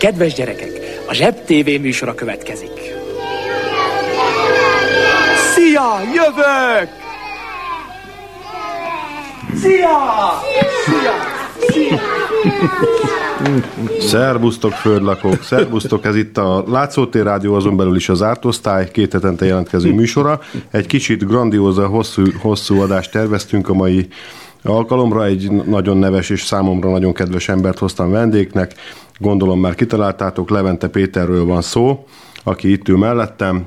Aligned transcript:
Kedves 0.00 0.34
gyerekek, 0.34 0.70
a 1.08 1.14
Zseb 1.14 1.34
TV 1.44 1.80
műsora 1.80 2.14
következik. 2.14 2.70
Szia, 5.54 6.00
jövök! 6.14 6.88
Szia! 9.60 9.88
Szia! 10.84 11.12
Szia! 11.68 11.98
Szerbusztok, 14.00 14.72
földlakók! 14.72 15.42
Szerbusztok, 15.42 16.04
ez 16.04 16.16
itt 16.16 16.36
a 16.36 16.64
Látszótér 16.66 17.22
Rádió, 17.22 17.54
azon 17.54 17.76
belül 17.76 17.96
is 17.96 18.08
az 18.08 18.22
Ártosztály, 18.22 18.90
két 18.90 19.12
hetente 19.12 19.44
jelentkező 19.44 19.92
műsora. 19.92 20.40
Egy 20.70 20.86
kicsit 20.86 21.26
grandióza, 21.26 21.86
hosszú, 21.86 22.22
hosszú 22.40 22.80
adást 22.80 23.10
terveztünk 23.10 23.68
a 23.68 23.74
mai 23.74 24.08
alkalomra. 24.62 25.24
Egy 25.24 25.50
nagyon 25.50 25.96
neves 25.96 26.30
és 26.30 26.42
számomra 26.42 26.90
nagyon 26.90 27.12
kedves 27.12 27.48
embert 27.48 27.78
hoztam 27.78 28.10
vendégnek. 28.10 28.74
Gondolom 29.22 29.60
már 29.60 29.74
kitaláltátok, 29.74 30.50
Levente 30.50 30.88
Péterről 30.88 31.44
van 31.44 31.62
szó, 31.62 32.06
aki 32.42 32.72
itt 32.72 32.88
ül 32.88 32.98
mellettem. 32.98 33.66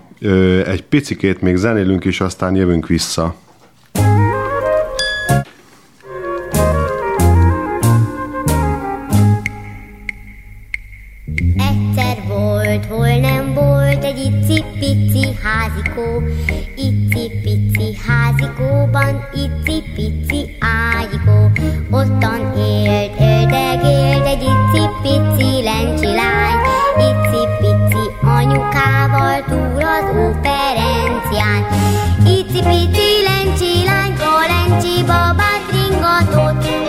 Egy 0.65 0.83
picikét 0.83 1.41
még 1.41 1.55
zenélünk, 1.55 2.05
és 2.05 2.21
aztán 2.21 2.55
jövünk 2.55 2.87
vissza. 2.87 3.35
Egyszer 11.57 12.17
volt, 12.27 12.85
hol 12.85 13.19
nem 13.19 13.53
volt 13.53 14.03
egy 14.03 14.17
icipici 14.17 15.27
házikó, 15.43 16.23
icipici 16.75 17.97
házikóban 18.07 19.21
icipici 19.33 20.57
ágyikó. 21.13 21.51
Ottan 21.91 22.53
élt, 22.57 23.19
éldegélt 23.19 24.25
egy 24.25 24.41
icipici 24.41 25.63
lencsi 25.63 26.15
icipici 26.97 28.09
anyukával 28.21 29.43
túl 29.47 29.83
az 29.83 30.07
óperencián. 30.17 31.65
Icipici 32.25 33.23
lencsi 33.27 33.85
lány, 33.85 34.13
lencsi 34.47 35.03
babát 35.03 35.63
ringatott, 35.71 36.82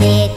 mesét. 0.00 0.30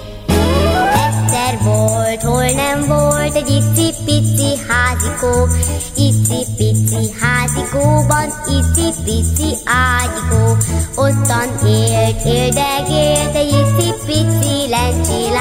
Egyszer 1.05 1.57
volt, 1.63 2.21
hol 2.21 2.45
nem 2.45 2.85
volt 2.87 3.35
egy 3.35 3.49
icipici 3.49 4.59
házikó, 4.67 5.47
icipici 5.95 7.11
házikóban 7.21 8.27
icipici 8.47 9.57
ágyikó. 9.65 10.57
Ottan 10.95 11.67
élt, 11.67 12.25
éldegélt 12.25 13.35
egy 13.35 13.47
icipici 13.47 14.69
lencsi 14.69 15.31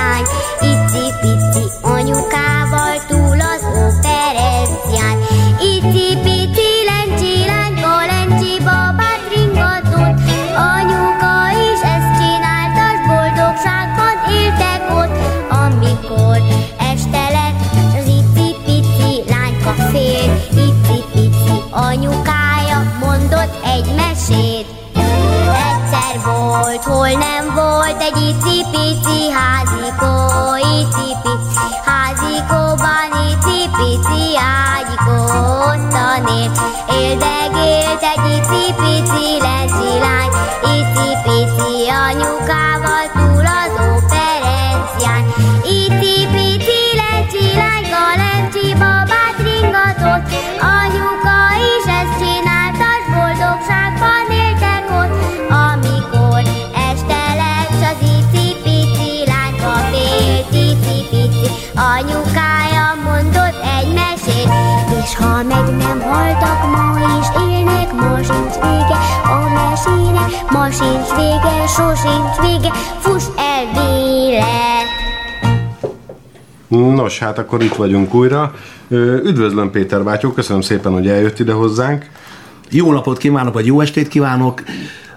vége, 71.43 71.67
sosincs 71.67 72.37
vége, 72.41 72.71
fuss 73.01 73.25
el 73.37 73.65
véle. 73.73 74.45
Nos, 76.95 77.19
hát 77.19 77.39
akkor 77.39 77.63
itt 77.63 77.75
vagyunk 77.75 78.15
újra. 78.15 78.55
Üdvözlöm 79.25 79.71
Péter 79.71 80.05
bátyó, 80.05 80.33
köszönöm 80.33 80.63
szépen, 80.63 80.93
hogy 80.93 81.09
eljött 81.09 81.39
ide 81.39 81.53
hozzánk. 81.53 82.07
Jó 82.71 82.93
napot 82.93 83.19
kívánok, 83.19 83.55
vagy 83.55 83.67
jó 83.67 83.81
estét 83.81 84.09
kívánok. 84.09 84.63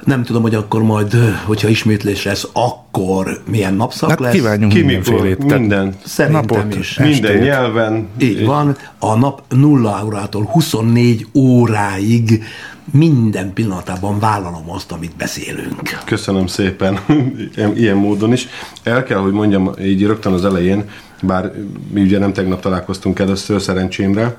Nem 0.04 0.24
tudom, 0.24 0.42
hogy 0.42 0.56
akkor 0.56 0.84
majd, 0.84 1.14
hogyha 1.46 1.68
ismétlés 1.68 2.24
lesz, 2.24 2.48
akkor 2.54 3.42
milyen 3.50 3.74
napszak 3.74 4.10
Hát 4.10 4.20
lesz. 4.20 4.34
kívánjunk 4.34 4.74
Ki 4.74 4.80
mindenfélét. 4.82 5.38
mikor, 5.44 5.58
minden, 5.60 5.96
Szerintem 6.06 6.46
napot, 6.58 6.76
is. 6.76 6.98
minden 6.98 7.32
estét. 7.32 7.42
nyelven. 7.42 8.08
Így 8.18 8.46
van, 8.46 8.76
a 9.00 9.16
nap 9.16 9.42
0 9.50 10.02
órától 10.06 10.44
24 10.44 11.28
óráig 11.34 12.44
minden 12.92 13.54
pillanatában 13.54 14.20
vállalom 14.20 14.70
azt, 14.70 14.92
amit 14.92 15.16
beszélünk. 15.16 15.82
Köszönöm 16.06 16.48
szépen, 16.48 17.00
ilyen- 17.76 17.98
módon 17.98 18.34
is. 18.34 18.48
El 18.84 19.04
kell, 19.04 19.20
hogy 19.20 19.32
mondjam 19.32 19.72
így 19.82 20.06
rögtön 20.06 20.34
az 20.34 20.46
elején, 20.46 20.90
bár 21.22 21.52
mi 21.92 22.02
ugye 22.02 22.20
nem 22.20 22.34
tegnap 22.34 22.62
találkoztunk 22.62 23.20
először 23.20 23.62
szerencsémre, 23.62 24.38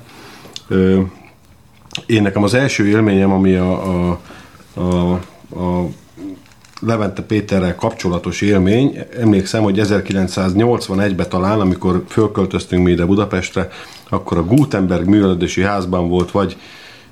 én 2.06 2.22
nekem 2.22 2.42
az 2.42 2.54
első 2.54 2.86
élményem, 2.86 3.32
ami 3.32 3.54
a, 3.54 4.08
a, 4.10 4.20
a, 4.74 5.12
a 5.60 5.88
Levente 6.80 7.22
Péterrel 7.22 7.74
kapcsolatos 7.74 8.40
élmény, 8.40 8.98
emlékszem, 9.20 9.62
hogy 9.62 9.80
1981-ben 9.82 11.28
talán, 11.28 11.60
amikor 11.60 12.04
fölköltöztünk 12.08 12.84
mi 12.84 12.90
ide 12.90 13.04
Budapestre, 13.04 13.68
akkor 14.08 14.38
a 14.38 14.44
Gutenberg 14.44 15.08
művelődési 15.08 15.62
házban 15.62 16.08
volt 16.08 16.30
vagy 16.30 16.56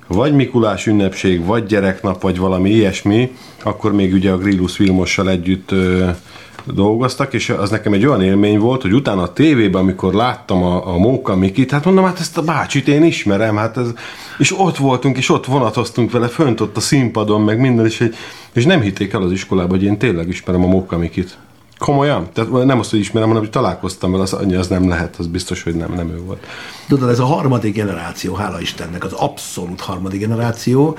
vagy 0.07 0.33
Mikulás 0.33 0.87
ünnepség, 0.87 1.45
vagy 1.45 1.65
gyereknap, 1.65 2.21
vagy 2.21 2.37
valami 2.37 2.69
ilyesmi, 2.69 3.31
akkor 3.63 3.93
még 3.93 4.13
ugye 4.13 4.31
a 4.31 4.37
Grillus 4.37 4.77
Vilmossal 4.77 5.29
együtt 5.29 5.71
ö, 5.71 6.09
dolgoztak, 6.65 7.33
és 7.33 7.49
az 7.49 7.69
nekem 7.69 7.93
egy 7.93 8.05
olyan 8.05 8.21
élmény 8.21 8.59
volt, 8.59 8.81
hogy 8.81 8.93
utána 8.93 9.21
a 9.21 9.33
tévében, 9.33 9.81
amikor 9.81 10.13
láttam 10.13 10.63
a, 10.63 10.93
a 10.93 10.97
Móka 10.97 11.35
Mikit, 11.35 11.71
hát 11.71 11.85
mondom, 11.85 12.05
hát 12.05 12.19
ezt 12.19 12.37
a 12.37 12.41
bácsit 12.41 12.87
én 12.87 13.03
ismerem, 13.03 13.55
hát 13.55 13.77
ez, 13.77 13.93
és 14.37 14.59
ott 14.59 14.77
voltunk, 14.77 15.17
és 15.17 15.29
ott 15.29 15.45
vonatoztunk 15.45 16.11
vele, 16.11 16.27
fönt 16.27 16.61
ott 16.61 16.77
a 16.77 16.79
színpadon, 16.79 17.41
meg 17.41 17.59
minden, 17.59 17.85
és, 17.85 18.01
egy, 18.01 18.15
és 18.53 18.65
nem 18.65 18.81
hitték 18.81 19.13
el 19.13 19.21
az 19.21 19.31
iskolában, 19.31 19.77
hogy 19.77 19.83
én 19.83 19.97
tényleg 19.97 20.27
ismerem 20.27 20.63
a 20.63 20.67
Móka 20.67 20.97
Mikit. 20.97 21.37
Komolyan? 21.77 22.27
Tehát 22.33 22.65
nem 22.65 22.79
azt, 22.79 22.89
hogy 22.89 22.99
ismerem, 22.99 23.27
hanem 23.27 23.43
hogy 23.43 23.51
találkoztam 23.51 24.11
vele, 24.11 24.23
az, 24.23 24.35
az 24.57 24.67
nem 24.67 24.89
lehet, 24.89 25.15
az 25.15 25.27
biztos, 25.27 25.63
hogy 25.63 25.75
nem, 25.75 25.93
nem 25.93 26.09
ő 26.09 26.19
volt. 26.25 26.45
Tudod, 26.87 27.09
ez 27.09 27.19
a 27.19 27.25
harmadik 27.25 27.73
generáció, 27.73 28.33
hála 28.33 28.61
Istennek, 28.61 29.03
az 29.03 29.13
abszolút 29.13 29.81
harmadik 29.81 30.19
generáció, 30.19 30.97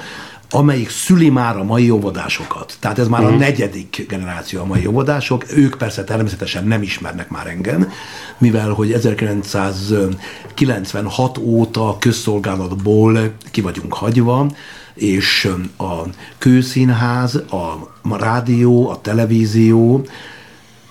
amelyik 0.51 0.91
szüli 0.91 1.31
már 1.31 1.57
a 1.57 1.65
mai 1.65 1.91
óvodásokat. 1.91 2.77
Tehát 2.81 2.99
ez 2.99 3.09
már 3.09 3.23
Mhm. 3.23 3.33
a 3.33 3.37
negyedik 3.37 4.05
generáció 4.09 4.61
a 4.61 4.65
mai 4.65 4.87
óvodások. 4.87 5.45
Ők 5.57 5.77
persze 5.79 6.05
természetesen 6.05 6.67
nem 6.67 6.83
ismernek 6.83 7.29
már 7.31 7.47
engem, 7.47 7.91
mivel 8.39 8.71
hogy 8.71 8.93
1996 8.93 11.39
óta 11.39 11.97
közszolgálatból 11.99 13.19
ki 13.51 13.61
vagyunk 13.61 13.95
hagyva, 13.95 14.47
és 14.95 15.49
a 15.79 15.93
kőszínház, 16.39 17.35
a 17.35 17.89
rádió, 18.19 18.91
a 18.91 19.01
televízió, 19.01 20.07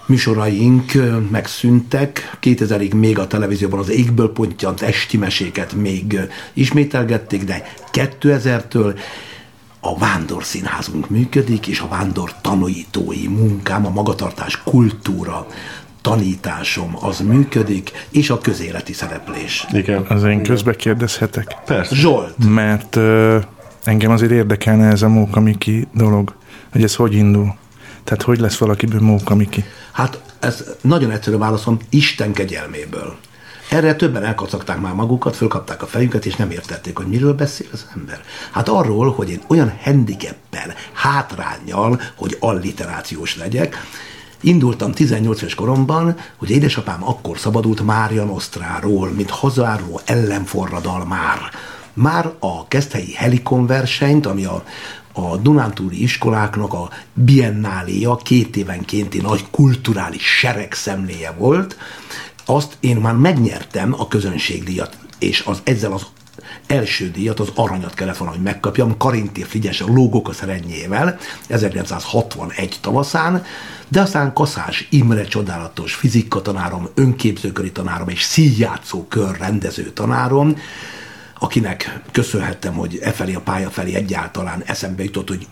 műsoraink 0.06 0.92
megszűntek. 1.32 2.38
2000-ig 2.42 2.96
még 2.96 3.20
a 3.20 3.28
televízióban 3.28 3.80
az 3.80 3.90
égből 3.90 4.32
pontyant 4.32 4.82
esti 4.82 5.18
meséket 5.18 5.74
még 5.74 6.20
ismételgették, 6.54 7.44
de 7.44 7.64
2000-től 7.92 9.00
a 9.80 9.98
Vándor 9.98 10.44
Színházunk 10.44 11.10
működik, 11.10 11.68
és 11.68 11.80
a 11.80 11.88
Vándor 11.88 12.34
tanítói 12.42 13.28
munkám, 13.28 13.86
a 13.86 13.90
magatartás 13.90 14.64
kultúra 14.64 15.48
tanításom 16.02 16.98
az 17.02 17.20
működik, 17.20 17.92
és 18.10 18.30
a 18.30 18.38
közéleti 18.38 18.94
szereplés. 18.94 19.66
Igen. 19.72 20.06
Az 20.10 20.24
én 20.24 20.44
közbe 20.44 20.76
kérdezhetek? 20.76 21.56
Persze. 21.66 21.96
Zsolt, 21.96 22.50
Mert 22.50 22.96
ö, 22.96 23.38
engem 23.84 24.12
azért 24.12 24.32
érdekelne 24.32 24.88
ez 24.88 25.02
a 25.02 25.08
Móka 25.08 25.40
Miki 25.40 25.88
dolog, 25.94 26.36
hogy 26.72 26.84
ez 26.84 26.96
hogy 26.96 27.14
indul. 27.14 27.56
Tehát 28.06 28.24
hogy 28.24 28.40
lesz 28.40 28.58
valakiből 28.58 29.02
Móka 29.02 29.36
Miki? 29.36 29.64
hát 29.92 30.22
ez 30.40 30.64
nagyon 30.82 31.12
egyszerű 31.12 31.38
válaszom, 31.38 31.80
Isten 31.90 32.34
kegyelméből. 32.34 33.16
Erre 33.70 33.96
többen 33.96 34.24
elkacagták 34.24 34.80
már 34.80 34.94
magukat, 34.94 35.36
fölkapták 35.36 35.82
a 35.82 35.86
fejüket, 35.86 36.26
és 36.26 36.36
nem 36.36 36.52
értették, 36.52 36.98
hogy 36.98 37.08
miről 37.08 37.34
beszél 37.34 37.68
az 37.72 37.86
ember. 37.96 38.22
Hát 38.52 38.70
arról, 38.70 39.12
hogy 39.12 39.30
én 39.30 39.42
olyan 39.48 39.74
handicappel, 39.84 40.74
hátrányjal, 40.94 42.02
hogy 42.16 42.38
alliterációs 42.40 43.38
legyek, 43.38 43.78
Indultam 44.42 44.92
18 44.92 45.42
éves 45.42 45.56
koromban, 45.56 46.16
hogy 46.38 46.50
édesapám 46.50 47.04
akkor 47.04 47.38
szabadult 47.38 47.86
Mária 47.86 48.24
Nosztráról, 48.24 49.10
mint 49.10 49.30
hazáról 49.30 50.02
ellenforradal 50.06 51.06
már. 51.06 51.40
Már 51.94 52.32
a 52.40 52.68
Keszthelyi 52.68 53.14
Helikon 53.14 53.66
versenyt, 53.66 54.26
ami 54.26 54.46
a, 54.46 54.64
a 55.16 55.38
Dunántúli 55.38 56.02
iskoláknak 56.02 56.74
a 56.74 56.90
biennáléja, 57.14 58.16
két 58.16 58.56
évenkénti 58.56 59.22
nagy 59.22 59.46
kulturális 59.52 60.38
seregszemléje 60.38 61.32
volt, 61.32 61.78
azt 62.46 62.78
én 62.80 62.98
már 62.98 63.14
megnyertem 63.14 63.96
a 63.98 64.08
közönségdíjat, 64.08 64.98
és 65.20 65.44
az, 65.46 65.62
ezzel 65.64 65.92
az 65.92 66.06
első 66.68 67.12
díjat, 67.12 67.40
az 67.40 67.52
aranyat 67.56 67.94
kellett 67.94 68.18
volna, 68.18 68.34
hogy 68.34 68.44
megkapjam, 68.44 68.98
Karinti 68.98 69.44
Frigyes 69.44 69.82
a 69.82 69.86
lógok 69.88 70.30
a 70.30 70.34
szerenyével, 70.34 71.18
1961 71.48 72.78
tavaszán, 72.82 73.44
de 73.88 74.02
aztán 74.02 74.34
Kaszás 74.34 74.88
Imre 74.90 75.24
csodálatos 75.24 75.94
fizikatanárom, 75.94 76.88
önképzőköri 76.96 77.72
tanárom 77.72 78.10
és 78.10 78.22
szíjjátszó 78.22 79.06
kör 79.08 79.38
rendező 79.38 79.92
tanárom, 79.92 80.58
akinek 81.46 82.00
köszönhettem, 82.12 82.74
hogy 82.74 83.00
e 83.02 83.12
felé 83.12 83.34
a 83.34 83.40
pálya 83.40 83.70
felé 83.70 83.94
egyáltalán 83.94 84.64
eszembe 84.66 85.04
jutott, 85.04 85.28
hogy 85.28 85.48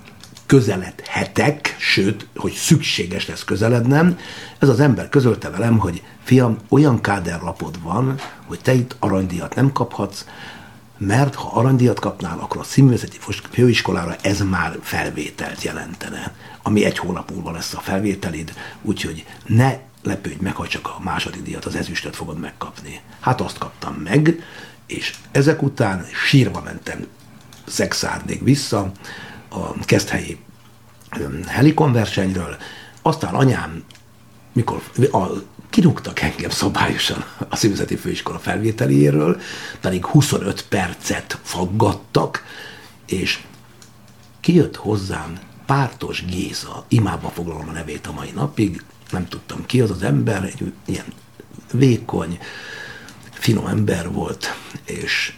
közeledhetek, 0.46 1.76
sőt, 1.80 2.28
hogy 2.36 2.52
szükséges 2.52 3.28
lesz 3.28 3.44
közelednem, 3.44 4.18
ez 4.60 4.70
az 4.70 4.80
ember 4.80 5.10
közölte 5.10 5.50
velem, 5.50 5.78
hogy 5.78 6.02
fiam, 6.24 6.58
olyan 6.70 7.02
káderlapod 7.02 7.82
van, 7.82 8.20
hogy 8.46 8.60
te 8.60 8.74
itt 8.74 8.96
aranydíjat 9.00 9.56
nem 9.56 9.72
kaphatsz, 9.72 10.26
mert 10.98 11.36
ha 11.36 11.52
aranydíjat 11.60 12.00
kapnál, 12.00 12.40
akkor 12.40 12.62
a 12.62 12.64
színművészeti 12.64 13.18
főiskolára 13.52 14.16
ez 14.22 14.42
már 14.42 14.78
felvételt 14.82 15.64
jelentene, 15.64 16.34
ami 16.64 16.86
egy 16.86 16.98
hónap 16.98 17.32
múlva 17.32 17.52
lesz 17.52 17.74
a 17.74 17.80
felvételid, 17.80 18.54
úgyhogy 18.82 19.26
ne 19.46 19.78
lepődj 20.04 20.44
meg, 20.44 20.56
ha 20.56 20.68
csak 20.68 20.88
a 20.88 21.00
második 21.04 21.44
díjat, 21.44 21.66
az 21.66 21.76
ezüstöt 21.76 22.16
fogod 22.16 22.40
megkapni. 22.40 23.02
Hát 23.20 23.42
azt 23.42 23.58
kaptam 23.58 23.94
meg, 23.94 24.44
és 24.88 25.14
ezek 25.32 25.62
után 25.62 26.06
sírva 26.28 26.62
mentem 26.62 27.08
szexárdig 27.68 28.44
vissza 28.44 28.92
a 29.50 29.80
Keszthelyi 29.86 30.38
helikon 31.48 31.92
versenyről, 31.92 32.58
aztán 33.02 33.34
anyám, 33.34 33.84
mikor 34.54 34.82
a, 35.12 35.28
kirúgtak 35.70 36.20
engem 36.20 36.50
szabályosan 36.50 37.26
a 37.50 37.56
színvezeti 37.56 37.96
főiskola 37.96 38.40
felvételéről, 38.40 39.42
pedig 39.82 40.06
25 40.06 40.66
percet 40.70 41.40
faggattak, 41.44 42.44
és 43.06 43.42
kijött 44.40 44.76
hozzám 44.76 45.40
Pártos 45.66 46.26
Géza, 46.26 46.86
imába 46.88 47.30
foglalom 47.30 47.70
a 47.70 47.72
nevét 47.72 48.08
a 48.08 48.12
mai 48.12 48.32
napig, 48.36 48.84
nem 49.12 49.28
tudtam 49.28 49.66
ki 49.66 49.82
az 49.82 49.92
az 49.92 50.04
ember, 50.04 50.44
egy 50.44 50.74
ilyen 50.86 51.06
vékony, 51.72 52.40
finom 53.44 53.68
ember 53.68 54.12
volt, 54.12 54.56
és 54.86 55.34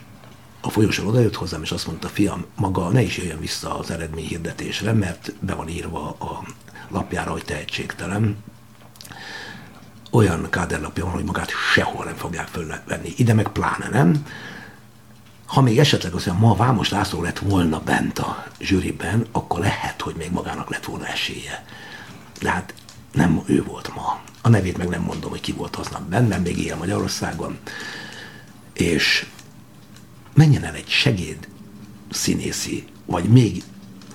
a 0.62 0.70
folyosón 0.70 1.08
odajött 1.08 1.36
hozzám, 1.36 1.62
és 1.62 1.72
azt 1.72 1.88
mondta, 1.88 2.08
fiam, 2.08 2.46
maga 2.56 2.90
ne 2.90 3.02
is 3.02 3.18
jöjjön 3.18 3.40
vissza 3.40 3.78
az 3.80 3.92
eredményhirdetésre, 3.92 4.94
mert 4.94 5.34
be 5.40 5.54
van 5.54 5.70
írva 5.70 6.10
a 6.10 6.44
lapjára, 6.90 7.32
hogy 7.32 7.44
tehetségtelen. 7.46 8.38
Olyan 10.12 10.50
káderlapja 10.50 11.04
van, 11.04 11.14
hogy 11.14 11.24
magát 11.24 11.52
sehol 11.74 12.06
nem 12.06 12.16
fogják 12.16 12.48
fölvenni. 12.48 13.14
Ide 13.18 13.34
meg 13.34 13.48
pláne 13.48 13.90
nem. 13.90 14.26
Ha 15.46 15.62
még 15.62 15.80
esetleg 15.80 16.14
azt 16.14 16.26
mondja, 16.26 16.48
ma 16.48 16.56
Vámos 16.56 16.90
László 16.90 17.22
lett 17.22 17.40
volna 17.40 17.80
bent 17.80 18.20
a 18.20 18.46
zsűriben, 18.60 19.26
akkor 19.32 19.60
lehet, 19.60 20.02
hogy 20.02 20.16
még 20.16 20.32
magának 20.32 20.70
lett 20.70 20.86
volna 20.86 21.08
esélye. 21.08 21.66
De 22.42 22.52
hát 22.52 22.74
nem 23.16 23.42
ő 23.46 23.64
volt 23.64 23.96
ma. 23.96 24.22
A 24.42 24.50
nevét 24.50 24.78
meg 24.78 24.88
nem 24.88 25.02
mondom, 25.02 25.30
hogy 25.30 25.42
ki 25.42 25.52
volt 25.52 25.76
aznap 25.76 26.02
bennem, 26.02 26.42
még 26.42 26.60
él 26.60 26.76
Magyarországon. 26.76 27.58
És 28.74 29.26
menjen 30.34 30.64
el 30.64 30.74
egy 30.74 30.90
segéd 30.90 31.48
színészi, 32.12 32.86
vagy 33.06 33.24
még 33.24 33.64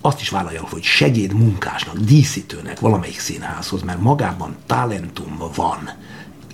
azt 0.01 0.21
is 0.21 0.29
vállalja, 0.29 0.67
hogy 0.71 0.83
segéd 0.83 1.33
munkásnak, 1.33 1.97
díszítőnek 1.97 2.81
valamelyik 2.81 3.19
színházhoz, 3.19 3.83
mert 3.83 4.01
magában 4.01 4.57
talentum 4.67 5.43
van. 5.55 5.91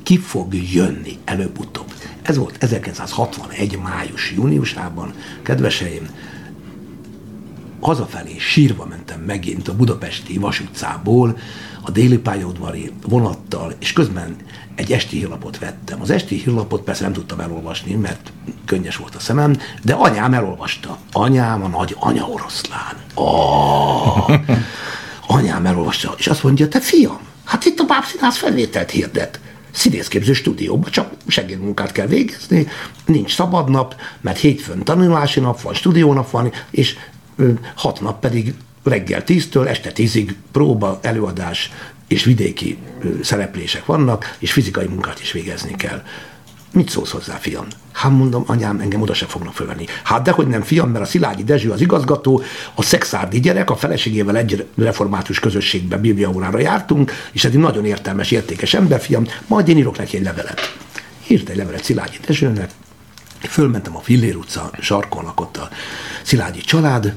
Ki 0.02 0.18
fog 0.18 0.54
jönni 0.54 1.18
előbb-utóbb? 1.24 1.92
Ez 2.22 2.36
volt 2.36 2.62
1961. 2.62 3.78
május-júniusában, 3.78 5.12
kedveseim, 5.42 6.08
hazafelé 7.80 8.38
sírva 8.38 8.84
mentem 8.84 9.20
megint 9.20 9.68
a 9.68 9.76
budapesti 9.76 10.38
vasutcából, 10.38 11.38
a 11.86 11.90
déli 11.90 12.18
pályaudvari 12.18 12.92
vonattal, 13.08 13.74
és 13.78 13.92
közben 13.92 14.36
egy 14.74 14.92
esti 14.92 15.16
hírlapot 15.16 15.58
vettem. 15.58 16.00
Az 16.00 16.10
esti 16.10 16.34
hírlapot 16.34 16.82
persze 16.82 17.02
nem 17.02 17.12
tudtam 17.12 17.40
elolvasni, 17.40 17.94
mert 17.94 18.32
könnyes 18.64 18.96
volt 18.96 19.14
a 19.14 19.20
szemem, 19.20 19.58
de 19.82 19.94
anyám 19.94 20.34
elolvasta. 20.34 20.98
Anyám 21.12 21.64
a 21.64 21.68
nagy 21.68 21.96
anya 21.98 22.28
oroszlán. 22.28 22.96
Oh! 23.14 24.30
Anyám 25.26 25.66
elolvasta, 25.66 26.14
és 26.16 26.26
azt 26.26 26.42
mondja, 26.42 26.68
te 26.68 26.80
fiam, 26.80 27.18
hát 27.44 27.64
itt 27.64 27.78
a 27.78 27.84
bábszínház 27.84 28.36
felvételt 28.36 28.90
hirdet 28.90 29.40
színészképző 29.70 30.32
stúdióban, 30.32 30.90
csak 30.90 31.12
segédmunkát 31.26 31.92
kell 31.92 32.06
végezni, 32.06 32.66
nincs 33.04 33.34
szabadnap, 33.34 33.94
mert 34.20 34.38
hétfőn 34.38 34.84
tanulási 34.84 35.40
nap 35.40 35.60
van, 35.60 35.74
stúdiónap 35.74 36.30
van, 36.30 36.52
és 36.70 36.96
hat 37.74 38.00
nap 38.00 38.20
pedig 38.20 38.54
reggel 38.86 39.22
10-től 39.26 39.68
este 39.68 39.92
10-ig 39.94 40.34
próba, 40.52 40.98
előadás 41.02 41.70
és 42.08 42.24
vidéki 42.24 42.78
szereplések 43.22 43.86
vannak, 43.86 44.36
és 44.38 44.52
fizikai 44.52 44.86
munkát 44.86 45.20
is 45.20 45.32
végezni 45.32 45.74
kell. 45.76 46.02
Mit 46.72 46.90
szólsz 46.90 47.10
hozzá, 47.10 47.34
fiam? 47.34 47.66
Hát 47.92 48.12
mondom, 48.12 48.44
anyám, 48.46 48.80
engem 48.80 49.00
oda 49.00 49.14
se 49.14 49.26
fognak 49.26 49.54
fölvenni. 49.54 49.84
Hát 50.02 50.22
dehogy 50.22 50.46
nem, 50.46 50.62
fiam, 50.62 50.90
mert 50.90 51.04
a 51.04 51.08
Szilágyi 51.08 51.44
Dezső 51.44 51.70
az 51.70 51.80
igazgató, 51.80 52.42
a 52.74 52.82
szexárdi 52.82 53.40
gyerek, 53.40 53.70
a 53.70 53.76
feleségével 53.76 54.36
egy 54.36 54.66
református 54.76 55.40
közösségben 55.40 56.00
bibliaórára 56.00 56.58
jártunk, 56.58 57.12
és 57.32 57.44
ez 57.44 57.50
egy 57.50 57.58
nagyon 57.58 57.84
értelmes, 57.84 58.30
értékes 58.30 58.74
ember, 58.74 59.00
fiam, 59.00 59.26
majd 59.46 59.68
én 59.68 59.76
írok 59.76 59.98
neki 59.98 60.16
egy 60.16 60.22
levelet. 60.22 60.76
Írt 61.26 61.48
egy 61.48 61.56
levelet 61.56 61.84
Szilágyi 61.84 62.18
Dezsőnek, 62.26 62.70
fölmentem 63.40 63.96
a 63.96 64.00
Fillér 64.00 64.36
utca 64.36 64.70
sarkon 64.80 65.24
lakott 65.24 65.56
a 65.56 65.68
Szilágyi 66.22 66.60
család, 66.60 67.14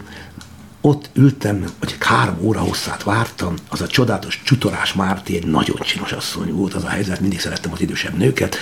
ott 0.82 1.10
ültem, 1.14 1.66
vagy 1.80 1.96
három 2.00 2.38
óra 2.42 2.60
hosszát 2.60 3.04
vártam, 3.04 3.54
az 3.70 3.82
a 3.82 3.88
csodálatos 3.88 4.42
Csutorás 4.44 4.94
Márti 4.94 5.36
egy 5.36 5.46
nagyon 5.46 5.78
csinos 5.82 6.12
asszony 6.12 6.54
volt 6.54 6.74
az 6.74 6.84
a 6.84 6.90
helyzet, 6.90 7.20
mindig 7.20 7.40
szerettem 7.40 7.72
az 7.72 7.82
idősebb 7.82 8.18
nőket, 8.18 8.58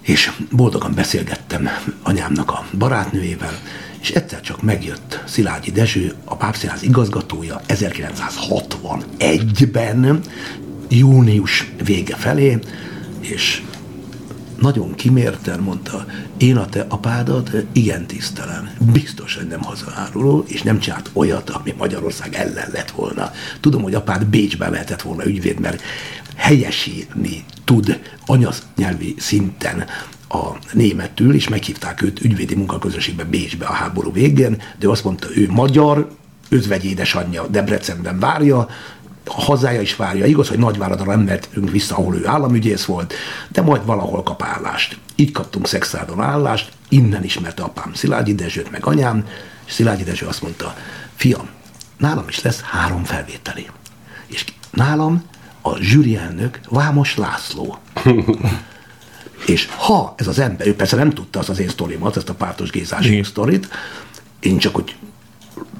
és 0.00 0.32
boldogan 0.50 0.94
beszélgettem 0.94 1.68
anyámnak 2.02 2.50
a 2.50 2.64
barátnőjével, 2.78 3.58
és 4.00 4.10
egyszer 4.10 4.40
csak 4.40 4.62
megjött 4.62 5.20
Szilágyi 5.26 5.70
Dezső, 5.70 6.14
a 6.24 6.36
Pápszínház 6.36 6.82
igazgatója 6.82 7.60
1961-ben, 7.68 10.20
június 10.88 11.70
vége 11.84 12.16
felé, 12.16 12.58
és 13.20 13.62
nagyon 14.60 14.94
kimérten 14.94 15.60
mondta, 15.60 16.06
én 16.36 16.56
a 16.56 16.66
te 16.66 16.84
apádat 16.88 17.50
igen 17.72 18.06
tisztelem. 18.06 18.70
Biztos, 18.92 19.34
hogy 19.36 19.46
nem 19.46 19.62
hazaáruló, 19.62 20.44
és 20.48 20.62
nem 20.62 20.78
csinált 20.78 21.10
olyat, 21.12 21.50
ami 21.50 21.74
Magyarország 21.78 22.34
ellen 22.34 22.68
lett 22.72 22.90
volna. 22.90 23.32
Tudom, 23.60 23.82
hogy 23.82 23.94
apád 23.94 24.26
Bécsben 24.26 24.70
lehetett 24.70 25.02
volna 25.02 25.26
ügyvéd, 25.26 25.60
mert 25.60 25.82
helyesíteni 26.36 27.44
tud 27.64 28.00
anyanyelvi 28.26 29.14
szinten 29.18 29.84
a 30.28 30.48
németül, 30.72 31.34
és 31.34 31.48
meghívták 31.48 32.02
őt 32.02 32.20
ügyvédi 32.20 32.54
munkaközösségbe 32.54 33.24
Bécsbe 33.24 33.66
a 33.66 33.72
háború 33.72 34.12
végén, 34.12 34.62
de 34.78 34.88
azt 34.88 35.04
mondta, 35.04 35.28
ő 35.34 35.48
magyar, 35.50 36.10
özvegy 36.48 36.84
édesanyja 36.84 37.46
Debrecenben 37.46 38.18
várja, 38.18 38.68
a 39.24 39.42
hazája 39.42 39.80
is 39.80 39.96
várja. 39.96 40.26
Igaz, 40.26 40.48
hogy 40.48 40.58
Nagyváradra 40.58 41.04
nem 41.04 41.20
mehetünk 41.20 41.70
vissza, 41.70 41.96
ahol 41.96 42.16
ő 42.16 42.26
államügyész 42.26 42.84
volt, 42.84 43.14
de 43.48 43.62
majd 43.62 43.84
valahol 43.84 44.22
kap 44.22 44.42
állást. 44.42 44.98
Így 45.14 45.32
kaptunk 45.32 45.66
Szexádon 45.66 46.20
állást, 46.20 46.72
innen 46.88 47.24
ismerte 47.24 47.62
apám 47.62 47.94
Szilágyi 47.94 48.34
Dezsőt, 48.34 48.70
meg 48.70 48.86
anyám, 48.86 49.26
és 49.66 49.72
Szilágyi 49.72 50.02
Dezső 50.02 50.26
azt 50.26 50.42
mondta, 50.42 50.74
fiam, 51.14 51.48
nálam 51.96 52.28
is 52.28 52.42
lesz 52.42 52.60
három 52.60 53.04
felvételi. 53.04 53.66
És 54.26 54.44
nálam 54.70 55.22
a 55.62 55.76
zsűrielnök 55.76 56.60
Vámos 56.68 57.16
László. 57.16 57.78
És 59.46 59.68
ha 59.76 60.14
ez 60.16 60.26
az 60.26 60.38
ember, 60.38 60.66
ő 60.66 60.74
persze 60.74 60.96
nem 60.96 61.10
tudta 61.10 61.38
az 61.38 61.48
az 61.48 61.58
én 61.58 61.68
sztorimat, 61.68 62.16
ezt 62.16 62.28
a 62.28 62.34
pártos 62.34 62.70
Gézás 62.70 63.10
sztorit, 63.22 63.68
én 64.40 64.58
csak 64.58 64.74
hogy 64.74 64.96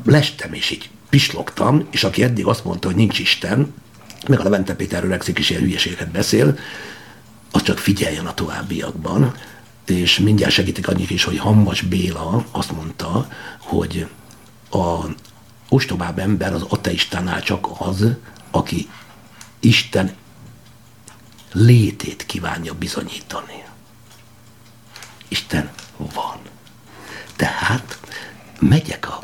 lestem 0.05 0.53
és 0.53 0.71
így 0.71 0.91
pislogtam, 1.11 1.87
és 1.91 2.05
aki 2.05 2.23
eddig 2.23 2.47
azt 2.47 2.65
mondta, 2.65 2.87
hogy 2.87 2.97
nincs 2.97 3.19
Isten, 3.19 3.75
meg 4.29 4.41
a 4.41 4.43
Levente 4.43 4.75
Péter 4.75 5.05
öregszik 5.05 5.39
és 5.39 5.51
ilyen 5.51 5.63
hülyeséget 5.63 6.11
beszél, 6.11 6.59
az 7.51 7.63
csak 7.63 7.79
figyeljen 7.79 8.27
a 8.27 8.35
továbbiakban, 8.35 9.35
és 9.87 10.19
mindjárt 10.19 10.53
segítik 10.53 10.89
annyit 10.89 11.11
is, 11.11 11.25
hogy 11.25 11.39
Hammas 11.39 11.81
Béla 11.81 12.45
azt 12.51 12.73
mondta, 12.73 13.29
hogy 13.59 14.07
a 14.71 15.05
ostobább 15.69 16.19
ember 16.19 16.53
az 16.53 16.63
ateistánál 16.69 17.43
csak 17.43 17.67
az, 17.79 18.07
aki 18.51 18.89
Isten 19.61 20.15
létét 21.53 22.27
kívánja 22.27 22.75
bizonyítani. 22.75 23.65
Isten 25.29 25.71
van. 25.97 26.39
Tehát 27.37 27.99
megyek 28.59 29.09
a 29.09 29.21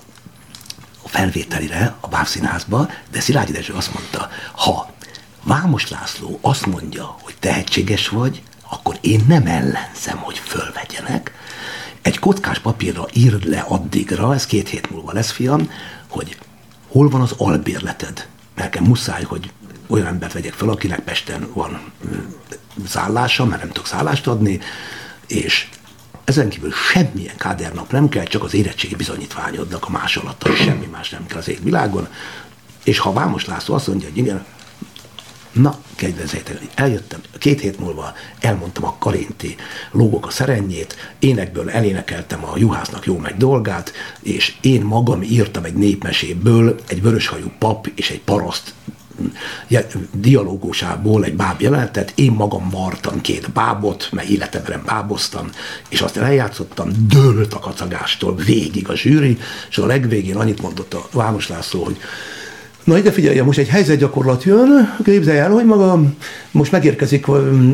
felvételire, 1.16 1.94
a 2.00 2.08
bábszínházba, 2.08 2.90
de 3.10 3.20
Szilágyi 3.20 3.52
Dezső 3.52 3.72
azt 3.72 3.94
mondta, 3.94 4.28
ha 4.52 4.94
Vámos 5.42 5.88
László 5.90 6.38
azt 6.40 6.66
mondja, 6.66 7.16
hogy 7.22 7.34
tehetséges 7.40 8.08
vagy, 8.08 8.42
akkor 8.70 8.98
én 9.00 9.24
nem 9.28 9.46
ellenzem, 9.46 10.16
hogy 10.16 10.38
fölvegyenek. 10.38 11.32
Egy 12.02 12.18
kockás 12.18 12.58
papírra 12.58 13.06
írd 13.12 13.44
le 13.44 13.60
addigra, 13.60 14.34
ez 14.34 14.46
két 14.46 14.68
hét 14.68 14.90
múlva 14.90 15.12
lesz, 15.12 15.30
fiam, 15.30 15.70
hogy 16.08 16.38
hol 16.88 17.08
van 17.08 17.20
az 17.20 17.34
albérleted. 17.36 18.26
Nekem 18.54 18.84
muszáj, 18.84 19.22
hogy 19.22 19.52
olyan 19.86 20.06
embert 20.06 20.32
vegyek 20.32 20.52
fel, 20.52 20.68
akinek 20.68 21.00
Pesten 21.00 21.48
van 21.52 21.92
szállása, 22.86 23.44
mert 23.44 23.60
nem 23.60 23.70
tudok 23.70 23.86
szállást 23.86 24.26
adni, 24.26 24.60
és 25.26 25.68
ezen 26.26 26.48
kívül 26.48 26.72
semmilyen 26.72 27.36
kádernap 27.36 27.92
nem 27.92 28.08
kell, 28.08 28.24
csak 28.24 28.42
az 28.42 28.54
érettségi 28.54 28.94
bizonyítványodnak 28.94 29.84
a 29.86 29.90
másolata, 29.90 30.54
semmi 30.54 30.86
más 30.86 31.10
nem 31.10 31.26
kell 31.26 31.38
az 31.38 31.48
égvilágon. 31.48 32.08
És 32.84 32.98
ha 32.98 33.12
Vámos 33.12 33.44
László 33.44 33.74
azt 33.74 33.86
mondja, 33.86 34.08
hogy 34.08 34.18
igen, 34.18 34.44
Na, 35.52 35.78
kedvezétek, 35.94 36.60
eljöttem, 36.74 37.20
két 37.38 37.60
hét 37.60 37.78
múlva 37.78 38.12
elmondtam 38.40 38.84
a 38.84 38.96
Karinti 38.98 39.56
lógok 39.90 40.26
a 40.26 40.30
szerennyét, 40.30 40.96
énekből 41.18 41.70
elénekeltem 41.70 42.44
a 42.44 42.56
juhásznak 42.56 43.06
jó 43.06 43.18
meg 43.18 43.36
dolgát, 43.36 43.92
és 44.22 44.56
én 44.60 44.82
magam 44.82 45.22
írtam 45.22 45.64
egy 45.64 45.74
népmeséből 45.74 46.80
egy 46.88 47.02
vöröshajú 47.02 47.50
pap 47.58 47.86
és 47.94 48.10
egy 48.10 48.20
paraszt 48.20 48.74
dialógusából 50.12 51.24
egy 51.24 51.34
báb 51.34 51.60
jelenetet, 51.60 52.12
én 52.14 52.32
magam 52.32 52.68
vartam 52.70 53.20
két 53.20 53.50
bábot, 53.50 54.08
mert 54.12 54.28
életemben 54.28 54.82
báboztam, 54.86 55.48
és 55.88 56.00
azt 56.00 56.16
eljátszottam, 56.16 56.90
dőlt 57.08 57.54
a 57.54 57.58
kacagástól 57.58 58.34
végig 58.34 58.88
a 58.88 58.96
zsűri, 58.96 59.38
és 59.68 59.78
a 59.78 59.86
legvégén 59.86 60.36
annyit 60.36 60.62
mondott 60.62 60.94
a 60.94 61.08
Vámos 61.12 61.48
László, 61.48 61.84
hogy 61.84 61.96
Na 62.86 62.98
ide 62.98 63.12
figyelj, 63.12 63.40
most 63.40 63.58
egy 63.58 63.68
helyzetgyakorlat 63.68 64.44
jön, 64.44 64.96
képzelj 65.04 65.38
el, 65.38 65.50
hogy 65.50 65.64
maga 65.64 66.00
most 66.50 66.72
megérkezik 66.72 67.26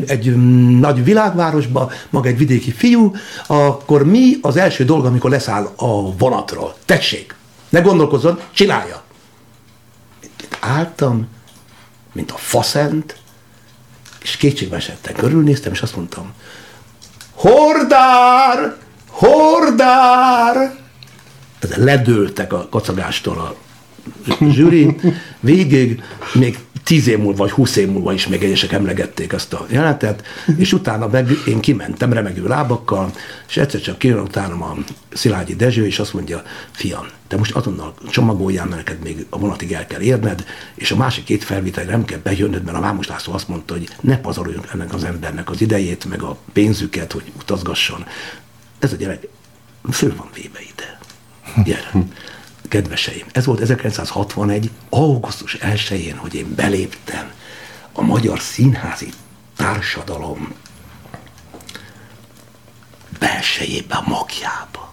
egy 0.07 0.35
nagy 0.79 1.03
világvárosba, 1.03 1.91
maga 2.09 2.27
egy 2.27 2.37
vidéki 2.37 2.71
fiú, 2.71 3.11
akkor 3.47 4.05
mi 4.05 4.33
az 4.41 4.57
első 4.57 4.85
dolga, 4.85 5.07
amikor 5.07 5.29
leszáll 5.29 5.69
a 5.75 6.15
vonatról? 6.17 6.75
Tessék, 6.85 7.35
ne 7.69 7.79
gondolkozzon, 7.79 8.39
csinálja. 8.51 9.02
Álltam, 10.65 11.27
mint 12.11 12.31
a 12.31 12.37
faszent, 12.37 13.17
és 14.21 14.37
kétségbe 14.37 14.75
esettem, 14.75 15.15
körülnéztem, 15.15 15.71
és 15.71 15.81
azt 15.81 15.95
mondtam, 15.95 16.33
hordár, 17.33 18.75
hordár! 19.09 20.75
Ledőltek 21.75 22.53
a 22.53 22.67
kacagástól 22.69 23.37
a 23.39 23.55
zsűri, 24.49 24.99
végig 25.39 26.03
még 26.33 26.59
tíz 26.83 27.07
év 27.07 27.17
múlva, 27.17 27.37
vagy 27.37 27.51
húsz 27.51 27.75
év 27.75 27.87
múlva 27.87 28.13
is 28.13 28.27
még 28.27 28.43
egyesek 28.43 28.71
emlegették 28.71 29.33
ezt 29.33 29.53
a 29.53 29.65
jelenetet, 29.69 30.23
és 30.57 30.73
utána 30.73 31.07
meg 31.07 31.29
én 31.47 31.59
kimentem 31.59 32.13
remegő 32.13 32.47
lábakkal, 32.47 33.11
és 33.47 33.57
egyszer 33.57 33.81
csak 33.81 33.97
kijön 33.97 34.19
utána 34.19 34.53
a 34.53 34.77
Szilágyi 35.13 35.55
Dezső, 35.55 35.85
és 35.85 35.99
azt 35.99 36.13
mondja, 36.13 36.43
fiam, 36.71 37.05
te 37.27 37.37
most 37.37 37.55
azonnal 37.55 37.93
csomagoljál, 38.09 38.65
mert 38.65 38.85
neked 38.85 39.03
még 39.03 39.25
a 39.29 39.37
vonatig 39.37 39.71
el 39.71 39.87
kell 39.87 40.01
érned, 40.01 40.45
és 40.75 40.91
a 40.91 40.95
másik 40.95 41.23
két 41.23 41.43
felvételre 41.43 41.91
nem 41.91 42.05
kell 42.05 42.19
bejönnöd, 42.23 42.63
mert 42.63 42.77
a 42.77 42.81
Vámos 42.81 43.07
László 43.07 43.33
azt 43.33 43.47
mondta, 43.47 43.73
hogy 43.73 43.87
ne 44.01 44.17
pazaroljunk 44.17 44.67
ennek 44.73 44.93
az 44.93 45.03
embernek 45.03 45.49
az 45.49 45.61
idejét, 45.61 46.05
meg 46.05 46.21
a 46.21 46.37
pénzüket, 46.53 47.11
hogy 47.11 47.31
utazgasson. 47.39 48.05
Ez 48.79 48.93
a 48.93 48.95
gyerek 48.95 49.27
föl 49.91 50.15
van 50.15 50.29
véve 50.33 50.59
ide. 50.61 50.99
Gyere. 51.63 51.91
Kedveseim, 52.73 53.25
ez 53.31 53.45
volt 53.45 53.59
1961. 53.59 54.71
augusztus 54.89 55.57
1-én, 55.61 56.17
hogy 56.17 56.33
én 56.33 56.55
beléptem 56.55 57.31
a 57.91 58.01
magyar 58.01 58.39
színházi 58.39 59.09
társadalom 59.55 60.53
belsejébe, 63.19 63.95
a 63.95 64.09
magjába. 64.09 64.89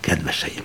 Kedveseim, 0.00 0.62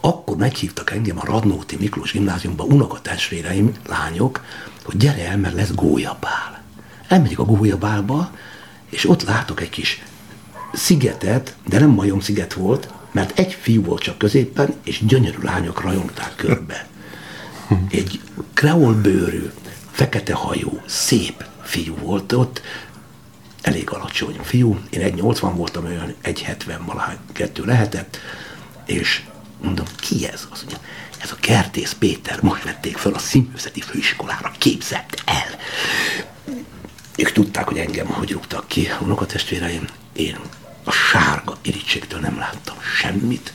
akkor 0.00 0.36
meghívtak 0.36 0.90
engem 0.90 1.18
a 1.18 1.24
Radnóti 1.24 1.76
Miklós 1.76 2.12
gimnáziumba 2.12 2.64
unokatestvéreim, 2.64 3.74
lányok, 3.88 4.44
hogy 4.84 4.96
gyere 4.96 5.28
el, 5.28 5.36
mert 5.36 5.54
lesz 5.54 5.74
gólyabál. 5.74 6.62
Elmegyek 7.08 7.38
a 7.38 7.44
gólyabálba, 7.44 8.30
és 8.88 9.08
ott 9.08 9.22
látok 9.22 9.60
egy 9.60 9.70
kis 9.70 10.02
szigetet, 10.72 11.56
de 11.66 11.78
nem 11.78 11.90
majom 11.90 12.20
sziget 12.20 12.52
volt, 12.52 12.88
mert 13.12 13.38
egy 13.38 13.52
fiú 13.52 13.82
volt 13.82 14.02
csak 14.02 14.18
középen, 14.18 14.74
és 14.84 15.06
gyönyörű 15.06 15.38
lányok 15.42 15.80
rajongták 15.80 16.32
körbe. 16.36 16.88
Egy 17.90 18.20
kreol 18.54 18.94
bőrű, 18.94 19.50
fekete 19.90 20.34
hajú, 20.34 20.80
szép 20.86 21.44
fiú 21.62 21.94
volt 21.96 22.32
ott, 22.32 22.62
elég 23.62 23.90
alacsony 23.90 24.38
fiú, 24.42 24.78
én 24.90 25.00
1,80 25.00 25.52
voltam, 25.54 25.84
olyan 25.84 26.14
1,70 26.24 26.78
valahány 26.86 27.16
kettő 27.32 27.64
lehetett, 27.64 28.18
és 28.86 29.22
mondom, 29.62 29.86
ki 29.96 30.26
ez? 30.26 30.46
Azt 30.50 30.64
mondja, 30.64 30.88
ez 31.22 31.30
a 31.30 31.36
Kertész 31.40 31.92
Péter, 31.98 32.42
most 32.42 32.64
vették 32.64 32.96
fel 32.96 33.12
a 33.12 33.18
színművészeti 33.18 33.80
főiskolára, 33.80 34.52
képzett 34.58 35.22
el. 35.24 35.58
Ők 37.16 37.32
tudták, 37.32 37.68
hogy 37.68 37.78
engem 37.78 38.06
hogy 38.06 38.30
rúgtak 38.30 38.68
ki, 38.68 38.88
unokatestvéreim, 39.00 39.84
én 40.12 40.36
a 40.90 40.92
sárga 40.92 41.56
irítségtől 41.62 42.20
nem 42.20 42.38
láttam 42.38 42.76
semmit, 42.80 43.52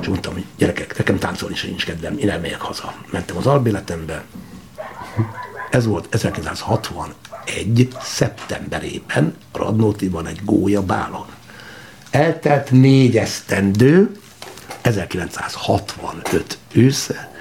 és 0.00 0.06
mondtam, 0.06 0.32
hogy 0.32 0.44
gyerekek, 0.56 0.98
nekem 0.98 1.18
táncolni 1.18 1.54
sem 1.54 1.68
nincs 1.68 1.84
kedvem, 1.84 2.18
én 2.18 2.30
elmegyek 2.30 2.60
haza. 2.60 2.94
Mentem 3.10 3.36
az 3.36 3.46
albéletembe, 3.46 4.24
ez 5.70 5.86
volt 5.86 6.14
1961. 6.14 7.88
szeptemberében 8.00 9.36
Radnótiban 9.52 10.26
egy 10.26 10.40
gólya 10.44 10.82
bálon. 10.82 11.26
Eltelt 12.10 12.70
négy 12.70 13.16
esztendő, 13.16 14.20
1965 14.80 16.58
ősze, 16.72 17.32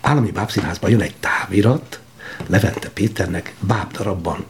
állami 0.00 0.30
bábszínházban 0.30 0.90
jön 0.90 1.00
egy 1.00 1.16
távirat, 1.20 2.00
Levente 2.46 2.88
Péternek 2.88 3.54
bábdarabban 3.60 4.44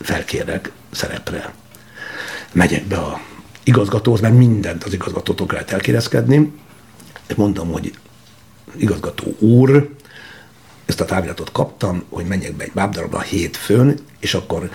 felkérnek 0.00 0.70
szerepre. 0.90 1.52
Megyek 2.52 2.84
be 2.84 2.96
a 2.96 3.20
igazgatóhoz, 3.64 4.20
mert 4.20 4.36
mindent 4.36 4.84
az 4.84 4.92
igazgatótól 4.92 5.46
kellett 5.46 5.70
elkérezkedni, 5.70 6.52
és 7.28 7.34
mondom, 7.34 7.72
hogy 7.72 7.92
igazgató 8.76 9.36
úr, 9.38 9.90
ezt 10.86 11.00
a 11.00 11.04
táviratot 11.04 11.52
kaptam, 11.52 12.02
hogy 12.08 12.24
menjek 12.24 12.56
be 12.56 12.64
egy 12.64 12.72
bábdarabba 12.72 13.20
hétfőn, 13.20 13.98
és 14.18 14.34
akkor 14.34 14.70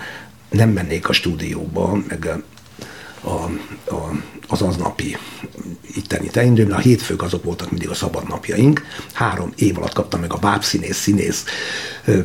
nem 0.50 0.70
mennék 0.70 1.08
a 1.08 1.12
stúdióba, 1.12 1.98
meg 2.08 2.42
a, 3.20 3.28
a, 3.94 4.10
az 4.48 4.62
aznapi 4.62 5.16
itteni 5.94 6.26
teendőm, 6.26 6.72
a 6.72 6.78
hétfők 6.78 7.22
azok 7.22 7.44
voltak 7.44 7.70
mindig 7.70 7.88
a 7.88 7.94
szabad 7.94 8.28
napjaink. 8.28 8.86
Három 9.12 9.52
év 9.56 9.78
alatt 9.78 9.92
kaptam 9.92 10.20
meg 10.20 10.32
a 10.32 10.36
bábszínész, 10.36 10.96
színész, 10.96 11.44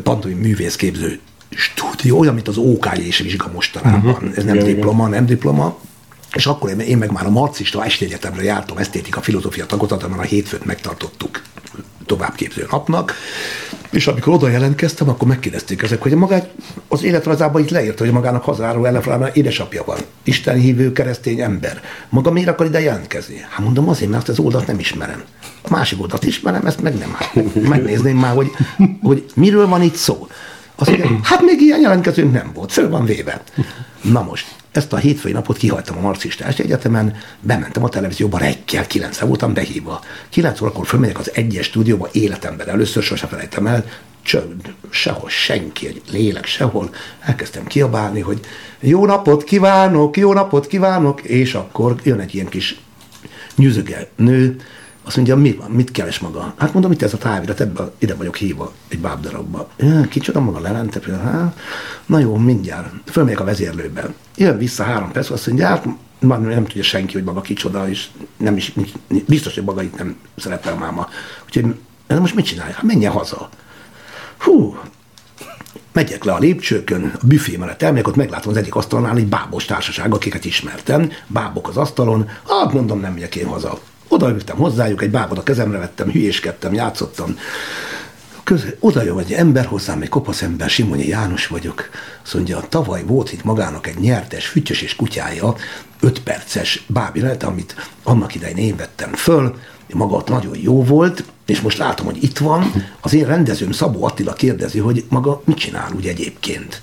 pantomim 0.03 0.38
művészképző 0.38 1.20
stúdió, 1.50 2.20
olyan, 2.20 2.34
mint 2.34 2.48
az 2.48 2.58
OK 2.58 2.98
és 2.98 3.17
vizsga 3.17 3.51
mostanában. 3.53 4.13
Uh-huh. 4.13 4.38
Ez 4.38 4.43
nem 4.43 4.55
Igen, 4.55 4.67
diploma, 4.67 5.08
nem 5.08 5.25
diploma. 5.25 5.77
És 6.33 6.45
akkor 6.45 6.69
én, 6.79 6.97
meg 6.97 7.11
már 7.11 7.25
a 7.25 7.29
marxista 7.29 7.85
estéletemre 7.85 8.43
jártam, 8.43 8.77
esztétika, 8.77 9.21
filozófia 9.21 9.65
tagozaton, 9.65 10.09
mert 10.09 10.21
a 10.21 10.25
hétfőt 10.25 10.65
megtartottuk 10.65 11.41
továbbképző 12.05 12.67
napnak, 12.71 13.13
és 13.89 14.07
amikor 14.07 14.33
oda 14.33 14.49
jelentkeztem, 14.49 15.09
akkor 15.09 15.27
megkérdezték 15.27 15.81
ezek, 15.81 16.01
hogy 16.01 16.15
magát 16.15 16.49
az 16.87 17.03
életrajzában 17.03 17.61
itt 17.61 17.69
leírta, 17.69 18.03
hogy 18.03 18.13
magának 18.13 18.43
hazáról 18.43 18.87
ellenfelában 18.87 19.29
édesapja 19.33 19.83
van, 19.85 19.97
Isten 20.23 20.55
hívő 20.55 20.91
keresztény 20.91 21.39
ember. 21.39 21.81
Maga 22.09 22.31
miért 22.31 22.49
akar 22.49 22.65
ide 22.65 22.79
jelentkezni? 22.79 23.45
Hát 23.49 23.59
mondom 23.59 23.89
azért, 23.89 24.11
mert 24.11 24.29
az 24.29 24.39
oldalt 24.39 24.67
nem 24.67 24.79
ismerem. 24.79 25.23
A 25.61 25.69
másik 25.69 26.01
oldalt 26.01 26.25
ismerem, 26.25 26.65
ezt 26.65 26.81
meg 26.81 26.97
nem. 26.97 27.13
Hát 27.13 27.33
megnézném 27.67 28.17
már, 28.17 28.35
hogy, 28.35 28.51
hogy 29.01 29.25
miről 29.35 29.67
van 29.67 29.81
itt 29.81 29.95
szó. 29.95 30.27
Azt 30.75 30.89
mondja, 30.89 31.19
hát 31.23 31.41
még 31.41 31.61
ilyen 31.61 31.81
jelentkezőnk 31.81 32.33
nem 32.33 32.51
volt, 32.53 32.71
föl 32.71 32.89
van 32.89 33.05
véve. 33.05 33.41
Na 34.01 34.23
most, 34.23 34.45
ezt 34.73 34.93
a 34.93 34.97
hétfői 34.97 35.31
napot 35.31 35.57
kihagytam 35.57 35.97
a 35.97 36.01
Marxista 36.01 36.45
Egyetemen, 36.45 37.15
bementem 37.39 37.83
a 37.83 37.89
televízióba 37.89 38.37
reggel, 38.37 38.87
kilencre 38.87 39.25
voltam 39.25 39.53
behívva. 39.53 40.01
Kilenc 40.29 40.61
órakor 40.61 40.87
fölmegyek 40.87 41.19
az 41.19 41.31
egyes 41.33 41.65
stúdióba 41.65 42.09
életemben, 42.11 42.69
először 42.69 43.03
sose 43.03 43.27
felejtem 43.27 43.67
el, 43.67 43.85
csönd, 44.21 44.73
sehol 44.89 45.29
senki, 45.29 45.87
egy 45.87 46.01
lélek 46.11 46.45
sehol. 46.45 46.89
Elkezdtem 47.19 47.65
kiabálni, 47.65 48.19
hogy 48.19 48.39
jó 48.79 49.05
napot 49.05 49.43
kívánok, 49.43 50.17
jó 50.17 50.33
napot 50.33 50.67
kívánok, 50.67 51.21
és 51.21 51.53
akkor 51.53 51.95
jön 52.03 52.19
egy 52.19 52.35
ilyen 52.35 52.49
kis 52.49 52.79
nyüzöge 53.55 54.07
nő, 54.15 54.55
azt 55.03 55.15
mondja, 55.15 55.36
mi 55.36 55.55
van, 55.60 55.72
mit 55.72 55.91
keres 55.91 56.19
maga? 56.19 56.53
Hát 56.57 56.74
mondom, 56.74 56.91
itt 56.91 57.01
ez 57.01 57.13
a 57.13 57.17
távirat, 57.17 57.60
ebbe, 57.60 57.91
ide 57.98 58.15
vagyok 58.15 58.36
hívva 58.36 58.74
egy 58.88 59.00
bábdarabba. 59.00 59.69
Kicsoda 60.10 60.39
maga 60.39 60.60
lelente, 60.60 61.00
hát, 61.24 61.60
na 62.05 62.19
jó, 62.19 62.36
mindjárt. 62.36 62.89
Fölmegyek 63.05 63.39
a 63.39 63.43
vezérlőben. 63.43 64.13
Jön 64.36 64.57
vissza 64.57 64.83
három 64.83 65.12
perc, 65.12 65.29
azt 65.29 65.48
mondja, 65.48 65.67
hát 65.67 65.86
már 66.19 66.41
nem 66.41 66.65
tudja 66.65 66.83
senki, 66.83 67.13
hogy 67.13 67.24
maga 67.24 67.41
kicsoda, 67.41 67.89
és 67.89 68.07
nem 68.38 68.57
is, 68.57 68.74
biztos, 69.27 69.53
hogy 69.53 69.63
maga 69.63 69.81
itt 69.83 69.98
nem 69.98 70.15
szerepel 70.38 70.75
máma. 70.75 71.07
Úgyhogy 71.45 71.75
de 72.07 72.19
most 72.19 72.36
mit 72.36 72.45
csinálja? 72.45 72.74
Hát 72.74 72.83
menjen 72.83 73.12
haza. 73.12 73.50
Hú, 74.38 74.77
megyek 75.91 76.24
le 76.24 76.33
a 76.33 76.38
lépcsőkön, 76.38 77.12
a 77.22 77.25
büfé 77.25 77.57
mellett 77.57 77.81
elmegyek, 77.81 78.07
ott 78.07 78.15
meglátom 78.15 78.51
az 78.51 78.57
egyik 78.57 78.75
asztalnál 78.75 79.17
egy 79.17 79.27
bábos 79.27 79.65
társaság, 79.65 80.13
akiket 80.13 80.45
ismertem, 80.45 81.12
bábok 81.27 81.67
az 81.67 81.77
asztalon, 81.77 82.29
hát 82.48 82.74
mondom, 82.74 83.00
nem 83.00 83.13
megyek 83.13 83.36
én 83.36 83.48
haza. 83.48 83.79
Oda 84.13 84.29
ültem 84.29 84.58
hozzájuk, 84.58 85.01
egy 85.01 85.12
bábot 85.12 85.38
a 85.38 85.43
kezemre 85.43 85.77
vettem, 85.77 86.12
hülyéskedtem, 86.12 86.74
játszottam. 86.74 87.38
Köze, 88.43 88.75
oda 88.79 89.03
jön 89.03 89.17
egy 89.17 89.34
ember 89.34 89.65
hozzám, 89.65 90.01
egy 90.01 90.10
kopasz 90.10 90.41
ember, 90.41 90.70
Simonyi 90.70 91.08
János 91.08 91.48
vagyok. 91.48 91.89
Azt 92.24 92.34
mondja, 92.34 92.60
tavaly 92.70 93.03
volt 93.05 93.32
itt 93.32 93.43
magának 93.43 93.88
egy 93.88 93.98
nyertes, 93.98 94.48
füttyös 94.48 94.82
és 94.82 94.96
kutyája, 94.96 95.55
5 96.00 96.24
perces 96.24 96.84
bábilet, 96.88 97.43
amit 97.43 97.75
annak 98.03 98.36
idején 98.36 98.58
én 98.58 98.75
vettem 98.75 99.13
föl, 99.13 99.55
maga 99.93 100.15
ott 100.15 100.29
nagyon 100.29 100.58
jó 100.62 100.84
volt, 100.84 101.24
és 101.46 101.62
most 101.62 101.77
látom, 101.77 102.05
hogy 102.05 102.24
itt 102.24 102.38
van. 102.38 102.72
Az 103.01 103.13
én 103.13 103.25
rendezőm 103.25 103.72
Szabó 103.72 104.03
Attila 104.03 104.34
kérdezi, 104.34 104.79
hogy 104.79 105.05
maga 105.10 105.41
mit 105.46 105.58
csinál 105.58 105.91
úgy 105.96 106.08
egyébként. 106.08 106.82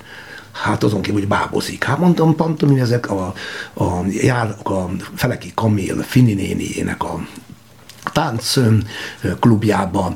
Hát 0.62 0.82
azon 0.82 1.02
kívül, 1.02 1.20
hogy 1.20 1.28
bábozik. 1.28 1.84
Hát 1.84 1.98
mondtam, 1.98 2.34
pantomi, 2.34 2.80
ezek 2.80 3.10
a, 3.10 3.34
a, 3.74 3.84
jár, 4.06 4.56
a 4.62 4.90
Feleki 5.14 5.52
Kamil 5.54 6.02
Fini 6.02 6.34
néniének 6.34 7.04
a 7.04 7.26
tánc 8.12 8.54
klubjába, 9.40 10.14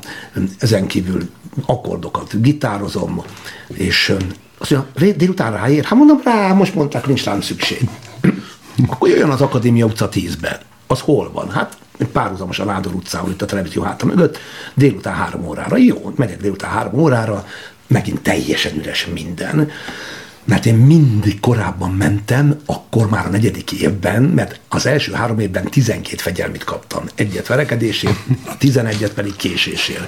ezen 0.59 0.87
kívül 0.87 1.29
akkordokat 1.65 2.41
gitározom, 2.41 3.23
és 3.67 4.15
azt 4.57 4.71
mondja, 4.71 5.13
délután 5.15 5.51
ráér? 5.51 5.83
Hát 5.83 5.97
mondom, 5.97 6.21
rá, 6.23 6.53
most 6.53 6.75
mondták, 6.75 7.07
nincs 7.07 7.23
rám 7.23 7.41
szükség. 7.41 7.89
Akkor 8.89 9.09
jöjjön 9.09 9.29
az 9.29 9.41
Akadémia 9.41 9.85
utca 9.85 10.09
10-be. 10.11 10.61
Az 10.87 10.99
hol 10.99 11.31
van? 11.31 11.49
Hát 11.49 11.77
párhuzamos 12.11 12.59
a 12.59 12.63
Nádor 12.63 12.93
utcában, 12.93 13.31
itt 13.31 13.41
a 13.41 13.45
televízió 13.45 13.81
hátam 13.81 14.09
mögött, 14.09 14.37
délután 14.73 15.13
három 15.13 15.47
órára. 15.47 15.77
Jó, 15.77 16.13
megyek 16.15 16.41
délután 16.41 16.71
három 16.71 16.99
órára, 16.99 17.45
megint 17.87 18.21
teljesen 18.21 18.77
üres 18.77 19.05
minden 19.05 19.69
mert 20.45 20.65
én 20.65 20.75
mindig 20.75 21.39
korábban 21.39 21.91
mentem, 21.91 22.59
akkor 22.65 23.09
már 23.09 23.25
a 23.25 23.29
negyedik 23.29 23.71
évben, 23.71 24.23
mert 24.23 24.59
az 24.69 24.85
első 24.85 25.11
három 25.11 25.39
évben 25.39 25.63
12 25.69 26.15
fegyelmit 26.17 26.63
kaptam. 26.63 27.03
Egyet 27.15 27.47
verekedésért, 27.47 28.19
11-et 28.59 29.11
pedig 29.15 29.35
késésért. 29.35 30.07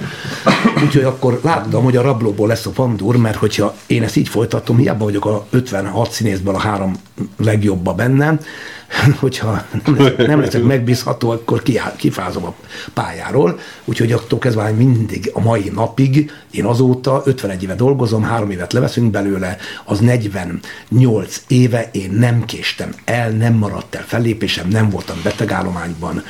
Úgyhogy 0.84 1.02
akkor 1.02 1.40
láttam, 1.42 1.84
hogy 1.84 1.96
a 1.96 2.02
rablóból 2.02 2.48
lesz 2.48 2.66
a 2.66 2.70
pandúr, 2.70 3.16
mert 3.16 3.36
hogyha 3.36 3.74
én 3.86 4.02
ezt 4.02 4.16
így 4.16 4.28
folytatom, 4.28 4.76
hiába 4.76 5.04
vagyok 5.04 5.24
a 5.24 5.46
56 5.50 6.10
színészből 6.10 6.54
a 6.54 6.58
három 6.58 6.96
legjobba 7.36 7.94
bennem, 7.94 8.40
hogyha 9.20 9.64
nem 9.84 9.96
leszek, 9.96 10.26
nem 10.26 10.40
leszek 10.40 10.62
megbízható, 10.62 11.30
akkor 11.30 11.62
kifázom 11.96 12.44
a 12.44 12.54
pályáról. 12.94 13.58
Úgyhogy 13.84 14.12
attól 14.12 14.38
kezdve 14.38 14.70
mindig 14.70 15.30
a 15.32 15.40
mai 15.40 15.70
napig, 15.74 16.30
én 16.50 16.64
azóta 16.64 17.22
51 17.24 17.62
éve 17.62 17.74
dolgozom, 17.74 18.22
három 18.22 18.50
évet 18.50 18.72
leveszünk 18.72 19.10
belőle, 19.10 19.56
az 19.84 19.98
48 20.32 21.42
éve 21.46 21.88
én 21.92 22.10
nem 22.10 22.44
késtem 22.44 22.94
el, 23.04 23.30
nem 23.30 23.54
maradt 23.54 23.94
el 23.94 24.04
fellépésem, 24.06 24.68
nem 24.68 24.90
voltam 24.90 25.20
betegállományban, 25.22 26.24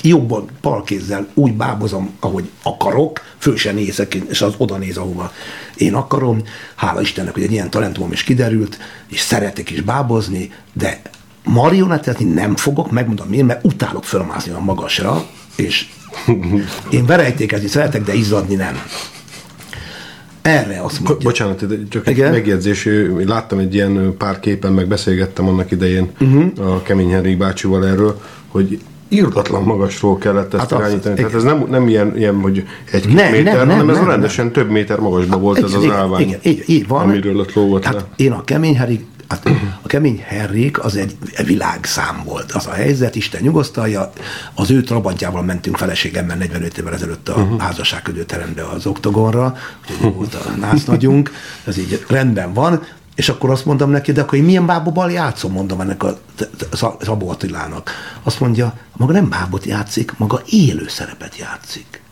jobban 0.03 0.49
palkézzel 0.61 1.29
úgy 1.35 1.53
bábozom, 1.53 2.11
ahogy 2.21 2.51
akarok, 2.63 3.21
föl 3.39 3.57
se 3.57 3.73
nézek, 3.73 4.15
és 4.15 4.43
az 4.43 4.55
oda 4.57 4.77
néz, 4.77 4.97
ahova 4.97 5.33
én 5.77 5.95
akarom. 5.95 6.43
Hála 6.75 7.01
Istennek, 7.01 7.33
hogy 7.35 7.43
egy 7.43 7.53
ilyen 7.53 7.71
talentumom 7.71 8.13
is 8.13 8.23
kiderült, 8.23 8.79
és 9.09 9.21
szeretek 9.21 9.71
is 9.71 9.81
bábozni, 9.81 10.53
de 10.73 11.01
marionettezni 11.45 12.25
nem 12.25 12.57
fogok, 12.57 12.91
megmondom 12.91 13.29
miért, 13.29 13.47
mert 13.47 13.65
utálok 13.65 14.05
fölmászni 14.05 14.53
a 14.53 14.61
magasra, 14.61 15.27
és 15.57 15.87
én 16.91 17.07
verejtékezni 17.07 17.69
szeretek, 17.69 18.03
de 18.03 18.15
izzadni 18.15 18.55
nem. 18.55 18.79
Erre 20.45 20.81
azt 20.83 21.01
mondja. 21.01 21.29
Bocsánat, 21.29 21.65
csak 21.89 22.07
egy 22.07 22.17
Igen? 22.17 22.31
megjegyzés. 22.31 22.89
Láttam 23.27 23.59
egy 23.59 23.75
ilyen 23.75 24.15
pár 24.19 24.41
képen, 24.41 24.73
meg 24.73 24.89
beszélgettem 24.89 25.49
annak 25.49 25.71
idején 25.71 26.11
uh-huh. 26.21 26.73
a 26.73 26.83
Kemény 26.83 27.11
Henrik 27.11 27.39
bácsival 27.39 27.87
erről, 27.87 28.21
hogy 28.49 28.79
Irdatlan 29.09 29.63
magasról 29.63 30.19
kellett 30.19 30.55
ezt 30.55 30.63
Hát 30.63 30.71
hát 30.71 30.81
az- 30.81 30.87
irányítani. 30.87 31.15
igen. 31.15 31.31
Tehát 31.31 31.47
ez 31.47 31.53
nem, 31.53 31.67
nem 31.71 31.89
ilyen, 31.89 32.17
ilyen 32.17 32.41
hogy 32.41 32.65
egy 32.93 33.09
Nem, 33.15 33.31
méter, 33.31 33.45
nem, 33.45 33.67
nem, 33.67 33.69
hanem 33.69 33.91
ez 33.91 33.97
nem, 33.97 34.09
rendesen 34.09 34.53
több 34.53 34.71
méter 34.71 34.99
magasba 34.99 35.39
volt 35.39 35.63
ez 35.63 35.73
az 35.75 35.83
igen, 35.83 35.97
állvány. 35.97 36.21
Igen, 36.21 36.39
így, 36.43 36.63
így 36.67 36.87
van. 36.89 37.03
Amiről 37.03 37.39
ott 37.39 37.53
lógott 37.55 37.85
hát 37.85 37.95
le. 37.95 38.05
Én 38.17 38.33
a 38.33 38.45
kemény 38.45 38.77
hát 39.29 39.49
a 39.83 39.87
kemény 39.87 40.23
Henrik 40.27 40.85
az 40.85 40.97
egy 40.97 41.17
világszám 41.45 42.23
volt. 42.25 42.53
Az 42.53 42.67
a 42.67 42.73
helyzet, 42.73 43.15
Isten 43.15 43.43
nyugosztalja, 43.43 44.13
az 44.55 44.71
ő 44.71 44.83
trabantjával 44.83 45.43
mentünk 45.43 45.77
feleségemmel 45.77 46.37
45 46.37 46.79
évvel 46.79 46.95
ezelőtt 46.95 47.29
a 47.29 47.35
uh-huh. 47.35 47.61
házasságködőterembe 47.61 48.65
az 48.65 48.87
oktogonra, 48.87 49.57
úgyhogy 49.83 50.15
volt 50.15 50.35
a 50.35 50.51
nász 50.51 50.85
nagyunk, 50.85 51.31
ez 51.65 51.79
így 51.79 52.05
rendben 52.09 52.53
van, 52.53 52.83
és 53.15 53.29
akkor 53.29 53.51
azt 53.51 53.65
mondom 53.65 53.91
neki, 53.91 54.13
de 54.13 54.21
akkor 54.21 54.39
én 54.39 54.45
milyen 54.45 54.67
bábobal 54.67 55.11
játszom, 55.11 55.53
mondom 55.53 55.81
ennek 55.81 56.03
a 56.03 56.19
Szabó 57.01 57.29
Attilának. 57.29 57.91
Azt 58.23 58.41
mondja, 58.41 58.79
maga 58.97 59.13
nem 59.13 59.29
bábot 59.29 59.65
játszik, 59.65 60.13
maga 60.17 60.43
élő 60.51 60.89
szerepet 60.89 61.37
játszik. 61.37 62.03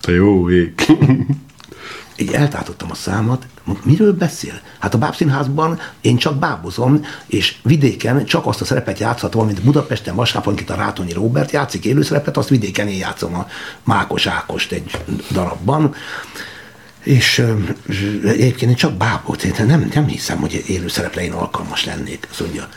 Te 0.00 0.12
jó 0.12 0.50
ég. 0.50 0.74
Így 2.20 2.32
eltátottam 2.32 2.90
a 2.90 2.94
számat, 2.94 3.46
miről 3.82 4.12
beszél? 4.12 4.60
Hát 4.78 4.94
a 4.94 4.98
bábszínházban 4.98 5.80
én 6.00 6.16
csak 6.16 6.38
bábozom, 6.38 7.04
és 7.26 7.56
vidéken 7.62 8.24
csak 8.24 8.46
azt 8.46 8.60
a 8.60 8.64
szerepet 8.64 8.98
játszhatom, 8.98 9.46
mint 9.46 9.62
Budapesten 9.62 10.14
vasárnapon 10.14 10.58
itt 10.58 10.70
a 10.70 10.74
Rátonyi 10.74 11.12
Robert 11.12 11.50
játszik 11.50 11.84
élőszerepet, 11.84 12.36
azt 12.36 12.48
vidéken 12.48 12.88
én 12.88 12.98
játszom 12.98 13.34
a 13.34 13.46
Mákos 13.84 14.26
Ákost 14.26 14.72
egy 14.72 14.98
darabban, 15.30 15.94
és 17.02 17.44
egyébként 18.24 18.70
én 18.70 18.76
csak 18.76 18.92
bábot, 18.92 19.42
én 19.42 19.66
nem, 19.66 19.90
nem 19.94 20.06
hiszem, 20.06 20.38
hogy 20.38 20.64
élőszerepre 20.66 21.22
én 21.22 21.32
alkalmas 21.32 21.84
lennék. 21.84 22.26
Azt 22.30 22.40
mondja, 22.40 22.68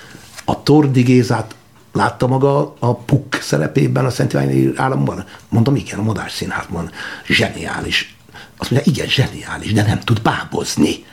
a 0.46 0.64
Tordi 0.64 1.02
Gézát 1.02 1.56
látta 1.94 2.28
maga 2.28 2.76
a 2.80 2.96
Puk 2.96 3.36
szerepében 3.42 4.06
a 4.06 4.10
Szent 4.10 4.34
Iványi 4.34 4.72
államban? 4.76 5.26
Mondom, 5.50 5.76
igen, 5.76 6.00
a 6.00 6.04
Madás 6.04 6.34
Színházban. 6.34 6.92
Zseniális. 7.26 8.16
Azt 8.62 8.72
mondja, 8.72 8.92
igen, 8.92 9.08
zseniális, 9.08 9.74
de 9.74 9.84
nem 9.84 10.00
tud 10.00 10.22
bábozni. 10.22 11.06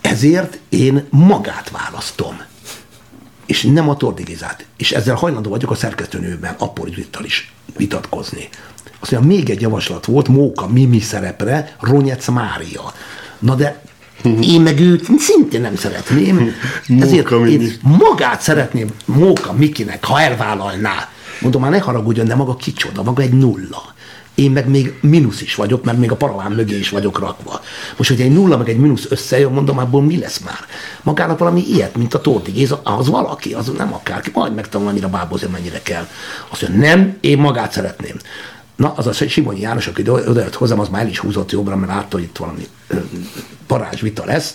Ezért 0.00 0.58
én 0.68 1.06
magát 1.10 1.70
választom 1.70 2.40
és 3.46 3.62
nem 3.62 3.88
a 3.88 3.96
tordigizát. 3.96 4.66
És 4.76 4.92
ezzel 4.92 5.14
hajlandó 5.14 5.50
vagyok 5.50 5.70
a 5.70 5.74
szerkesztőnőben, 5.74 6.54
Appor 6.58 6.88
Judittal 6.88 7.24
is 7.24 7.52
vitatkozni. 7.76 8.48
Azt 9.00 9.10
mondja, 9.10 9.34
még 9.34 9.50
egy 9.50 9.60
javaslat 9.60 10.04
volt 10.04 10.28
Móka 10.28 10.68
Mimi 10.68 11.00
szerepre, 11.00 11.76
Ronyec 11.80 12.28
Mária. 12.28 12.92
Na 13.38 13.54
de 13.54 13.82
én 14.40 14.60
meg 14.60 14.80
őt 14.80 15.08
szintén 15.18 15.60
nem 15.60 15.76
szeretném, 15.76 16.54
ezért 17.00 17.30
Móka 17.30 17.46
én 17.46 17.72
magát 17.82 18.40
szeretném 18.40 18.88
Móka 19.04 19.52
Mikinek, 19.52 20.04
ha 20.04 20.20
elvállalná. 20.20 21.08
Mondom, 21.40 21.60
már 21.60 21.70
ne 21.70 21.78
haragudjon, 21.78 22.26
de 22.26 22.34
maga 22.34 22.56
kicsoda, 22.56 23.02
maga 23.02 23.22
egy 23.22 23.32
nulla. 23.32 23.94
Én 24.36 24.50
meg 24.50 24.68
még 24.68 24.94
mínusz 25.00 25.40
is 25.40 25.54
vagyok, 25.54 25.84
mert 25.84 25.98
még 25.98 26.10
a 26.10 26.16
paraván 26.16 26.52
mögé 26.52 26.78
is 26.78 26.88
vagyok 26.88 27.18
rakva. 27.18 27.60
Most, 27.96 28.10
hogy 28.10 28.20
egy 28.20 28.32
nulla 28.32 28.56
meg 28.56 28.68
egy 28.68 28.78
mínusz 28.78 29.06
összejön, 29.08 29.52
mondom, 29.52 29.78
abból 29.78 30.02
mi 30.02 30.18
lesz 30.18 30.38
már? 30.38 30.58
Magának 31.02 31.38
valami 31.38 31.64
ilyet, 31.68 31.96
mint 31.96 32.14
a 32.14 32.20
Torti 32.20 32.50
Géza, 32.50 32.80
az 32.84 33.08
valaki, 33.08 33.52
az 33.52 33.72
nem 33.76 33.94
akárki, 33.94 34.30
majd 34.34 34.54
megtanul, 34.54 34.88
annyira 34.88 35.08
bábozni, 35.08 35.48
mennyire 35.52 35.82
kell. 35.82 36.08
Azt 36.48 36.68
mondja, 36.68 36.88
nem, 36.88 37.16
én 37.20 37.38
magát 37.38 37.72
szeretném. 37.72 38.16
Na, 38.76 38.92
az 38.96 39.06
a 39.06 39.12
Simonyi 39.12 39.60
János, 39.60 39.86
aki 39.86 40.00
oda 40.00 40.12
oda 40.12 40.40
jött 40.40 40.54
hozzám, 40.54 40.80
az 40.80 40.88
már 40.88 41.02
el 41.02 41.08
is 41.08 41.18
húzott 41.18 41.50
jobbra, 41.50 41.76
mert 41.76 41.92
látta, 41.92 42.16
hogy 42.16 42.24
itt 42.24 42.36
valami 42.36 42.68
parázsvita 43.66 44.24
lesz, 44.24 44.54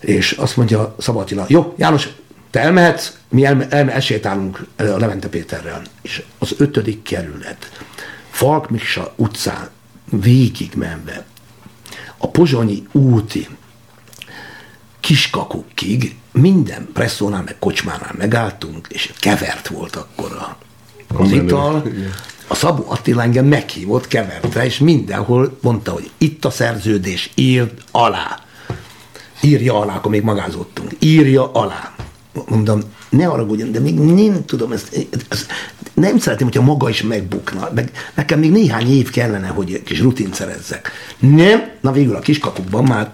és 0.00 0.32
azt 0.32 0.56
mondja 0.56 0.94
Szabatila, 0.98 1.44
jó, 1.48 1.74
János, 1.76 2.08
te 2.50 2.60
elmehetsz, 2.60 3.12
mi 3.28 3.44
elme, 3.44 3.68
elme, 3.68 3.92
elsétálunk 3.92 4.66
a 4.76 4.82
Levente 4.82 5.28
Péterrel. 5.28 5.82
És 6.02 6.22
az 6.38 6.54
ötödik 6.58 7.02
kerület, 7.02 7.70
Falk 8.38 8.70
Miksa 8.70 9.12
utcán 9.16 9.68
végig 10.10 10.72
menve, 10.74 11.24
a 12.16 12.28
Pozsonyi 12.30 12.86
úti 12.92 13.48
kiskakukig 15.00 16.16
minden 16.32 16.88
presszónál, 16.92 17.42
meg 17.42 17.56
kocsmánál 17.58 18.14
megálltunk, 18.18 18.86
és 18.90 19.12
kevert 19.20 19.68
volt 19.68 19.96
akkor 19.96 20.32
a, 20.32 20.56
az 21.14 21.30
ital. 21.30 21.84
A 22.46 22.54
Szabó 22.54 22.84
Attila 22.88 23.22
engem 23.22 23.46
meghívott 23.46 24.08
kevertre, 24.08 24.64
és 24.64 24.78
mindenhol 24.78 25.58
mondta, 25.62 25.92
hogy 25.92 26.10
itt 26.18 26.44
a 26.44 26.50
szerződés, 26.50 27.30
írd 27.34 27.82
alá. 27.90 28.40
Írja 29.40 29.80
alá, 29.80 29.94
akkor 29.96 30.10
még 30.10 30.22
magázottunk. 30.22 30.92
Írja 30.98 31.52
alá. 31.52 31.94
Mondom, 32.46 32.80
ne 33.08 33.24
haragudjon, 33.24 33.72
de 33.72 33.80
még 33.80 33.98
nem 33.98 34.44
tudom, 34.44 34.72
ezt, 34.72 35.06
ezt 35.28 35.46
nem 35.94 36.18
szeretném, 36.18 36.48
hogyha 36.48 36.66
maga 36.66 36.88
is 36.88 37.02
megbukna. 37.02 37.70
Meg 37.74 37.90
nekem 38.14 38.38
még 38.38 38.50
néhány 38.50 38.96
év 38.96 39.10
kellene, 39.10 39.46
hogy 39.46 39.72
egy 39.72 39.82
kis 39.82 40.00
rutint 40.00 40.34
szerezzek. 40.34 40.90
Nem, 41.18 41.68
na 41.80 41.92
végül 41.92 42.16
a 42.16 42.18
kiskakukban 42.18 42.84
már 42.84 43.10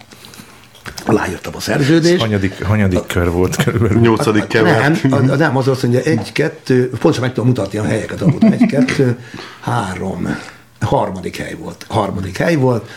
aláírtam 1.06 1.52
a 1.56 1.60
szerződést. 1.60 2.20
Hanyadik, 2.20 2.64
hanyadik 2.64 3.06
kör 3.06 3.30
volt 3.30 3.56
körülbelül. 3.64 4.00
Nyolcadik 4.00 4.46
kevert. 4.46 5.02
Nem, 5.02 5.30
az, 5.30 5.38
nem, 5.38 5.56
az 5.56 5.68
azt 5.68 5.82
mondja, 5.82 6.00
egy, 6.00 6.32
kettő, 6.32 6.88
pontosan 6.88 7.20
meg 7.20 7.32
tudom 7.32 7.46
mutatni 7.48 7.78
a 7.78 7.84
helyeket, 7.84 8.20
ahol 8.20 8.38
egy, 8.50 8.66
kettő, 8.66 9.18
három, 9.60 10.38
harmadik 10.80 11.36
hely 11.36 11.54
volt. 11.54 11.86
Harmadik 11.88 12.36
hely 12.36 12.56
volt. 12.56 12.88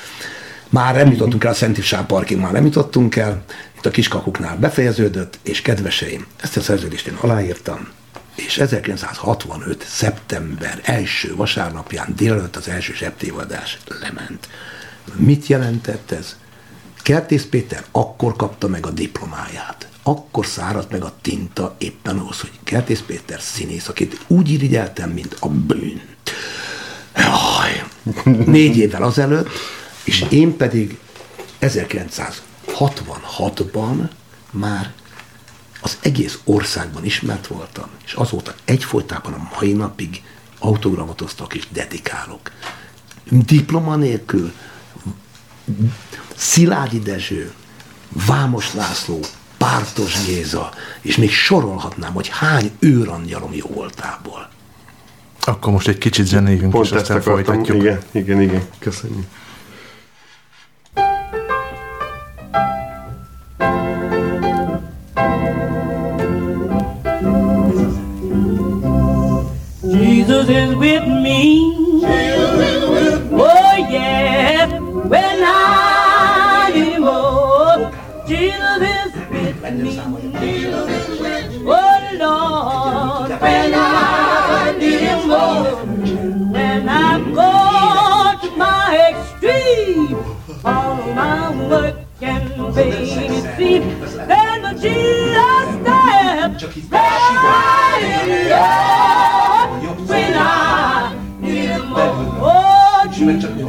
Már 0.69 0.95
nem 0.95 1.11
jutottunk 1.11 1.43
el 1.43 1.51
a 1.51 1.53
Szent 1.53 1.77
István 1.77 2.05
parkig, 2.05 2.37
már 2.37 2.51
nem 2.51 2.65
jutottunk 2.65 3.15
el. 3.15 3.43
Itt 3.77 3.85
a 3.85 3.89
kiskakuknál 3.89 4.57
befejeződött, 4.57 5.39
és 5.41 5.61
kedveseim, 5.61 6.25
ezt 6.41 6.57
a 6.57 6.61
szerződést 6.61 7.07
én 7.07 7.17
aláírtam, 7.21 7.87
és 8.35 8.57
1965. 8.57 9.85
szeptember 9.87 10.79
első 10.83 11.35
vasárnapján 11.35 12.13
délelőtt 12.15 12.55
az 12.55 12.67
első 12.67 12.93
zsebtévadás 12.93 13.77
lement. 14.01 14.49
Mit 15.15 15.47
jelentett 15.47 16.11
ez? 16.11 16.35
Kertész 17.01 17.45
Péter 17.49 17.85
akkor 17.91 18.35
kapta 18.35 18.67
meg 18.67 18.85
a 18.85 18.91
diplomáját. 18.91 19.87
Akkor 20.03 20.45
száradt 20.45 20.91
meg 20.91 21.03
a 21.03 21.13
tinta 21.21 21.75
éppen 21.77 22.17
ahhoz, 22.17 22.39
hogy 22.39 22.51
Kertész 22.63 23.03
Péter 23.05 23.41
színész, 23.41 23.87
akit 23.87 24.19
úgy 24.27 24.49
irigyeltem, 24.51 25.09
mint 25.09 25.35
a 25.39 25.47
bűn. 25.49 26.01
Jaj, 27.15 27.83
négy 28.45 28.77
évvel 28.77 29.03
azelőtt, 29.03 29.49
és 30.03 30.25
én 30.29 30.57
pedig 30.57 30.97
1966-ban 32.67 34.09
már 34.51 34.93
az 35.81 35.97
egész 36.01 36.39
országban 36.43 37.05
ismert 37.05 37.47
voltam, 37.47 37.87
és 38.05 38.13
azóta 38.13 38.53
egyfolytában 38.65 39.33
a 39.33 39.49
mai 39.59 39.73
napig 39.73 40.23
autogramatoztak 40.59 41.53
és 41.53 41.67
dedikálok. 41.71 42.51
Diploma 43.29 43.95
nélkül 43.95 44.51
Szilágyi 46.35 46.99
Dezső, 46.99 47.53
Vámos 48.25 48.73
László, 48.73 49.19
Pártos 49.57 50.25
Géza, 50.25 50.69
és 51.01 51.15
még 51.17 51.31
sorolhatnám, 51.31 52.13
hogy 52.13 52.27
hány 52.27 52.71
őrangyalom 52.79 53.53
jó 53.53 53.67
voltából. 53.67 54.49
Akkor 55.41 55.71
most 55.71 55.87
egy 55.87 55.97
kicsit 55.97 56.25
zenéljünk, 56.25 56.71
Pont 56.71 56.85
és 56.85 56.91
ezt 56.91 57.01
aztán 57.01 57.17
akartam. 57.17 57.45
folytatjuk. 57.45 57.81
Igen, 57.81 57.99
igen, 58.11 58.41
igen. 58.41 58.67
Köszönjük. 58.79 59.25
Jesus 70.37 70.55
is 70.55 70.75
with 70.75 71.07
me. 71.07 71.71
Oh 73.33 73.75
yeah, 73.89 74.67
when 74.69 75.39
I 75.43 76.69
need 76.75 76.93
him 76.93 77.01
most, 77.01 77.95
Jesus 78.27 78.81
is 78.83 79.15
with 79.33 79.63
me. 79.81 79.97
Oh 81.65 81.99
Lord, 82.19 83.29
when 83.41 83.73
I 83.73 84.77
him 84.79 85.27
most, 85.27 85.87
when 86.53 86.87
I 86.87 87.17
go 87.33 88.47
to 88.47 88.55
my 88.57 89.09
extreme, 89.09 90.15
all 90.63 90.97
my 91.15 91.67
work 91.67 91.95
can 92.19 92.43
be 92.75 92.91
seen. 93.57 93.81
Then 94.27 94.61
the 94.61 94.73
Jesus 94.79 95.65
steps 95.81 96.77
right 96.91 98.03
in 98.03 98.49
Lord, 98.49 99.36
Oh, 103.29 103.33
Jesus 103.33 103.43
is 103.43 103.59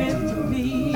with 0.00 0.48
me. 0.48 0.94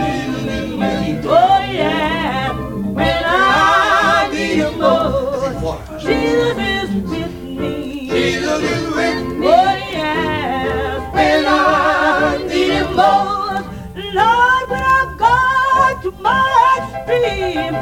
Oh, 1.24 1.60
yeah, 1.70 2.52
when 2.94 3.22
I 3.26 4.30
need 4.32 4.56
him 4.56 4.78
most. 4.78 6.00
Jesus 6.00 6.56
is 6.56 6.88
with 7.10 7.34
me. 7.42 8.08
Jesus 8.08 8.62
is 8.62 8.86
with 8.94 9.26
me. 9.36 9.46
Oh, 9.46 9.76
yeah, 9.92 11.12
when 11.12 11.44
I 11.46 12.38
need 12.48 12.72
him 12.80 12.96
most. 12.96 13.66
Lord, 14.14 14.70
when 14.70 14.84
I've 14.84 15.18
got 15.18 16.02
to 16.04 16.10
my 16.12 16.48
extreme, 16.78 17.74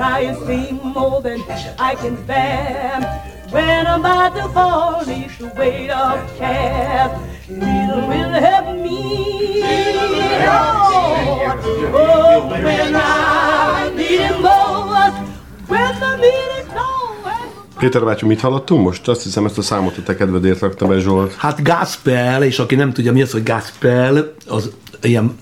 I 0.00 0.34
sing 0.46 0.80
more 0.82 1.20
than 1.22 1.40
I 1.78 1.94
can 1.94 2.16
bear. 2.26 3.00
When 3.50 3.86
I'm 3.86 4.00
about 4.00 4.36
to 4.36 4.48
fall 4.48 5.04
beneath 5.04 5.38
the 5.38 5.48
weight 5.58 5.90
of 5.90 6.38
care, 6.38 7.10
Jesus 7.46 8.06
will 8.08 8.32
help 8.48 8.66
me. 8.80 9.62
Oh, 11.92 12.48
when 12.48 12.94
I 12.94 13.90
need 13.96 14.20
Him 14.20 14.40
most, 14.42 15.16
when 15.68 16.00
the 16.00 16.16
need 16.16 16.66
low 16.74 17.24
and 17.24 17.78
Péter 17.78 18.04
bácsi, 18.04 18.26
mit 18.26 18.40
hallottunk 18.40 18.84
most? 18.84 19.08
Azt 19.08 19.22
hiszem, 19.22 19.44
ezt 19.44 19.58
a 19.58 19.62
számot 19.62 19.96
a 19.96 20.02
te 20.02 20.16
kedvedért 20.16 20.60
rakta 20.60 20.86
be 20.86 20.98
Zsolt. 20.98 21.34
Hát 21.34 21.62
gospel, 21.62 22.42
és 22.42 22.58
aki 22.58 22.74
nem 22.74 22.92
tudja 22.92 23.12
mi 23.12 23.22
az, 23.22 23.32
hogy 23.32 23.42
gospel, 23.42 24.34
az 24.46 24.70
ilyen 25.02 25.36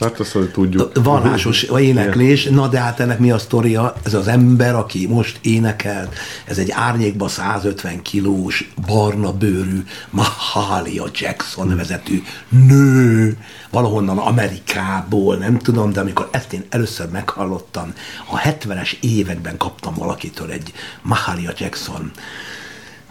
Hát 0.00 0.20
azt, 0.20 0.32
hogy 0.32 0.50
tudjuk. 0.50 1.02
vallásos 1.02 1.62
éneklés, 1.90 2.44
na 2.44 2.68
de 2.68 2.78
hát 2.78 3.00
ennek 3.00 3.18
mi 3.18 3.30
a 3.30 3.38
sztoria? 3.38 3.94
Ez 4.04 4.14
az 4.14 4.28
ember, 4.28 4.74
aki 4.74 5.06
most 5.06 5.38
énekelt, 5.42 6.14
ez 6.44 6.58
egy 6.58 6.70
árnyékba 6.70 7.28
150 7.28 8.02
kilós, 8.02 8.72
barna 8.86 9.32
bőrű 9.32 9.84
Mahalia 10.10 11.04
Jackson 11.12 11.66
nevezetű 11.66 12.22
nő, 12.48 13.36
valahonnan 13.70 14.18
Amerikából, 14.18 15.36
nem 15.36 15.58
tudom, 15.58 15.92
de 15.92 16.00
amikor 16.00 16.28
ezt 16.30 16.52
én 16.52 16.64
először 16.68 17.08
meghallottam, 17.08 17.92
a 18.30 18.38
70-es 18.38 18.92
években 19.00 19.56
kaptam 19.56 19.94
valakitől 19.94 20.50
egy 20.50 20.72
Mahalia 21.02 21.52
Jackson 21.58 22.10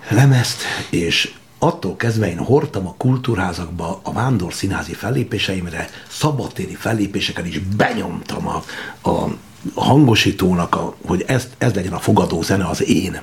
lemezt, 0.10 0.62
és 0.90 1.34
attól 1.64 1.96
kezdve 1.96 2.30
én 2.30 2.38
hordtam 2.38 2.88
a 2.88 2.96
kultúrházakba 2.98 4.00
a 4.04 4.14
vándor 4.14 4.54
színházi 4.54 4.94
fellépéseimre, 4.94 5.90
szabadtéri 6.10 6.76
fellépéseken 6.76 7.46
is 7.46 7.60
benyomtam 7.60 8.48
a, 8.48 8.64
a 9.10 9.28
hangosítónak, 9.76 10.76
a, 10.76 10.96
hogy 11.06 11.24
ez, 11.28 11.48
ez 11.58 11.74
legyen 11.74 11.94
a 11.94 12.00
fogadó 12.00 12.42
zene 12.42 12.66
az 12.66 12.84
én 12.88 13.22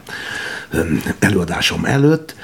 előadásom 1.18 1.84
előtt. 1.84 2.34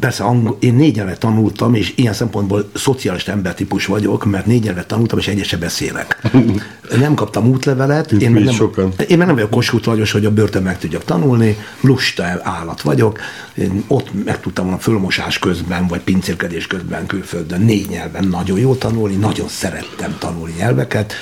Persze 0.00 0.24
angol, 0.24 0.56
én 0.60 0.74
négy 0.74 0.94
nyelvet 0.94 1.18
tanultam, 1.18 1.74
és 1.74 1.92
ilyen 1.96 2.12
szempontból 2.12 2.70
szocialista 2.74 3.32
embertípus 3.32 3.86
vagyok, 3.86 4.24
mert 4.24 4.46
négy 4.46 4.62
nyelvet 4.62 4.86
tanultam, 4.86 5.18
és 5.18 5.28
egyet 5.28 5.44
se 5.44 5.56
beszélek. 5.56 6.20
Nem 6.98 7.14
kaptam 7.14 7.46
útlevelet, 7.48 8.12
én 8.12 8.30
meg 8.30 8.44
nem, 8.44 8.54
sokan. 8.54 8.92
én 9.08 9.18
meg 9.18 9.26
nem 9.26 9.36
vagyok 9.36 9.50
Kossuth 9.50 9.86
Lajos, 9.86 10.12
hogy 10.12 10.24
a 10.24 10.30
börtön 10.30 10.62
meg 10.62 10.78
tudjak 10.78 11.04
tanulni, 11.04 11.56
lusta 11.80 12.24
állat 12.42 12.80
vagyok, 12.80 13.20
én 13.54 13.84
ott 13.86 14.24
meg 14.24 14.40
tudtam 14.40 14.64
volna 14.64 14.80
fölmosás 14.80 15.38
közben, 15.38 15.86
vagy 15.86 16.00
pincérkedés 16.00 16.66
közben 16.66 17.06
külföldön 17.06 17.60
négy 17.60 17.88
nyelven 17.88 18.24
nagyon 18.24 18.58
jó 18.58 18.74
tanulni, 18.74 19.14
nagyon 19.14 19.48
szerettem 19.48 20.16
tanulni 20.18 20.54
nyelveket, 20.58 21.12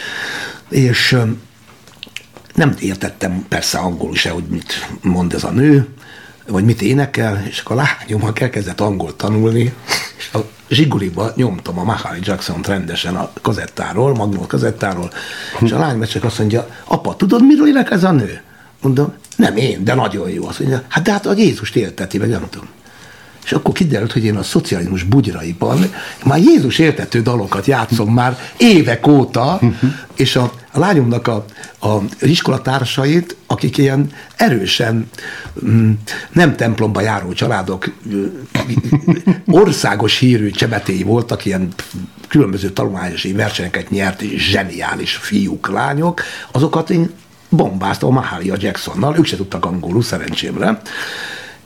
és 0.68 1.16
nem 2.54 2.74
értettem 2.80 3.44
persze 3.48 3.78
angolul 3.78 4.14
se, 4.14 4.30
hogy 4.30 4.44
mit 4.48 4.88
mond 5.02 5.34
ez 5.34 5.44
a 5.44 5.50
nő, 5.50 5.88
vagy 6.46 6.64
mit 6.64 6.82
énekel, 6.82 7.42
és 7.48 7.58
akkor 7.58 7.78
a 7.78 7.82
lányom 7.82 8.32
elkezdett 8.34 8.80
angol 8.80 9.16
tanulni, 9.16 9.74
és 10.16 10.30
a 10.32 10.38
zsiguliba 10.68 11.32
nyomtam 11.36 11.78
a 11.78 11.84
Mahalia 11.84 12.22
jackson 12.24 12.60
rendesen 12.62 13.16
a 13.16 13.32
kazettáról, 13.42 14.14
magnól 14.14 14.46
kazettáról, 14.46 15.10
és 15.60 15.72
a 15.72 15.78
lány 15.78 16.06
csak 16.06 16.24
azt 16.24 16.38
mondja, 16.38 16.68
apa, 16.84 17.16
tudod, 17.16 17.46
miről 17.46 17.68
énekel 17.68 17.92
ez 17.92 18.04
a 18.04 18.10
nő? 18.10 18.40
Mondom, 18.82 19.14
nem 19.36 19.56
én, 19.56 19.84
de 19.84 19.94
nagyon 19.94 20.30
jó. 20.30 20.46
Azt 20.46 20.58
mondja, 20.58 20.82
hát 20.88 21.04
de 21.04 21.12
hát 21.12 21.26
a 21.26 21.32
Jézust 21.32 21.76
élteti, 21.76 22.18
meg 22.18 22.28
nem 22.28 22.46
tudom. 22.50 22.68
És 23.44 23.52
akkor 23.52 23.74
kiderült, 23.74 24.12
hogy 24.12 24.24
én 24.24 24.36
a 24.36 24.42
szocializmus 24.42 25.02
bugyraiban 25.02 25.92
már 26.24 26.38
Jézus 26.38 26.78
értető 26.78 27.22
dalokat 27.22 27.66
játszom 27.66 28.12
már 28.12 28.38
évek 28.56 29.06
óta, 29.06 29.60
és 30.16 30.36
a, 30.36 30.52
lányomnak 30.72 31.28
a, 31.28 31.44
a 31.80 31.98
iskolatársait, 32.20 33.36
akik 33.46 33.78
ilyen 33.78 34.10
erősen 34.36 35.10
mm, 35.66 35.92
nem 36.32 36.56
templomba 36.56 37.00
járó 37.00 37.32
családok, 37.32 37.92
ö, 38.12 38.26
országos 39.46 40.18
hírű 40.18 40.50
csebetéi 40.50 41.02
voltak, 41.02 41.44
ilyen 41.44 41.68
különböző 42.28 42.70
tanulmányosi 42.70 43.32
versenyeket 43.32 43.90
nyert, 43.90 44.22
zseniális 44.36 45.14
fiúk, 45.14 45.68
lányok, 45.68 46.22
azokat 46.52 46.90
én 46.90 47.10
bombáztam 47.48 48.08
a 48.08 48.12
Mahalia 48.12 48.54
Jacksonnal, 48.58 49.16
ők 49.18 49.24
se 49.24 49.36
tudtak 49.36 49.64
angolul 49.64 50.02
szerencsémre, 50.02 50.80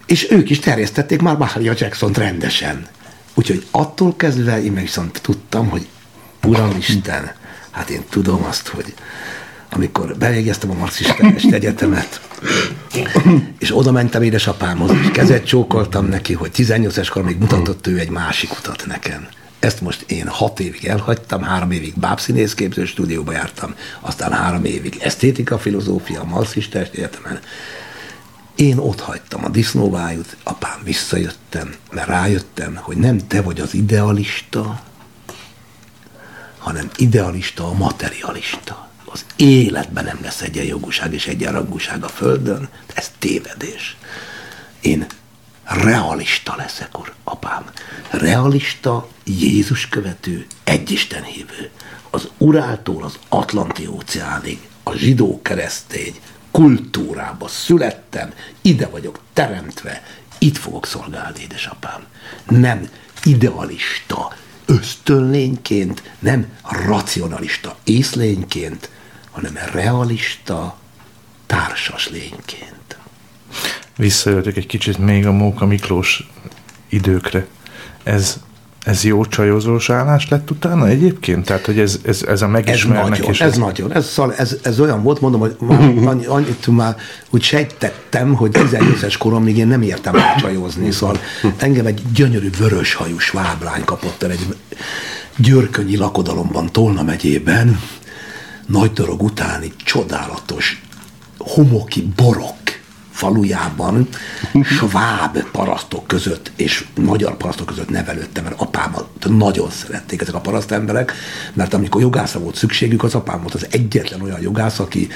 és 0.08 0.30
ők 0.30 0.50
is 0.50 0.58
terjesztették 0.58 1.22
már 1.22 1.36
Mahalia 1.36 1.74
jackson 1.76 2.12
rendesen. 2.12 2.86
Úgyhogy 3.34 3.66
attól 3.70 4.16
kezdve 4.16 4.62
én 4.62 4.72
meg 4.72 4.82
viszont 4.82 5.20
tudtam, 5.22 5.68
hogy 5.68 5.86
Uramisten, 6.44 7.32
hát 7.70 7.90
én 7.90 8.02
tudom 8.10 8.44
azt, 8.44 8.68
hogy 8.68 8.94
amikor 9.70 10.16
bevégeztem 10.16 10.70
a 10.70 10.74
marxista 10.74 11.54
egyetemet, 11.54 12.20
és 13.58 13.76
oda 13.76 13.92
mentem 13.92 14.22
édesapámhoz, 14.22 14.90
és 15.02 15.10
kezet 15.10 15.46
csókoltam 15.46 16.06
neki, 16.06 16.32
hogy 16.32 16.50
18 16.50 16.96
es 16.96 17.08
kor 17.08 17.22
még 17.22 17.38
mutatott 17.38 17.86
ő 17.86 17.98
egy 17.98 18.10
másik 18.10 18.58
utat 18.58 18.84
nekem. 18.86 19.28
Ezt 19.58 19.80
most 19.80 20.04
én 20.10 20.28
hat 20.28 20.60
évig 20.60 20.84
elhagytam, 20.84 21.42
három 21.42 21.70
évig 21.70 21.98
bábszínészképző 21.98 22.84
stúdióba 22.84 23.32
jártam, 23.32 23.74
aztán 24.00 24.32
három 24.32 24.64
évig 24.64 24.98
esztétika, 25.00 25.58
filozófia, 25.58 26.24
marxista 26.24 26.78
egyetemen, 26.78 27.40
én 28.58 28.78
ott 28.78 29.00
hagytam 29.00 29.44
a 29.44 29.48
disznóvájút, 29.48 30.36
apám 30.42 30.80
visszajöttem, 30.84 31.74
mert 31.90 32.08
rájöttem, 32.08 32.76
hogy 32.76 32.96
nem 32.96 33.26
te 33.26 33.42
vagy 33.42 33.60
az 33.60 33.74
idealista, 33.74 34.82
hanem 36.58 36.90
idealista 36.96 37.66
a 37.68 37.72
materialista. 37.72 38.88
Az 39.04 39.24
életben 39.36 40.04
nem 40.04 40.18
lesz 40.22 40.40
egyenjogúság 40.40 41.12
és 41.12 41.26
egyenrangúság 41.26 42.04
a 42.04 42.08
Földön, 42.08 42.68
ez 42.94 43.10
tévedés. 43.18 43.96
Én 44.80 45.06
realista 45.64 46.54
leszek, 46.56 46.98
ur, 46.98 47.12
apám. 47.24 47.64
Realista, 48.10 49.08
Jézus 49.24 49.88
követő, 49.88 50.46
egyisten 50.64 51.22
hívő. 51.22 51.70
Az 52.10 52.28
Uráltól 52.38 53.04
az 53.04 53.18
Atlanti 53.28 53.86
óceánig, 53.86 54.68
a 54.82 54.92
zsidó 54.94 55.42
keresztény 55.42 56.14
kultúrába 56.50 57.48
születtem, 57.48 58.32
ide 58.62 58.86
vagyok 58.86 59.20
teremtve, 59.32 60.02
itt 60.38 60.56
fogok 60.56 60.86
szolgálni, 60.86 61.40
édesapám. 61.40 62.06
Nem 62.48 62.88
idealista 63.24 64.32
ösztönlényként, 64.66 66.02
nem 66.18 66.46
racionalista 66.86 67.76
észlényként, 67.84 68.90
hanem 69.30 69.54
realista 69.72 70.78
társas 71.46 72.08
lényként. 72.08 72.98
Visszajöttök 73.96 74.56
egy 74.56 74.66
kicsit 74.66 74.98
még 74.98 75.26
a 75.26 75.32
Móka 75.32 75.66
Miklós 75.66 76.28
időkre. 76.88 77.46
Ez, 78.02 78.40
ez 78.84 79.04
jó 79.04 79.24
csajozós 79.24 79.90
állás 79.90 80.28
lett 80.28 80.50
utána 80.50 80.86
egyébként? 80.86 81.44
Tehát, 81.44 81.66
hogy 81.66 81.78
ez, 81.78 81.98
ez, 82.04 82.22
ez 82.28 82.42
a 82.42 82.44
Ez 82.44 82.50
megismernek 82.50 83.08
nagyon, 83.08 83.30
és 83.30 83.40
ez 83.40 83.56
nagyon. 83.56 83.92
Ez, 83.92 84.06
szal, 84.06 84.34
ez, 84.34 84.56
ez 84.62 84.80
olyan 84.80 85.02
volt, 85.02 85.20
mondom, 85.20 85.40
hogy 85.40 85.56
annyi, 86.04 86.24
annyit 86.24 86.66
már 86.66 86.96
úgy 87.30 87.42
sejtettem, 87.42 88.34
hogy 88.34 88.50
18-es 88.54 89.14
koromig 89.18 89.56
én 89.56 89.66
nem 89.66 89.82
értem 89.82 90.14
el 90.14 90.34
csajozni, 90.40 90.90
szóval 90.90 91.18
engem 91.56 91.86
egy 91.86 92.02
gyönyörű 92.14 92.50
vöröshajú 92.58 93.18
sváblány 93.18 93.84
kapott 93.84 94.22
el 94.22 94.30
egy 94.30 94.56
györkönyi 95.36 95.96
lakodalomban, 95.96 96.72
Tolna 96.72 97.02
megyében, 97.02 97.80
nagy 98.66 98.92
dolog 98.92 99.22
utáni 99.22 99.72
csodálatos 99.84 100.82
homoki 101.38 102.08
borok 102.16 102.56
falujában 103.18 104.08
sváb 104.62 105.38
parasztok 105.52 106.06
között 106.06 106.52
és 106.56 106.86
magyar 107.00 107.36
parasztok 107.36 107.66
között 107.66 107.88
nevelődtem, 107.88 108.44
mert 108.44 108.60
apámat 108.60 109.08
nagyon 109.28 109.70
szerették 109.70 110.20
ezek 110.20 110.34
a 110.34 110.40
paraszt 110.40 110.70
emberek, 110.70 111.12
mert 111.52 111.74
amikor 111.74 112.00
jogászra 112.00 112.40
volt 112.40 112.54
szükségük, 112.54 113.02
az 113.02 113.14
apám 113.14 113.40
volt 113.40 113.54
az 113.54 113.66
egyetlen 113.70 114.20
olyan 114.20 114.40
jogász, 114.40 114.78
aki 114.78 115.08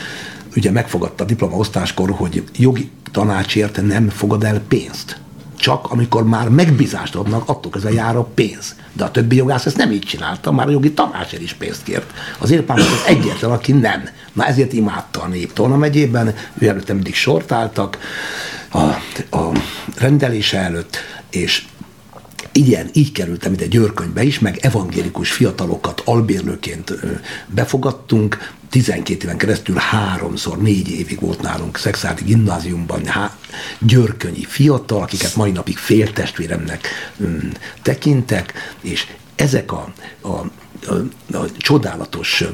ugye 0.56 0.70
megfogadta 0.70 1.24
a 1.24 1.26
diplomaosztáskor, 1.26 2.10
hogy 2.10 2.44
jogi 2.56 2.90
tanácsért 3.12 3.82
nem 3.82 4.08
fogad 4.08 4.44
el 4.44 4.60
pénzt. 4.68 5.20
Csak 5.62 5.90
amikor 5.90 6.24
már 6.24 6.48
megbízást 6.48 7.14
adnak, 7.14 7.48
attól 7.48 7.70
kezdve 7.70 7.92
jár 7.92 8.16
a 8.16 8.22
pénz. 8.34 8.74
De 8.92 9.04
a 9.04 9.10
többi 9.10 9.36
jogász 9.36 9.66
ezt 9.66 9.76
nem 9.76 9.90
így 9.90 10.02
csinálta, 10.02 10.52
már 10.52 10.66
a 10.66 10.70
jogi 10.70 10.92
tanácsért 10.92 11.42
is 11.42 11.52
pénzt 11.52 11.82
kért. 11.82 12.12
Az 12.38 12.50
volt 12.50 12.70
az 12.70 13.02
egyetlen, 13.06 13.50
aki 13.50 13.72
nem. 13.72 14.02
Na 14.32 14.44
ezért 14.44 14.72
imádta 14.72 15.20
a 15.20 15.26
nép 15.26 15.52
Tolna 15.52 15.76
megyében, 15.76 16.34
ő 16.58 16.68
előtte 16.68 16.92
mindig 16.92 17.14
sortáltak 17.14 17.98
a, 18.70 18.78
a 19.36 19.52
rendelése 19.96 20.58
előtt, 20.58 20.96
és 21.30 21.64
igen, 22.52 22.90
így 22.92 23.12
kerültem 23.12 23.52
ide 23.52 23.66
Györkönybe 23.66 24.22
is, 24.22 24.38
meg 24.38 24.58
evangélikus 24.60 25.32
fiatalokat 25.32 26.02
albérlőként 26.04 26.92
befogadtunk, 27.46 28.52
12 28.70 29.24
éven 29.24 29.36
keresztül 29.36 29.76
háromszor, 29.76 30.58
négy 30.58 30.90
évig 30.90 31.20
volt 31.20 31.42
nálunk 31.42 31.76
Szexádi 31.76 32.24
gimnáziumban 32.24 33.06
há, 33.06 33.36
györkönyi 33.78 34.44
fiatal, 34.44 35.02
akiket 35.02 35.36
mai 35.36 35.50
napig 35.50 35.76
féltestvéremnek 35.76 36.88
mm, 37.22 37.48
tekintek, 37.82 38.52
és 38.80 39.06
ezek 39.36 39.72
a, 39.72 39.92
a, 40.20 40.28
a, 40.28 40.46
a 41.36 41.52
csodálatos 41.56 42.44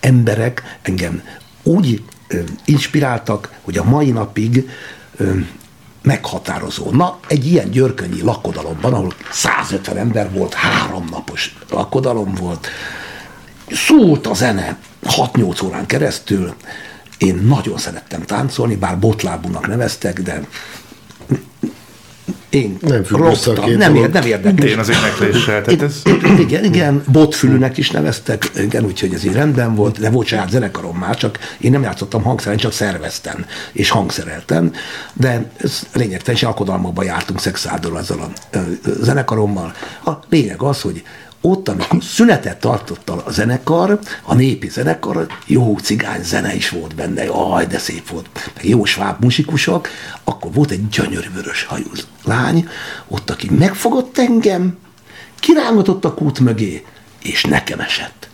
emberek 0.00 0.78
engem 0.82 1.22
úgy 1.62 2.02
ö, 2.28 2.40
inspiráltak, 2.64 3.52
hogy 3.60 3.78
a 3.78 3.84
mai 3.84 4.10
napig 4.10 4.68
ö, 5.16 5.38
meghatározó. 6.04 6.90
Na, 6.90 7.18
egy 7.28 7.46
ilyen 7.46 7.70
györkönyi 7.70 8.22
lakodalomban, 8.22 8.92
ahol 8.92 9.12
150 9.30 9.96
ember 9.96 10.32
volt, 10.32 10.54
háromnapos 10.54 11.56
lakodalom 11.70 12.34
volt, 12.34 12.66
szólt 13.70 14.26
a 14.26 14.34
zene 14.34 14.78
6-8 15.06 15.64
órán 15.64 15.86
keresztül, 15.86 16.54
én 17.18 17.34
nagyon 17.34 17.78
szerettem 17.78 18.22
táncolni, 18.22 18.76
bár 18.76 18.98
botlábúnak 18.98 19.66
neveztek, 19.66 20.20
de 20.20 20.46
én 22.54 22.78
Nem 22.80 23.02
két 23.02 23.76
nem, 23.76 23.94
ér, 23.94 24.10
nem 24.10 24.26
érdekes. 24.26 24.70
Én 24.70 24.78
az 24.78 24.88
énekléssel. 24.88 25.62
Tehát 25.62 25.82
ez, 25.82 26.02
Igen, 26.38 26.64
igen, 26.64 27.02
botfülűnek 27.12 27.76
is 27.76 27.90
neveztek, 27.90 28.50
igen, 28.56 28.84
úgyhogy 28.84 29.14
ez 29.14 29.24
így 29.24 29.32
rendben 29.32 29.74
volt, 29.74 29.98
de 30.00 30.10
volt 30.10 30.26
saját 30.26 30.50
zenekarom 30.50 30.96
már, 30.96 31.16
csak 31.16 31.38
én 31.60 31.70
nem 31.70 31.82
játszottam 31.82 32.22
hangszeren, 32.22 32.58
csak 32.58 32.72
szerveztem 32.72 33.46
és 33.72 33.90
hangszereltem, 33.90 34.72
de 35.12 35.50
ez 35.56 35.82
lényegtelen, 35.92 36.40
és 36.40 36.42
alkodalmakban 36.42 37.04
jártunk 37.04 37.40
szexádról 37.40 37.98
ezzel 37.98 38.18
a 38.18 38.58
zenekarommal. 39.00 39.72
A 40.04 40.10
lényeg 40.28 40.62
az, 40.62 40.80
hogy 40.80 41.02
ott, 41.46 41.68
amikor 41.68 42.02
szünetet 42.02 42.60
tartott 42.60 43.08
a 43.08 43.30
zenekar, 43.30 43.98
a 44.22 44.34
népi 44.34 44.68
zenekar, 44.68 45.26
jó 45.46 45.78
cigány 45.78 46.22
zene 46.22 46.54
is 46.54 46.68
volt 46.68 46.94
benne, 46.94 47.24
jaj, 47.24 47.66
de 47.66 47.78
szép 47.78 48.08
volt, 48.08 48.28
meg 48.54 48.64
jó 48.68 48.84
sváb 48.84 49.22
muzsikusok, 49.22 49.88
akkor 50.24 50.52
volt 50.52 50.70
egy 50.70 50.88
gyönyörű 50.88 51.28
vörös 51.34 51.64
hajú 51.64 51.90
lány, 52.24 52.68
ott, 53.08 53.30
aki 53.30 53.50
megfogott 53.50 54.18
engem, 54.18 54.78
kirángatott 55.40 56.04
a 56.04 56.14
kút 56.14 56.40
mögé, 56.40 56.84
és 57.22 57.44
nekem 57.44 57.80
esett. 57.80 58.28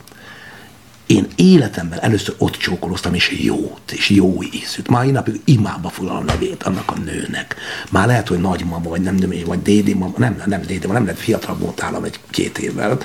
Én 1.10 1.26
életemben 1.36 2.00
először 2.00 2.34
ott 2.38 2.56
csókoloztam, 2.56 3.14
és 3.14 3.38
jót, 3.42 3.92
és 3.92 4.10
jó 4.10 4.42
ízűt. 4.42 4.88
Már 4.88 5.06
én 5.06 5.12
napig 5.12 5.40
imába 5.44 5.88
foglal 5.88 6.16
a 6.16 6.22
nevét 6.22 6.62
annak 6.62 6.90
a 6.90 6.98
nőnek. 7.04 7.56
Már 7.90 8.06
lehet, 8.06 8.28
hogy 8.28 8.40
nagymama, 8.40 8.88
vagy 8.88 9.00
nem 9.00 9.14
nőmény, 9.14 9.44
vagy 9.44 9.62
dédi 9.62 9.94
mama, 9.94 10.12
nem, 10.16 10.42
nem 10.46 10.60
dédi 10.60 10.86
mama, 10.86 10.92
nem 10.92 11.04
lehet 11.04 11.20
fiatalabb 11.20 11.60
volt 11.60 11.82
állam 11.82 12.04
egy 12.04 12.20
két 12.30 12.58
évvel. 12.58 12.98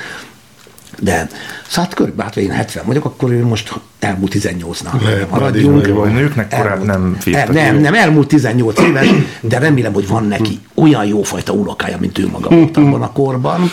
De 1.00 1.30
szóval 1.68 1.92
körbe 1.94 2.24
hát, 2.24 2.38
én 2.38 2.52
70 2.52 2.86
vagyok, 2.86 3.06
akkor 3.06 3.32
ő 3.32 3.46
most 3.46 3.74
elmúlt 4.00 4.36
18-nál 4.36 5.02
Lehet, 5.04 5.30
maradjunk. 5.30 5.78
addig 5.78 5.94
a 5.94 6.06
nőknek 6.06 6.50
korábban 6.50 6.86
nem 6.86 7.18
el, 7.32 7.48
nem, 7.48 7.78
nem, 7.78 7.94
elmúlt 7.94 8.28
18 8.28 8.80
éves, 8.80 9.08
de 9.42 9.60
remélem, 9.60 9.94
hogy 9.94 10.08
van 10.08 10.24
neki 10.24 10.60
olyan 10.74 11.06
jófajta 11.06 11.54
unokája, 11.54 11.98
mint 12.00 12.18
ő 12.18 12.28
maga 12.28 12.50
volt 12.50 12.78
abban 12.78 13.02
a 13.10 13.12
korban. 13.12 13.72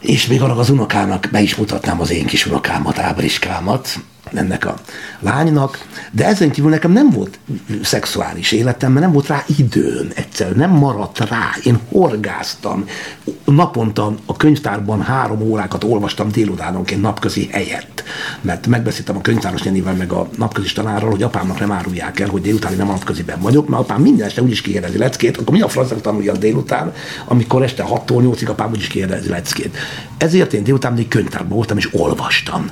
És 0.00 0.26
még 0.26 0.42
annak 0.42 0.58
az 0.58 0.70
unokának 0.70 1.28
be 1.30 1.40
is 1.40 1.56
mutatnám 1.56 2.00
az 2.00 2.10
én 2.10 2.26
kis 2.26 2.46
unokámat, 2.46 2.98
Ábriskámat, 2.98 3.98
ennek 4.34 4.66
a 4.66 4.74
lánynak, 5.20 5.86
de 6.12 6.26
ezen 6.26 6.50
kívül 6.50 6.70
nekem 6.70 6.92
nem 6.92 7.10
volt 7.10 7.38
szexuális 7.82 8.52
életem, 8.52 8.92
mert 8.92 9.04
nem 9.04 9.12
volt 9.12 9.26
rá 9.26 9.44
időm 9.58 10.08
egyszerűen, 10.14 10.56
nem 10.56 10.70
maradt 10.70 11.18
rá. 11.18 11.50
Én 11.62 11.78
horgáztam. 11.88 12.84
Naponta 13.44 14.14
a 14.26 14.36
könyvtárban 14.36 15.02
három 15.02 15.40
órákat 15.40 15.84
olvastam 15.84 16.30
délutánonként 16.30 17.00
napközi 17.00 17.48
helyett, 17.52 18.02
mert 18.40 18.66
megbeszéltem 18.66 19.16
a 19.16 19.20
könyvtáros 19.20 19.64
Jenivel 19.64 19.94
meg 19.94 20.12
a 20.12 20.28
napközi 20.36 20.72
tanárral, 20.72 21.10
hogy 21.10 21.22
apámnak 21.22 21.60
nem 21.60 21.72
árulják 21.72 22.20
el, 22.20 22.28
hogy 22.28 22.42
délután 22.42 22.76
nem 22.76 22.88
a 22.88 22.92
napköziben 22.92 23.40
vagyok, 23.40 23.68
mert 23.68 23.82
apám 23.82 24.00
minden 24.00 24.26
este 24.26 24.42
úgyis 24.42 24.60
kikérdezi 24.60 24.98
leckét, 24.98 25.36
akkor 25.36 25.54
mi 25.54 25.60
a 25.60 25.68
francnak 25.68 26.00
tanulja 26.00 26.32
délután, 26.32 26.92
amikor 27.24 27.62
este 27.62 27.84
6-tól 27.88 28.22
8-ig 28.22 28.48
apám 28.48 28.70
úgyis 28.70 28.86
kikérdezi 28.86 29.28
leckét. 29.28 29.76
Ezért 30.18 30.52
én 30.52 30.64
délután 30.64 30.92
még 30.92 31.08
könyvtárban 31.08 31.56
voltam 31.56 31.76
és 31.76 31.88
olvastam. 31.92 32.70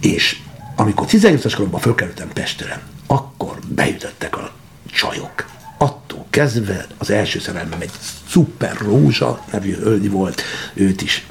És 0.00 0.36
amikor 0.80 1.06
18-as 1.10 1.52
koromban 1.56 1.80
fölkerültem 1.80 2.28
Pestre, 2.32 2.80
akkor 3.06 3.58
beütöttek 3.68 4.36
a 4.36 4.52
csajok. 4.86 5.46
Attól 5.78 6.26
kezdve 6.30 6.86
az 6.98 7.10
első 7.10 7.38
szerelmem 7.38 7.80
egy 7.80 7.90
szuper 8.28 8.76
rózsa 8.76 9.44
nevű 9.52 9.74
hölgy 9.74 10.10
volt, 10.10 10.42
őt 10.74 11.02
is 11.02 11.26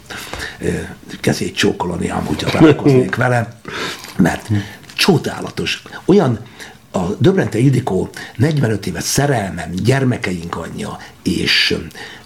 kezét 1.21 1.55
csókolani, 1.55 2.09
ám 2.09 2.25
hogyha 2.25 2.49
találkoznék 2.49 3.15
vele, 3.25 3.59
mert 4.17 4.49
csodálatos, 4.93 5.83
olyan 6.05 6.39
a 6.91 7.03
Döbrente 7.19 7.57
Ildikó 7.57 8.09
45 8.35 8.85
éves 8.85 9.03
szerelmem, 9.03 9.71
gyermekeink 9.71 10.55
anyja 10.55 10.97
és 11.23 11.77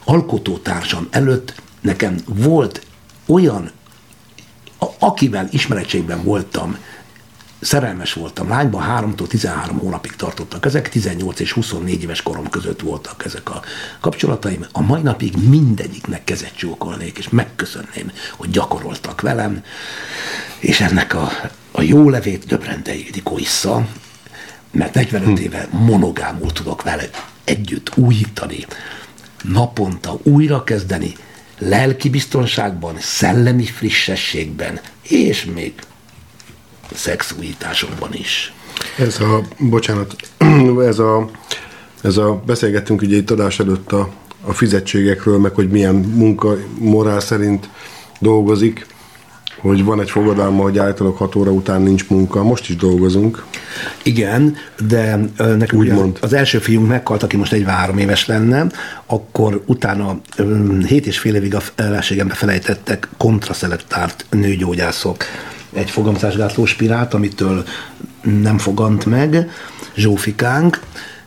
alkotótársam 0.03 1.07
előtt 1.11 1.53
nekem 1.81 2.15
volt 2.25 2.85
olyan 3.25 3.71
akivel 4.99 5.47
ismerettségben 5.51 6.23
voltam, 6.23 6.77
szerelmes 7.61 8.13
voltam 8.13 8.47
lányba, 8.47 8.83
3-tól 8.99 9.27
13 9.27 9.77
hónapig 9.77 10.15
tartottak 10.15 10.65
ezek, 10.65 10.89
18 10.89 11.39
és 11.39 11.51
24 11.51 12.03
éves 12.03 12.21
korom 12.21 12.49
között 12.49 12.81
voltak 12.81 13.25
ezek 13.25 13.49
a 13.49 13.61
kapcsolataim. 13.99 14.65
A 14.71 14.81
mai 14.81 15.01
napig 15.01 15.33
mindegyiknek 15.49 16.23
kezet 16.23 16.55
csókolnék, 16.55 17.17
és 17.17 17.29
megköszönném, 17.29 18.11
hogy 18.37 18.49
gyakoroltak 18.49 19.21
velem, 19.21 19.63
és 20.59 20.81
ennek 20.81 21.13
a, 21.13 21.31
a 21.71 21.81
jó 21.81 22.09
levét 22.09 22.45
Döbrente 22.45 22.95
Ildikó 22.95 23.37
issza, 23.37 23.87
mert 24.71 24.93
45 24.93 25.39
éve 25.39 25.67
monogámul 25.71 26.51
tudok 26.51 26.83
vele 26.83 27.09
együtt 27.43 27.97
újítani, 27.97 28.65
naponta 29.43 30.19
újra 30.23 30.63
kezdeni, 30.63 31.13
lelki 31.57 32.09
biztonságban, 32.09 32.95
szellemi 32.99 33.65
frissességben, 33.65 34.79
és 35.01 35.45
még 35.45 35.73
szexújításokban 36.93 38.13
is. 38.13 38.53
Ez 38.97 39.19
a, 39.19 39.41
bocsánat, 39.57 40.15
ez 40.91 40.99
a, 40.99 41.29
ez 42.01 42.17
a, 42.17 42.41
beszélgettünk 42.45 43.01
ugye 43.01 43.17
itt 43.17 43.31
adás 43.31 43.59
előtt 43.59 43.91
a, 43.91 44.09
a 44.41 44.53
fizetségekről, 44.53 45.39
meg 45.39 45.53
hogy 45.53 45.69
milyen 45.69 45.95
munka 45.95 46.57
morál 46.79 47.19
szerint 47.19 47.69
dolgozik, 48.19 48.85
hogy 49.61 49.83
van 49.83 50.01
egy 50.01 50.09
fogadalma, 50.09 50.61
hogy 50.61 50.77
általában 50.77 51.17
6 51.17 51.35
óra 51.35 51.51
után 51.51 51.81
nincs 51.81 52.09
munka. 52.09 52.43
Most 52.43 52.69
is 52.69 52.75
dolgozunk. 52.75 53.45
Igen, 54.03 54.55
de 54.87 55.19
ö, 55.37 55.55
nekünk 55.55 55.81
ugye 55.81 55.95
az 56.21 56.33
első 56.33 56.57
fiunk 56.57 56.87
meghalt, 56.87 57.23
aki 57.23 57.37
most 57.37 57.51
43 57.51 57.97
éves 57.97 58.25
lenne, 58.25 58.67
akkor 59.05 59.63
utána 59.65 60.21
7 60.87 61.05
és 61.05 61.17
fél 61.17 61.35
évig 61.35 61.55
a 61.55 61.59
feleségembe 61.59 62.33
felejtettek 62.33 63.07
kontraszelektárt 63.17 64.25
nőgyógyászok 64.29 65.23
egy 65.73 65.89
fogamzásgátló 65.89 66.65
spirált, 66.65 67.13
amitől 67.13 67.65
nem 68.21 68.57
fogant 68.57 69.05
meg 69.05 69.49
Zsófikánk, 69.95 70.79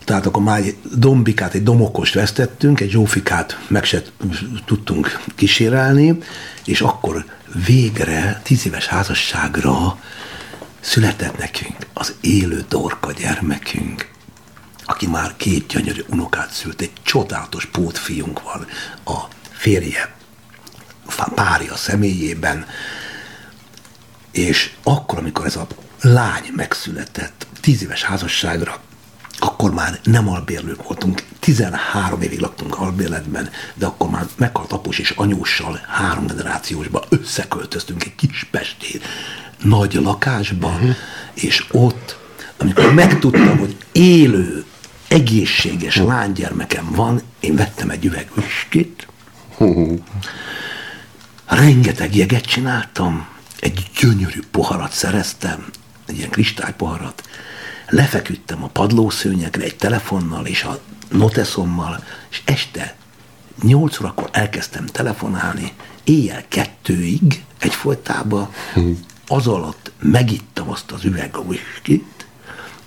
tehát 0.04 0.26
akkor 0.26 0.42
már 0.42 0.58
egy 0.58 0.76
dombikát, 0.94 1.54
egy 1.54 1.62
domokost 1.62 2.14
vesztettünk, 2.14 2.80
egy 2.80 2.90
zsófikát 2.90 3.58
meg 3.68 3.84
se 3.84 4.02
tudtunk 4.64 5.20
kísérelni, 5.34 6.18
és 6.64 6.80
akkor 6.80 7.24
végre 7.66 8.40
tíz 8.44 8.66
éves 8.66 8.86
házasságra 8.86 9.98
született 10.80 11.38
nekünk 11.38 11.76
az 11.92 12.14
élő 12.20 12.64
dorka 12.68 13.12
gyermekünk, 13.12 14.08
aki 14.84 15.06
már 15.06 15.36
két 15.36 15.66
gyönyörű 15.66 16.00
unokát 16.08 16.50
szült, 16.50 16.80
egy 16.80 16.92
csodálatos 17.02 17.66
pótfiunk 17.66 18.42
van 18.42 18.66
a 19.04 19.28
férje, 19.50 20.14
párja 21.34 21.76
személyében, 21.76 22.66
és 24.34 24.72
akkor, 24.82 25.18
amikor 25.18 25.46
ez 25.46 25.56
a 25.56 25.66
lány 26.00 26.52
megszületett, 26.56 27.46
tíz 27.60 27.82
éves 27.82 28.02
házasságra, 28.02 28.80
akkor 29.38 29.72
már 29.72 30.00
nem 30.02 30.28
albérlők 30.28 30.82
voltunk, 30.82 31.22
13 31.40 32.22
évig 32.22 32.40
laktunk 32.40 32.78
albérletben, 32.78 33.50
de 33.74 33.86
akkor 33.86 34.10
már 34.10 34.26
meghalt 34.36 34.72
apus 34.72 34.98
és 34.98 35.10
anyóssal 35.10 35.80
három 35.88 36.26
generációsba. 36.26 37.04
Összeköltöztünk 37.08 38.04
egy 38.04 38.14
kis 38.14 38.48
pesti 38.50 39.00
nagy 39.62 39.94
lakásba, 39.94 40.68
uh-huh. 40.68 40.94
és 41.34 41.64
ott, 41.70 42.18
amikor 42.56 42.94
megtudtam, 42.94 43.58
hogy 43.58 43.76
élő, 43.92 44.64
egészséges 45.08 45.96
lánygyermekem 45.96 46.90
van, 46.90 47.22
én 47.40 47.56
vettem 47.56 47.90
egy 47.90 48.04
üveg 48.04 48.30
üskit, 48.36 49.06
rengeteg 51.46 52.16
jeget 52.16 52.44
csináltam, 52.44 53.33
egy 53.64 53.90
gyönyörű 54.00 54.40
poharat 54.50 54.92
szereztem, 54.92 55.64
egy 56.06 56.16
ilyen 56.16 56.30
kristálypoharat, 56.30 57.22
lefeküdtem 57.88 58.64
a 58.64 58.66
padlószőnyegre 58.66 59.64
egy 59.64 59.76
telefonnal 59.76 60.46
és 60.46 60.62
a 60.62 60.80
noteszommal, 61.10 62.04
és 62.30 62.42
este 62.44 62.96
nyolc 63.62 64.00
órakor 64.00 64.28
elkezdtem 64.32 64.86
telefonálni, 64.86 65.72
éjjel 66.04 66.44
kettőig 66.48 67.44
egyfolytában, 67.58 68.48
az 69.26 69.46
alatt 69.46 69.92
megittam 70.00 70.70
azt 70.70 70.90
az 70.90 71.04
üveg 71.04 71.36
whiskyt, 71.46 72.26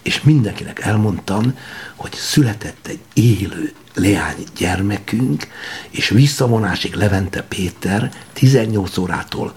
és 0.02 0.22
mindenkinek 0.22 0.80
elmondtam, 0.80 1.58
hogy 1.96 2.14
született 2.14 2.88
egy 2.88 3.02
élő 3.14 3.74
leány 3.94 4.44
gyermekünk, 4.58 5.48
és 5.90 6.10
visszavonásig 6.10 6.94
Levente 6.94 7.42
Péter 7.42 8.12
18 8.34 8.98
órától 8.98 9.54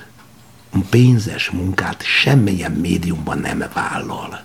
pénzes 0.91 1.51
munkát 1.51 2.03
semmilyen 2.03 2.73
médiumban 2.73 3.39
nem 3.39 3.65
vállal. 3.75 4.45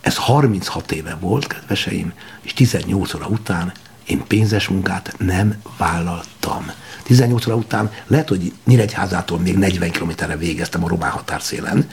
Ez 0.00 0.16
36 0.16 0.92
éve 0.92 1.16
volt, 1.20 1.46
kedveseim, 1.46 2.12
és 2.40 2.52
18 2.52 3.14
óra 3.14 3.26
után 3.26 3.72
én 4.06 4.24
pénzes 4.26 4.68
munkát 4.68 5.14
nem 5.18 5.62
vállaltam. 5.76 6.70
18 7.02 7.46
óra 7.46 7.56
után 7.56 7.90
lehet, 8.06 8.28
hogy 8.28 8.52
Nyíregyházától 8.64 9.38
még 9.38 9.58
40 9.58 9.90
kilométerre 9.90 10.36
végeztem 10.36 10.84
a 10.84 10.88
román 10.88 11.10
határszélen, 11.10 11.88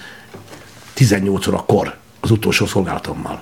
18 0.94 1.48
órakor 1.48 1.98
az 2.20 2.32
utolsó 2.32 2.66
szolgálatommal. 2.66 3.42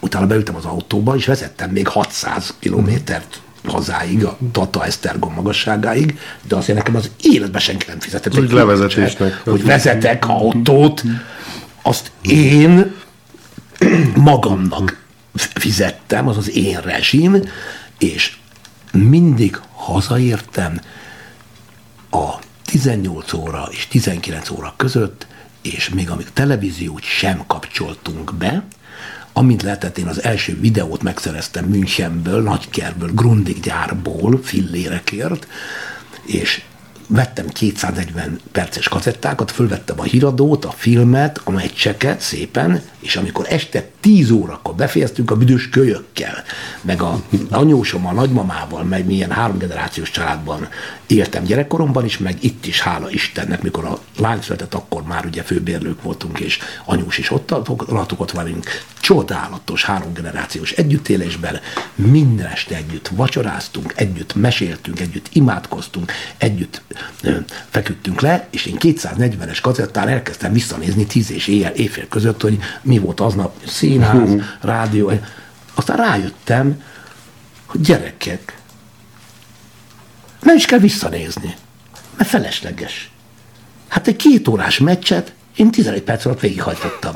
Utána 0.00 0.26
beültem 0.26 0.54
az 0.54 0.64
autóba, 0.64 1.16
és 1.16 1.26
vezettem 1.26 1.70
még 1.70 1.88
600 1.88 2.54
kilométert 2.58 3.40
hazáig, 3.64 4.24
a 4.24 4.38
Tata 4.52 4.84
Esztergom 4.84 5.34
magasságáig, 5.34 6.18
de 6.48 6.56
azért 6.56 6.78
nekem 6.78 6.96
az 6.96 7.10
életben 7.22 7.60
senki 7.60 7.86
nem 7.88 8.00
fizetett. 8.00 8.38
Úgy 8.38 8.52
levezetésnek. 8.52 9.42
Hogy 9.44 9.64
vezetek 9.64 10.28
autót, 10.28 11.02
azt 11.82 12.10
én 12.22 12.94
magamnak 14.14 15.04
fizettem, 15.34 16.28
az 16.28 16.36
az 16.36 16.56
én 16.56 16.80
rezsim, 16.80 17.42
és 17.98 18.36
mindig 18.92 19.60
hazaértem 19.72 20.80
a 22.10 22.34
18 22.64 23.32
óra 23.32 23.68
és 23.70 23.86
19 23.88 24.50
óra 24.50 24.74
között, 24.76 25.26
és 25.62 25.88
még 25.88 26.10
amíg 26.10 26.32
televíziót 26.32 27.02
sem 27.02 27.44
kapcsoltunk 27.46 28.34
be, 28.34 28.64
amint 29.32 29.62
lehetett, 29.62 29.98
én 29.98 30.06
az 30.06 30.22
első 30.22 30.60
videót 30.60 31.02
megszereztem 31.02 31.64
Münchenből, 31.64 32.42
Nagykerből, 32.42 33.10
Grundig 33.14 33.60
gyárból, 33.60 34.40
fillérekért, 34.42 35.46
és 36.22 36.62
vettem 37.06 37.46
240 37.46 38.40
perces 38.52 38.88
kazettákat, 38.88 39.50
fölvettem 39.50 40.00
a 40.00 40.02
híradót, 40.02 40.64
a 40.64 40.70
filmet, 40.70 41.40
a 41.44 41.50
meccseket 41.50 42.20
szépen, 42.20 42.82
és 43.00 43.16
amikor 43.16 43.46
este 43.48 43.88
10 44.00 44.30
órakor 44.30 44.74
befejeztünk 44.74 45.30
a 45.30 45.36
büdös 45.36 45.68
kölyökkel, 45.68 46.42
meg 46.80 47.02
a 47.02 47.22
anyósommal, 47.50 48.12
nagymamával, 48.12 48.82
meg 48.84 49.06
milyen 49.06 49.30
három 49.30 49.58
generációs 49.58 50.10
családban 50.10 50.68
éltem 51.06 51.44
gyerekkoromban 51.44 52.04
is, 52.04 52.18
meg 52.18 52.36
itt 52.40 52.66
is, 52.66 52.80
hála 52.80 53.10
Istennek, 53.10 53.62
mikor 53.62 53.84
a 53.84 53.98
lány 54.18 54.40
született, 54.42 54.74
akkor 54.74 55.02
már 55.02 55.26
ugye 55.26 55.42
főbérlők 55.42 56.02
voltunk, 56.02 56.40
és 56.40 56.58
anyós 56.84 57.18
is 57.18 57.30
ott 57.30 57.50
laktuk 57.88 58.20
ott 58.20 58.30
velünk. 58.30 58.66
Csodálatos 59.00 59.84
három 59.84 60.12
generációs 60.12 60.70
együttélésben, 60.70 61.60
minden 61.94 62.46
este 62.46 62.76
együtt 62.76 63.08
vacsoráztunk, 63.08 63.92
együtt 63.96 64.34
meséltünk, 64.34 65.00
együtt 65.00 65.28
imádkoztunk, 65.32 66.12
együtt 66.38 66.82
ö, 67.22 67.36
feküdtünk 67.70 68.20
le, 68.20 68.48
és 68.50 68.66
én 68.66 68.76
240-es 68.78 69.58
kazettán 69.62 70.08
elkezdtem 70.08 70.52
visszanézni 70.52 71.06
10 71.06 71.30
és 71.30 71.46
éjjel, 71.46 71.72
éjfél 71.72 72.08
között, 72.08 72.40
hogy 72.40 72.58
mi 72.90 72.98
volt 72.98 73.20
aznap 73.20 73.54
színház, 73.66 74.30
rádió. 74.60 75.12
Aztán 75.74 75.96
rájöttem, 75.96 76.82
hogy 77.66 77.80
gyerekek, 77.80 78.58
nem 80.42 80.56
is 80.56 80.64
kell 80.64 80.78
visszanézni, 80.78 81.54
mert 82.16 82.28
felesleges. 82.30 83.10
Hát 83.88 84.06
egy 84.06 84.16
két 84.16 84.48
órás 84.48 84.78
meccset 84.78 85.32
én 85.56 85.70
11 85.70 86.02
perc 86.02 86.24
alatt 86.24 86.40
végighajtottam. 86.40 87.14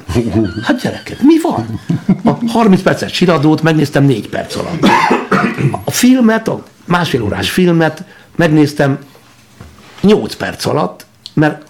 Hát 0.62 0.80
gyerekek, 0.82 1.20
mi 1.20 1.40
van? 1.42 1.80
A 2.24 2.50
30 2.50 2.82
perces 2.82 3.12
csiradót 3.12 3.62
megnéztem 3.62 4.04
4 4.04 4.28
perc 4.28 4.56
alatt. 4.56 4.86
A 5.84 5.90
filmet, 5.90 6.48
a 6.48 6.64
másfél 6.84 7.22
órás 7.22 7.50
filmet 7.50 8.04
megnéztem 8.36 8.98
8 10.00 10.34
perc 10.34 10.66
alatt, 10.66 11.06
mert 11.32 11.62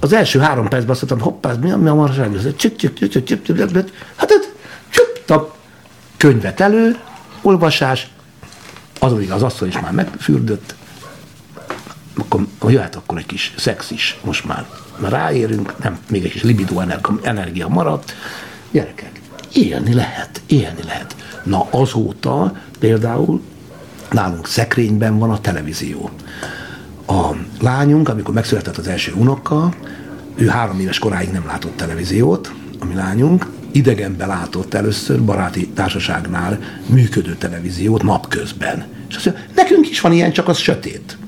az 0.00 0.12
első 0.12 0.38
három 0.38 0.68
percben 0.68 0.90
azt 0.90 1.08
mondtam, 1.08 1.32
hoppá, 1.32 1.52
mi 1.52 1.70
a, 1.70 1.76
mi 1.76 1.88
a 1.88 2.10
csük, 2.56 2.76
csük, 2.76 2.76
csük, 2.76 3.08
csük, 3.10 3.24
csük, 3.24 3.42
csük, 3.42 3.72
csük. 3.72 3.92
Hát 4.16 4.30
ez 4.30 4.48
csupta 4.88 5.54
könyvet 6.16 6.60
elő, 6.60 6.98
olvasás, 7.42 8.08
azon 8.98 9.30
az 9.30 9.42
asszony 9.42 9.68
is 9.68 9.80
már 9.80 9.92
megfürdött, 9.92 10.74
akkor 12.18 12.72
jöhet 12.72 12.96
akkor 12.96 13.18
egy 13.18 13.26
kis 13.26 13.54
szex 13.56 13.90
is, 13.90 14.18
most 14.24 14.44
már, 14.44 14.66
már 14.98 15.10
ráérünk, 15.10 15.78
nem, 15.82 15.98
még 16.10 16.24
egy 16.24 16.30
kis 16.30 16.42
energia, 16.42 17.18
energia 17.22 17.68
maradt. 17.68 18.14
Gyerekek, 18.70 19.20
élni 19.52 19.94
lehet, 19.94 20.40
élni 20.46 20.82
lehet. 20.86 21.16
Na 21.42 21.66
azóta 21.70 22.56
például 22.78 23.42
nálunk 24.10 24.46
szekrényben 24.46 25.18
van 25.18 25.30
a 25.30 25.40
televízió. 25.40 26.10
A 27.06 27.30
lányunk, 27.60 28.08
amikor 28.08 28.34
megszületett 28.34 28.76
az 28.76 28.88
első 28.88 29.12
unoka, 29.12 29.74
ő 30.34 30.46
három 30.46 30.80
éves 30.80 30.98
koráig 30.98 31.30
nem 31.30 31.46
látott 31.46 31.76
televíziót, 31.76 32.52
a 32.80 32.84
mi 32.84 32.94
lányunk, 32.94 33.46
idegenben 33.72 34.28
látott 34.28 34.74
először 34.74 35.22
baráti 35.24 35.68
társaságnál 35.68 36.58
működő 36.86 37.34
televíziót 37.34 38.02
napközben. 38.02 38.84
És 39.08 39.16
azt 39.16 39.24
mondja, 39.24 39.44
nekünk 39.54 39.88
is 39.88 40.00
van 40.00 40.12
ilyen, 40.12 40.32
csak 40.32 40.48
az 40.48 40.58
sötét. 40.58 41.18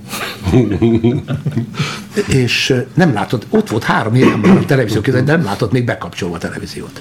és 2.43 2.74
nem 2.95 3.12
látott, 3.12 3.47
ott 3.51 3.68
volt 3.68 3.85
három 3.85 4.14
már 4.14 4.57
a 4.57 4.64
televízió 4.64 5.01
között, 5.01 5.24
de 5.24 5.37
nem 5.37 5.45
látott 5.45 5.72
még 5.72 5.85
bekapcsolva 5.85 6.35
a 6.35 6.39
televíziót. 6.39 7.01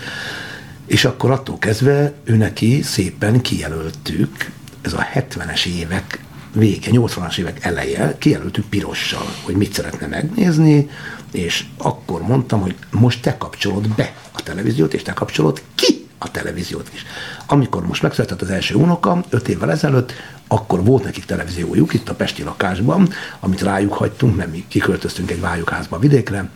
És 0.85 1.05
akkor 1.05 1.31
attól 1.31 1.57
kezdve 1.57 2.13
ő 2.23 2.35
neki 2.35 2.81
szépen 2.81 3.41
kijelöltük, 3.41 4.51
ez 4.81 4.93
a 4.93 5.07
70-es 5.13 5.65
évek 5.65 6.19
vége, 6.55 6.89
80-as 6.91 7.37
évek 7.37 7.65
eleje, 7.65 8.15
kijelöltük 8.17 8.65
pirossal, 8.65 9.25
hogy 9.41 9.55
mit 9.55 9.73
szeretne 9.73 10.07
megnézni, 10.07 10.89
és 11.31 11.65
akkor 11.77 12.21
mondtam, 12.21 12.61
hogy 12.61 12.75
most 12.91 13.21
te 13.21 13.37
kapcsolod 13.37 13.95
be 13.95 14.13
a 14.31 14.43
televíziót, 14.43 14.93
és 14.93 15.01
te 15.01 15.13
kapcsolod 15.13 15.61
ki 15.75 16.07
a 16.17 16.31
televíziót 16.31 16.89
is. 16.93 17.05
Amikor 17.45 17.87
most 17.87 18.01
megszületett 18.01 18.41
az 18.41 18.49
első 18.49 18.75
unoka, 18.75 19.23
öt 19.29 19.47
évvel 19.47 19.71
ezelőtt, 19.71 20.13
akkor 20.47 20.83
volt 20.83 21.03
nekik 21.03 21.25
televíziójuk 21.25 21.93
itt 21.93 22.09
a 22.09 22.15
Pesti 22.15 22.43
lakásban, 22.43 23.09
amit 23.39 23.61
rájuk 23.61 23.93
hagytunk, 23.93 24.35
mert 24.35 24.51
mi 24.51 24.65
kiköltöztünk 24.67 25.31
egy 25.31 25.39
vályukházba 25.39 25.99
vidékre, 25.99 26.49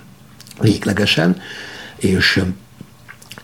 véglegesen, 0.62 1.42
és 1.96 2.44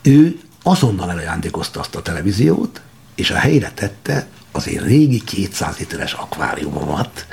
ő 0.02 0.40
azonnal 0.64 1.12
elajándékozta 1.12 1.80
azt 1.80 1.96
a 1.96 2.02
televíziót, 2.02 2.82
és 3.16 3.32
a 3.32 3.36
helyre 3.36 3.72
tette 3.74 4.28
az 4.56 4.68
én 4.68 4.82
régi 4.82 5.24
200 5.24 5.78
literes 5.78 6.14
akváriumomat, 6.14 7.26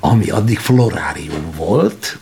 ami 0.00 0.30
addig 0.30 0.58
florárium 0.58 1.50
volt, 1.56 2.18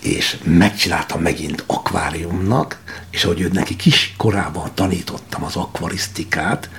és 0.00 0.38
megcsináltam 0.44 1.20
megint 1.20 1.64
akváriumnak, 1.66 2.78
és 3.10 3.24
ahogy 3.24 3.40
ő 3.40 3.50
neki 3.52 3.76
kis 3.76 4.14
korában 4.16 4.70
tanítottam 4.74 5.44
az 5.44 5.56
akvarisztikát, 5.56 6.70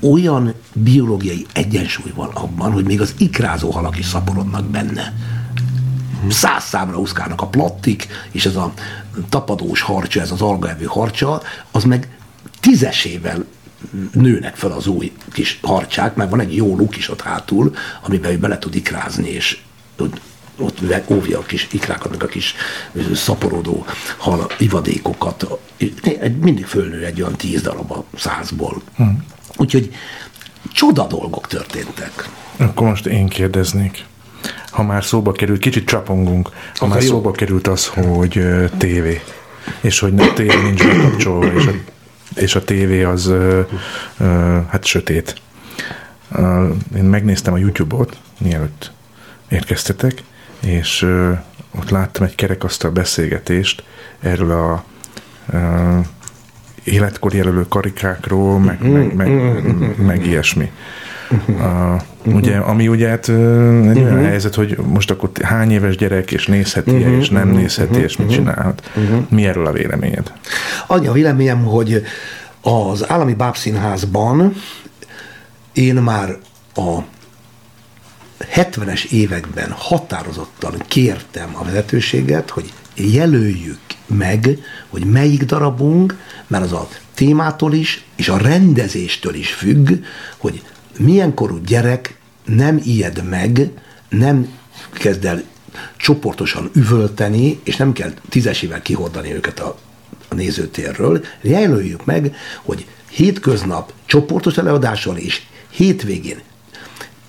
olyan 0.00 0.54
biológiai 0.72 1.46
egyensúly 1.52 2.12
van 2.14 2.28
abban, 2.28 2.72
hogy 2.72 2.84
még 2.84 3.00
az 3.00 3.14
ikrázó 3.18 3.70
halak 3.70 3.98
is 3.98 4.06
szaporodnak 4.06 4.64
benne. 4.64 5.12
Száz 6.28 6.64
számra 6.64 6.98
úszkálnak 6.98 7.40
a 7.40 7.46
plattik, 7.46 8.06
és 8.30 8.46
ez 8.46 8.56
a 8.56 8.72
tapadós 9.28 9.80
harcsa, 9.80 10.20
ez 10.20 10.30
az 10.30 10.40
algaevő 10.40 10.84
harcsa, 10.84 11.42
az 11.70 11.84
meg 11.84 12.18
tízesével 12.60 13.44
nőnek 14.12 14.56
fel 14.56 14.70
az 14.72 14.86
új 14.86 15.12
kis 15.32 15.58
harcsák, 15.62 16.14
mert 16.14 16.30
van 16.30 16.40
egy 16.40 16.56
jó 16.56 16.76
luk 16.76 16.96
is 16.96 17.10
ott 17.10 17.20
hátul, 17.20 17.74
amiben 18.02 18.32
ő 18.32 18.38
bele 18.38 18.58
tud 18.58 18.74
ikrázni, 18.74 19.28
és 19.28 19.58
ott, 20.58 20.80
óvja 21.10 21.38
a 21.38 21.42
kis 21.42 21.68
ikrákat, 21.70 22.10
meg 22.10 22.22
a 22.22 22.26
kis 22.26 22.54
szaporodó 23.14 23.86
hal 24.16 24.50
ivadékokat. 24.58 25.46
Mindig 26.40 26.66
fölnő 26.66 27.04
egy 27.04 27.22
olyan 27.22 27.36
tíz 27.36 27.62
darab 27.62 27.90
a 27.90 28.04
százból. 28.16 28.82
Hmm. 28.96 29.24
Úgyhogy 29.56 29.94
csoda 30.72 31.06
dolgok 31.06 31.46
történtek. 31.46 32.28
Akkor 32.56 32.88
most 32.88 33.06
én 33.06 33.28
kérdeznék. 33.28 34.04
Ha 34.70 34.82
már 34.82 35.04
szóba 35.04 35.32
került, 35.32 35.60
kicsit 35.60 35.86
csapongunk, 35.86 36.50
ha 36.74 36.86
már 36.86 37.02
jó. 37.02 37.08
szóba 37.08 37.30
került 37.30 37.66
az, 37.66 37.86
hogy 37.86 38.46
tévé, 38.78 39.22
és 39.80 39.98
hogy 39.98 40.20
a 40.20 40.32
tévé 40.32 40.62
nincs 40.62 40.86
bekapcsolva, 40.86 41.52
és 41.52 41.66
a, 41.66 41.72
és 42.36 42.54
a 42.54 42.64
tévé 42.64 43.02
az 43.02 43.32
hát 44.68 44.84
sötét. 44.84 45.34
Én 46.96 47.04
megnéztem 47.04 47.52
a 47.52 47.58
YouTube-ot, 47.58 48.18
mielőtt 48.38 48.92
érkeztetek, 49.48 50.22
és 50.60 51.02
ott 51.70 51.90
láttam 51.90 52.24
egy 52.24 52.34
kerekasztal 52.34 52.90
beszélgetést 52.90 53.84
erről 54.20 54.50
a 54.50 54.84
életkor 56.84 57.34
jelölő 57.34 57.66
karikákról, 57.68 58.58
meg, 58.58 58.90
meg, 58.92 59.14
meg, 59.14 59.98
meg 59.98 60.26
ilyesmi. 60.26 60.70
A, 62.24 62.30
ugye, 62.30 62.56
ami 62.56 62.88
ugye 62.88 63.08
hát 63.08 63.28
egy 63.28 64.02
olyan 64.02 64.24
helyzet, 64.24 64.54
hogy 64.54 64.76
most 64.76 65.10
akkor 65.10 65.30
hány 65.42 65.70
éves 65.70 65.96
gyerek, 65.96 66.32
és 66.32 66.46
nézheti 66.46 67.02
-e, 67.02 67.16
és 67.16 67.28
nem 67.28 67.48
nézheti, 67.48 68.00
és 68.00 68.16
mit 68.16 68.30
csinálhat. 68.30 68.90
Mi 69.28 69.46
erről 69.46 69.66
a 69.66 69.72
véleményed? 69.72 70.32
Annyi 70.86 71.06
a 71.06 71.12
véleményem, 71.12 71.64
hogy 71.64 72.02
az 72.60 73.10
állami 73.10 73.34
bábszínházban 73.34 74.54
én 75.72 75.94
már 75.94 76.36
a 76.74 76.98
70-es 78.54 79.04
években 79.04 79.70
határozottan 79.70 80.74
kértem 80.88 81.50
a 81.52 81.64
vezetőséget, 81.64 82.50
hogy 82.50 82.72
jelöljük 82.94 83.78
meg, 84.06 84.58
hogy 84.88 85.04
melyik 85.04 85.44
darabunk, 85.44 86.18
mert 86.46 86.64
az 86.64 86.72
a 86.72 86.88
témától 87.14 87.72
is, 87.72 88.04
és 88.16 88.28
a 88.28 88.36
rendezéstől 88.36 89.34
is 89.34 89.52
függ, 89.52 89.90
hogy 90.36 90.62
milyen 90.98 91.34
korú 91.34 91.58
gyerek 91.58 92.18
nem 92.44 92.80
ijed 92.84 93.28
meg, 93.28 93.70
nem 94.08 94.48
kezd 94.92 95.24
el 95.24 95.42
csoportosan 95.96 96.70
üvölteni, 96.74 97.60
és 97.64 97.76
nem 97.76 97.92
kell 97.92 98.12
tízesével 98.28 98.82
kihordani 98.82 99.34
őket 99.34 99.60
a, 99.60 99.78
a 100.28 100.34
nézőtérről. 100.34 101.24
Jelöljük 101.40 102.04
meg, 102.04 102.36
hogy 102.62 102.86
hétköznap 103.10 103.92
csoportos 104.06 104.56
előadással 104.56 105.16
és 105.16 105.42
hétvégén 105.70 106.40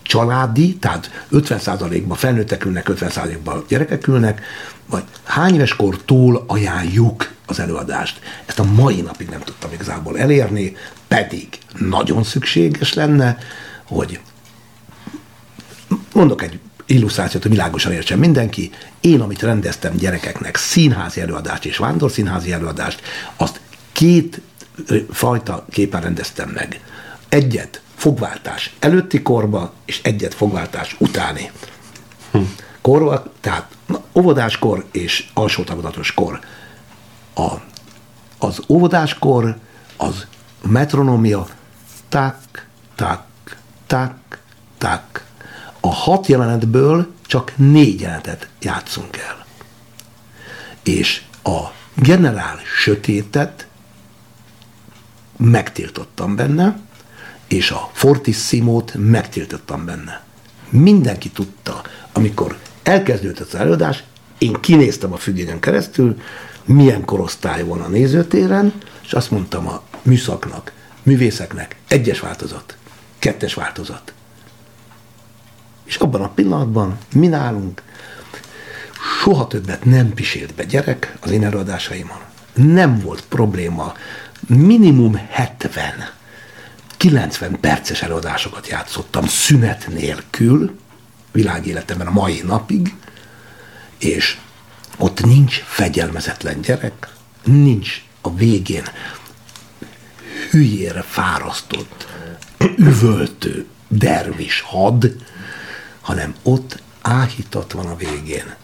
családi, 0.02 0.76
tehát 0.76 1.26
50%-ban 1.32 2.18
felnőttek 2.18 2.66
ülnek, 2.66 2.90
50%-ban 2.90 3.64
gyerekek 3.68 4.08
ülnek, 4.08 4.42
vagy 4.90 5.04
hány 5.24 5.54
éves 5.54 5.76
kortól 5.76 6.44
ajánljuk 6.48 7.34
az 7.46 7.60
előadást. 7.60 8.20
Ezt 8.46 8.60
a 8.60 8.64
mai 8.64 9.02
napig 9.02 9.30
nem 9.30 9.42
tudtam 9.42 9.72
igazából 9.72 10.20
elérni, 10.20 10.76
pedig 11.08 11.48
nagyon 11.78 12.24
szükséges 12.24 12.94
lenne, 12.94 13.38
hogy 13.88 14.20
mondok 16.14 16.44
egy 16.44 16.60
illusztrációt, 16.86 17.42
hogy 17.42 17.52
világosan 17.52 17.92
értsen 17.92 18.20
mindenki. 18.20 18.72
Én, 19.00 19.22
amit 19.22 19.42
rendeztem 19.42 19.96
gyerekeknek, 19.96 20.56
színházi 20.56 21.22
előadást 21.22 21.66
és 21.66 21.78
vándorszínházi 21.78 22.52
előadást, 22.52 23.02
azt 23.36 23.60
két 23.92 24.42
fajta 25.12 25.66
képen 25.70 26.02
rendeztem 26.02 26.50
meg. 26.50 26.82
Egyet 27.30 27.82
fogváltás 27.96 28.74
előtti 28.80 29.22
korba, 29.22 29.74
és 29.86 30.00
egyet 30.04 30.34
fogváltás 30.34 30.96
utáni. 31.00 31.52
Hm. 32.32 32.42
Korba, 32.86 33.24
tehát 33.40 33.78
óvodáskor 34.14 34.86
és 34.92 35.30
alsó 35.34 35.64
tagozatos 35.64 36.14
kor. 36.14 36.40
A, 37.36 37.52
az 38.38 38.62
óvodáskor 38.68 39.58
az 39.98 40.28
metronomia 40.62 41.48
tak, 42.10 42.68
tak, 42.96 43.26
tak, 43.88 44.40
tak. 44.78 45.26
A 45.80 45.94
hat 45.94 46.28
jelenetből 46.28 47.14
csak 47.22 47.54
négy 47.56 48.02
jelenetet 48.02 48.50
játszunk 48.62 49.18
el. 49.18 49.46
És 50.84 51.22
a 51.44 51.60
generál 51.94 52.60
sötétet 52.84 53.68
megtiltottam 55.38 56.36
benne, 56.36 56.80
és 57.48 57.72
a 57.72 57.90
fortissimót 57.94 58.94
megtiltottam 58.98 59.86
benne. 59.86 60.24
Mindenki 60.70 61.30
tudta, 61.30 61.82
amikor 62.14 62.64
elkezdődött 62.88 63.48
az 63.48 63.56
előadás, 63.56 64.04
én 64.38 64.54
kinéztem 64.54 65.14
a 65.14 65.18
függényen 65.18 65.60
keresztül, 65.60 66.22
milyen 66.66 67.06
korosztály 67.06 67.64
van 67.64 67.82
a 67.82 67.88
nézőtéren, 67.88 68.74
és 69.04 69.14
azt 69.14 69.32
mondtam 69.32 69.68
a 69.68 69.82
műszaknak, 70.02 70.72
művészeknek, 71.04 71.76
egyes 71.88 72.20
változat, 72.20 72.78
kettes 73.20 73.54
változat. 73.54 74.14
És 75.84 75.96
abban 75.96 76.22
a 76.22 76.30
pillanatban 76.30 76.98
mi 77.14 77.28
nálunk 77.28 77.82
soha 79.22 79.48
többet 79.48 79.86
nem 79.86 80.14
pisélt 80.14 80.54
be 80.54 80.64
gyerek 80.64 81.18
az 81.20 81.32
én 81.32 81.44
előadásaimon. 81.44 82.20
Nem 82.54 83.00
volt 83.00 83.24
probléma. 83.30 83.94
Minimum 84.48 85.22
70 85.30 85.94
90 86.98 87.60
perces 87.60 88.02
előadásokat 88.02 88.68
játszottam 88.68 89.28
szünet 89.28 89.88
nélkül, 89.88 90.76
világéletemben 91.36 92.08
a 92.08 92.12
mai 92.12 92.42
napig, 92.46 92.96
és 93.98 94.38
ott 94.98 95.26
nincs 95.26 95.64
fegyelmezetlen 95.66 96.62
gyerek, 96.62 97.14
nincs 97.44 98.04
a 98.22 98.36
végén 98.36 98.84
hülyére 100.50 101.02
fárasztott, 101.02 102.08
üvöltő, 102.78 103.66
dervis 103.88 104.62
had, 104.62 105.16
hanem 106.02 106.36
ott 106.44 106.82
áhítat 107.02 107.72
van 107.72 107.86
a 107.86 107.96
végén. 107.96 108.56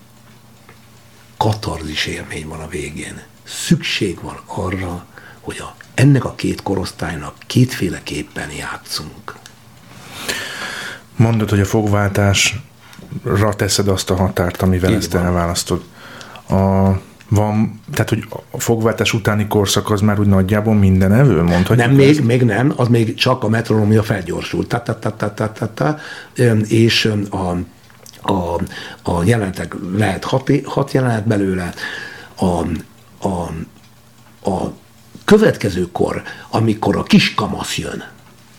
Katarzis 1.38 2.06
élmény 2.06 2.48
van 2.48 2.60
a 2.60 2.68
végén. 2.68 3.22
Szükség 3.44 4.22
van 4.22 4.40
arra, 4.46 5.06
hogy 5.40 5.58
a, 5.58 5.76
ennek 5.94 6.26
a 6.26 6.36
két 6.36 6.62
korosztálynak 6.62 7.36
kétféleképpen 7.48 8.52
játszunk. 8.52 9.36
Mondod, 11.22 11.50
hogy 11.50 11.60
a 11.60 11.66
fogváltásra 11.66 12.60
teszed 13.56 13.88
azt 13.88 14.10
a 14.10 14.16
határt, 14.16 14.62
amivel 14.62 14.90
Így 14.90 14.96
ezt 14.96 15.14
van. 15.14 15.26
elválasztod. 15.26 15.84
A, 16.50 16.90
van, 17.30 17.80
tehát, 17.92 18.10
hogy 18.10 18.28
a 18.52 18.60
fogváltás 18.60 19.14
utáni 19.14 19.48
korszak 19.48 19.92
az 19.92 20.02
már 20.02 20.20
úgy 20.20 20.28
nagyjából 20.28 20.74
minden 20.74 21.14
evő, 21.14 21.42
mondhatjuk? 21.42 21.78
Nem, 21.78 21.92
még, 21.92 22.10
ezt? 22.10 22.24
még 22.24 22.44
nem, 22.44 22.74
az 22.76 22.88
még 22.88 23.16
csak 23.16 23.44
a 23.44 23.50
metronomia 23.50 24.04
felgyorsult. 24.04 24.68
Ta, 24.68 24.84
ta, 24.84 25.00
ta, 25.00 25.16
ta, 25.16 25.34
ta, 25.34 25.52
ta, 25.52 25.74
ta, 25.74 25.98
és 26.68 27.12
a, 27.30 27.50
a, 28.32 28.62
a 29.04 29.24
jelenetek 29.24 29.76
lehet 29.96 30.24
hat, 30.24 30.52
hat 30.64 30.92
jelenet 30.92 31.28
belőle, 31.28 31.74
a, 32.36 32.46
a, 33.28 33.52
a 34.50 34.74
következőkor, 35.26 36.22
amikor 36.50 36.96
a 36.98 37.04
kiskamasz 37.04 37.78
jön, 37.78 38.04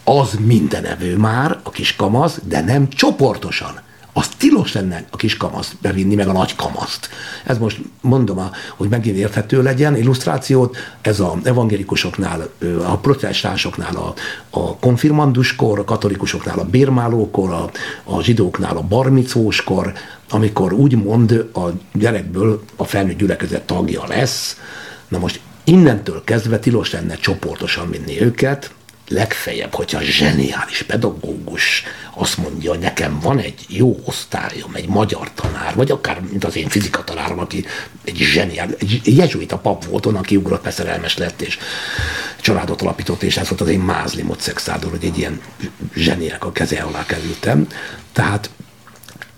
az 0.05 0.39
mindenevő 0.45 1.17
már, 1.17 1.59
a 1.63 1.71
kiskamasz, 1.71 2.41
de 2.49 2.61
nem 2.61 2.89
csoportosan. 2.89 3.81
Az 4.15 4.29
tilos 4.29 4.73
lenne 4.73 5.05
a 5.11 5.17
kiskamaszt 5.17 5.77
bevinni, 5.81 6.15
meg 6.15 6.29
a 6.29 6.33
nagy 6.33 6.57
kamaszt. 6.57 7.09
Ez 7.45 7.59
most 7.59 7.81
mondom, 8.01 8.51
hogy 8.77 8.89
megint 8.89 9.17
érthető 9.17 9.63
legyen, 9.63 9.97
illusztrációt, 9.97 10.77
ez 11.01 11.21
a 11.21 11.39
evangélikusoknál, 11.45 12.49
a 12.85 12.97
protestánsoknál 12.97 13.97
a, 13.97 14.15
a 14.51 14.77
konfirmanduskor, 14.77 15.79
a 15.79 15.85
katolikusoknál 15.85 16.59
a 16.59 16.65
bérmálókor, 16.65 17.51
a, 17.51 17.71
a 18.05 18.23
zsidóknál 18.23 18.77
a 18.77 18.83
barmicóskor, 18.83 19.93
amikor 20.31 20.73
úgymond 20.73 21.51
a 21.55 21.69
gyerekből 21.93 22.63
a 22.77 22.85
felnőtt 22.85 23.19
gyülekezet 23.19 23.63
tagja 23.63 24.05
lesz. 24.07 24.61
Na 25.09 25.19
most 25.19 25.41
Innentől 25.65 26.25
kezdve 26.25 26.59
tilos 26.59 26.93
lenne 26.93 27.15
csoportosan 27.15 27.91
vinni 27.91 28.21
őket, 28.21 28.71
legfeljebb, 29.09 29.75
hogyha 29.75 30.01
zseniális 30.01 30.83
pedagógus 30.83 31.83
azt 32.15 32.37
mondja, 32.37 32.75
nekem 32.75 33.21
van 33.21 33.39
egy 33.39 33.65
jó 33.69 34.01
osztályom, 34.05 34.75
egy 34.75 34.89
magyar 34.89 35.33
tanár, 35.35 35.75
vagy 35.75 35.91
akár, 35.91 36.21
mint 36.31 36.45
az 36.45 36.57
én 36.57 36.69
fizika 36.69 37.05
tanárom, 37.05 37.39
aki 37.39 37.65
egy 38.05 38.17
zseniális, 38.17 38.75
egy 38.79 39.17
jezsuita 39.17 39.59
pap 39.59 39.85
volt, 39.85 40.07
onnan 40.07 40.23
kiugrott, 40.23 40.71
szerelmes 40.71 41.17
lett, 41.17 41.43
és 41.43 41.59
családot 42.41 42.83
alapított, 42.83 43.23
és 43.23 43.37
ez 43.37 43.49
volt 43.49 43.61
az 43.61 43.69
én 43.69 43.81
mázli 43.81 44.23
mocexádor, 44.23 44.91
hogy 44.91 45.05
egy 45.05 45.19
ilyen 45.19 45.41
zseniák 45.95 46.45
a 46.45 46.53
keze 46.53 46.81
alá 46.81 47.07
kerültem. 47.07 47.67
Tehát 48.13 48.51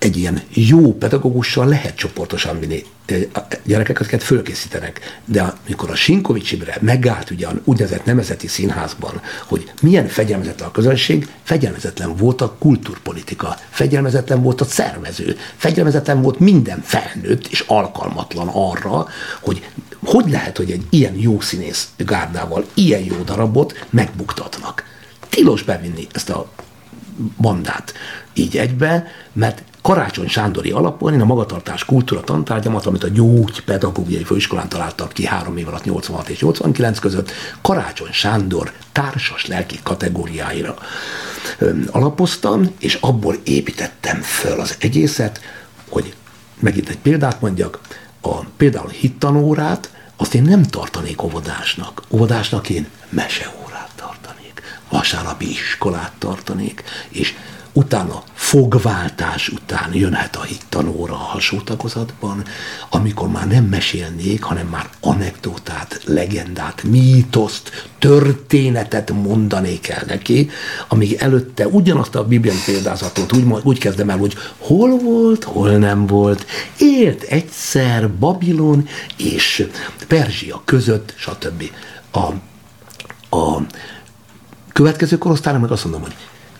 egy 0.05 0.17
ilyen 0.17 0.41
jó 0.53 0.93
pedagógussal 0.93 1.67
lehet 1.67 1.95
csoportosan 1.95 2.59
vinni 2.59 2.83
a 3.33 3.39
gyerekeket 3.63 4.23
fölkészítenek. 4.23 5.19
De 5.25 5.53
amikor 5.65 5.89
a 5.89 5.95
Sinkovics 5.95 6.51
Imre 6.51 6.77
megállt 6.81 7.29
ugye 7.29 7.47
a 7.47 7.53
úgynevezett 7.63 8.05
nemzeti 8.05 8.47
színházban, 8.47 9.21
hogy 9.45 9.71
milyen 9.81 10.07
fegyelmezetlen 10.07 10.67
a 10.67 10.71
közönség, 10.71 11.27
fegyelmezetlen 11.43 12.15
volt 12.15 12.41
a 12.41 12.55
kultúrpolitika, 12.59 13.57
fegyelmezetlen 13.69 14.41
volt 14.41 14.61
a 14.61 14.65
szervező, 14.65 15.37
fegyelmezetlen 15.55 16.21
volt 16.21 16.39
minden 16.39 16.81
felnőtt 16.83 17.47
és 17.47 17.63
alkalmatlan 17.67 18.47
arra, 18.47 19.07
hogy 19.39 19.63
hogy 20.03 20.29
lehet, 20.29 20.57
hogy 20.57 20.71
egy 20.71 20.85
ilyen 20.89 21.15
jó 21.15 21.39
színész 21.39 21.89
gárdával 21.97 22.65
ilyen 22.73 23.03
jó 23.03 23.15
darabot 23.23 23.85
megbuktatnak. 23.89 24.83
Tilos 25.29 25.63
bevinni 25.63 26.07
ezt 26.11 26.29
a 26.29 26.49
bandát 27.37 27.93
így 28.33 28.57
egybe, 28.57 29.07
mert 29.33 29.63
Karácsony 29.85 30.27
Sándori 30.27 30.71
alapon 30.71 31.13
én 31.13 31.21
a 31.21 31.25
magatartás 31.25 31.85
kultúra 31.85 32.21
tantárgyamat, 32.21 32.85
amit 32.85 33.03
a 33.03 33.09
gyógypedagógiai 33.09 34.23
főiskolán 34.23 34.69
találtam 34.69 35.07
ki 35.07 35.25
három 35.25 35.57
év 35.57 35.67
alatt 35.67 35.83
86 35.83 36.29
és 36.29 36.39
89 36.39 36.99
között, 36.99 37.31
Karácsony 37.61 38.11
Sándor 38.11 38.71
társas 38.91 39.45
lelki 39.45 39.79
kategóriáira 39.83 40.75
alapoztam, 41.91 42.71
és 42.79 42.97
abból 43.01 43.35
építettem 43.43 44.21
föl 44.21 44.59
az 44.59 44.75
egészet, 44.79 45.41
hogy 45.89 46.13
megint 46.59 46.89
egy 46.89 46.99
példát 46.99 47.41
mondjak, 47.41 47.79
a, 48.21 48.35
például 48.57 48.89
hittanórát, 48.89 49.89
azt 50.15 50.33
én 50.33 50.43
nem 50.43 50.63
tartanék 50.63 51.23
óvodásnak. 51.23 52.03
Óvodásnak 52.09 52.69
én 52.69 52.87
meseórát 53.09 53.91
tartanék, 53.95 54.61
vasárnapi 54.89 55.49
iskolát 55.49 56.13
tartanék, 56.19 56.83
és 57.09 57.33
utána 57.77 58.23
fogváltás 58.33 59.49
után 59.49 59.93
jönhet 59.93 60.35
a 60.35 60.41
hittanóra 60.41 61.13
a 61.13 61.17
hasonlítagozatban, 61.17 62.43
amikor 62.89 63.27
már 63.27 63.47
nem 63.47 63.63
mesélnék, 63.63 64.43
hanem 64.43 64.67
már 64.67 64.89
anekdotát, 65.01 66.01
legendát, 66.05 66.83
mítoszt, 66.83 67.87
történetet 67.99 69.11
mondanék 69.11 69.87
el 69.87 70.03
neki, 70.07 70.49
amíg 70.87 71.13
előtte 71.13 71.67
ugyanazt 71.67 72.15
a 72.15 72.27
bibliai 72.27 72.57
példázatot 72.65 73.33
úgy, 73.33 73.45
úgy 73.63 73.79
kezdem 73.79 74.09
el, 74.09 74.17
hogy 74.17 74.35
hol 74.57 74.97
volt, 74.97 75.43
hol 75.43 75.71
nem 75.77 76.05
volt, 76.05 76.45
élt 76.79 77.21
egyszer 77.23 78.11
Babilon 78.11 78.87
és 79.17 79.67
Perzsia 80.07 80.61
között, 80.65 81.13
stb. 81.17 81.63
A 82.11 82.31
A 83.29 83.61
következő 84.73 85.17
korosztályra 85.17 85.59
meg 85.59 85.71
azt 85.71 85.83
mondom, 85.83 86.01
hogy 86.01 86.15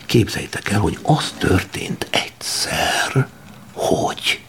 képzeljétek 0.06 0.70
el, 0.70 0.80
hogy 0.80 0.98
az 1.02 1.34
történt 1.38 2.08
egyszer, 2.10 3.28
hogy 3.74 4.40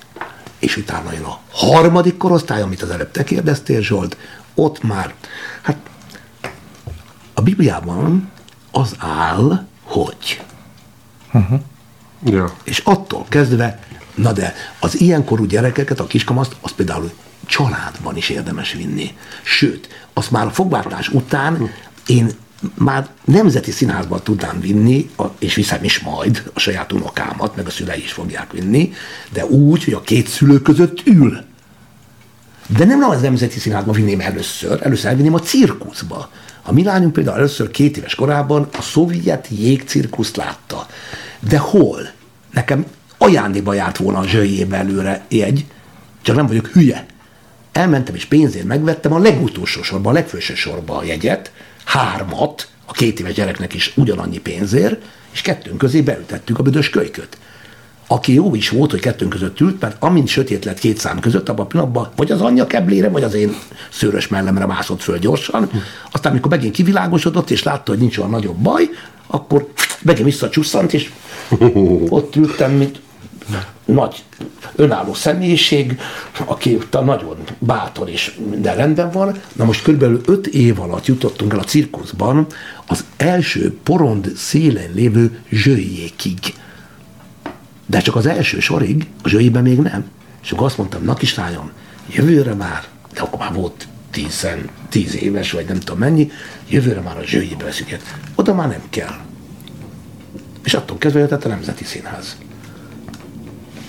és 0.59 0.77
utána 0.77 1.13
jön 1.13 1.25
a 1.25 1.41
harmadik 1.51 2.17
korosztály, 2.17 2.63
amit 2.63 2.83
az 2.83 2.91
előbb 2.91 3.11
te 3.11 3.25
kérdeztél, 3.25 3.81
Zsolt, 3.81 4.17
ott 4.55 4.83
már, 4.83 5.15
hát 5.63 5.77
a 7.35 7.41
Bibliában 7.43 8.31
az 8.71 8.95
áll, 8.99 9.67
hogy. 9.83 10.43
Ja. 12.25 12.55
És 12.65 12.79
attól 12.79 13.27
kezdve, 13.29 13.79
na 14.15 14.33
de 14.33 14.55
az 14.81 15.01
ilyenkorú 15.01 15.45
gyerekeket, 15.45 16.01
a 16.01 16.07
kiskamaszt, 16.07 16.57
az 16.61 16.73
például 16.73 17.13
családban 17.47 18.17
is 18.17 18.29
érdemes 18.29 18.73
vinni. 18.73 19.17
Sőt, 19.43 20.09
azt 20.13 20.31
már 20.31 20.47
a 20.47 20.51
fogváltás 20.51 21.09
után 21.09 21.71
én 22.07 22.31
már 22.75 23.09
nemzeti 23.25 23.71
színházban 23.71 24.21
tudnám 24.23 24.61
vinni, 24.61 25.11
és 25.39 25.55
viszem 25.55 25.85
is 25.85 26.01
majd 26.01 26.51
a 26.55 26.59
saját 26.59 26.93
unokámat, 26.93 27.57
meg 27.57 27.67
a 27.67 27.71
szülei 27.71 28.03
is 28.03 28.13
fogják 28.13 28.53
vinni, 28.53 28.93
de 29.33 29.45
úgy, 29.47 29.85
hogy 29.85 29.95
a 29.95 30.01
két 30.01 30.29
szülő 30.29 30.61
között 30.61 31.07
ül. 31.07 31.45
De 32.77 32.85
nem 32.85 33.03
az 33.03 33.21
nemzeti 33.21 33.59
színházba 33.59 33.93
vinném 33.93 34.21
először, 34.21 34.81
először 34.83 35.11
elvinném 35.11 35.35
a 35.35 35.41
cirkuszba. 35.41 36.31
A 36.63 36.73
mi 36.73 36.83
például 37.13 37.37
először 37.37 37.71
két 37.71 37.97
éves 37.97 38.15
korában 38.15 38.69
a 38.79 38.83
szovjet 38.83 39.49
jégcirkuszt 39.51 40.37
látta. 40.37 40.87
De 41.41 41.59
hol? 41.59 42.11
Nekem 42.53 42.87
ajándékba 43.19 43.75
járt 43.75 43.97
volna 43.97 44.19
a 44.19 44.27
zsöjjébe 44.27 44.77
előre 44.77 45.25
jegy, 45.29 45.67
csak 46.23 46.37
nem 46.37 46.47
vagyok 46.47 46.67
hülye. 46.67 47.07
Elmentem 47.73 48.15
és 48.15 48.25
pénzért 48.25 48.65
megvettem 48.65 49.13
a 49.13 49.19
legutolsó 49.19 49.83
sorban, 49.83 50.13
a 50.13 50.15
legfőső 50.15 50.55
sorba 50.55 50.97
a 50.97 51.05
jegyet, 51.05 51.53
hármat, 51.87 52.69
a 52.87 52.93
két 52.93 53.21
éves 53.21 53.35
gyereknek 53.35 53.75
is 53.75 53.93
ugyanannyi 53.97 54.39
pénzért, 54.39 55.03
és 55.33 55.41
kettőnk 55.41 55.79
közé 55.79 56.01
beültettük 56.01 56.59
a 56.59 56.63
büdös 56.63 56.91
kölyköt 56.91 57.39
aki 58.07 58.35
jó 58.35 58.55
is 58.55 58.69
volt, 58.69 58.91
hogy 58.91 59.01
kettőnk 59.01 59.31
között 59.31 59.61
ült, 59.61 59.81
mert 59.81 59.97
amint 60.03 60.29
sötét 60.29 60.65
lett 60.65 60.79
két 60.79 60.99
szám 60.99 61.19
között, 61.19 61.49
abban 61.49 61.65
a 61.65 61.69
pillanatban 61.69 62.09
vagy 62.17 62.31
az 62.31 62.41
anyja 62.41 62.67
keblére, 62.67 63.09
vagy 63.09 63.23
az 63.23 63.35
én 63.35 63.55
szőrös 63.91 64.29
mellemre 64.29 64.67
mászott 64.67 65.03
föl 65.03 65.19
gyorsan. 65.19 65.71
Aztán, 66.11 66.33
amikor 66.33 66.51
megint 66.51 66.75
kivilágosodott, 66.75 67.51
és 67.51 67.63
látta, 67.63 67.91
hogy 67.91 68.01
nincs 68.01 68.19
olyan 68.19 68.31
nagyobb 68.31 68.57
baj, 68.57 68.89
akkor 69.27 69.69
megint 70.03 70.25
visszacsusszant, 70.25 70.93
és 70.93 71.13
ott 72.09 72.37
ültem, 72.37 72.73
mint 72.73 73.01
nagy 73.85 74.25
önálló 74.75 75.15
személyiség, 75.15 76.01
aki 76.45 76.79
nagyon 76.91 77.37
bátor 77.59 78.09
és 78.09 78.39
minden 78.51 78.77
rendben 78.77 79.11
van. 79.11 79.41
Na 79.53 79.65
most 79.65 79.83
körülbelül 79.83 80.21
öt 80.27 80.47
év 80.47 80.81
alatt 80.81 81.07
jutottunk 81.07 81.53
el 81.53 81.59
a 81.59 81.65
cirkuszban 81.65 82.47
az 82.87 83.05
első 83.17 83.79
porond 83.83 84.33
szélen 84.37 84.91
lévő 84.95 85.41
zsöjjékig. 85.51 86.39
De 87.87 88.01
csak 88.01 88.17
az 88.17 88.27
első 88.27 88.61
sorig, 88.61 89.07
a 89.23 89.29
zsőjében 89.29 89.63
még 89.63 89.79
nem. 89.79 90.11
És 90.43 90.51
akkor 90.51 90.67
azt 90.67 90.79
mondtam, 90.79 91.05
na 91.05 91.15
kislányom, 91.15 91.71
jövőre 92.11 92.55
már, 92.55 92.85
de 93.15 93.21
akkor 93.21 93.39
már 93.39 93.53
volt 93.53 93.87
tízen, 94.11 94.69
tíz 94.89 95.15
éves, 95.15 95.53
vagy 95.53 95.67
nem 95.67 95.79
tudom 95.79 95.99
mennyi, 95.99 96.31
jövőre 96.69 97.01
már 97.01 97.19
a 97.19 97.25
zsőjébe 97.25 97.65
veszük. 97.65 97.97
Oda 98.35 98.55
már 98.55 98.69
nem 98.69 98.83
kell. 98.91 99.15
És 100.65 100.75
attól 100.75 100.99
kezdve 100.99 101.21
jött 101.21 101.45
a 101.45 101.49
Nemzeti 101.49 101.85
Színház. 101.85 102.37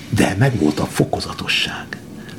De 0.10 0.36
meg 0.39 0.60
volt 0.60 0.80
a 0.80 0.86
fokozatosság. 0.86 1.86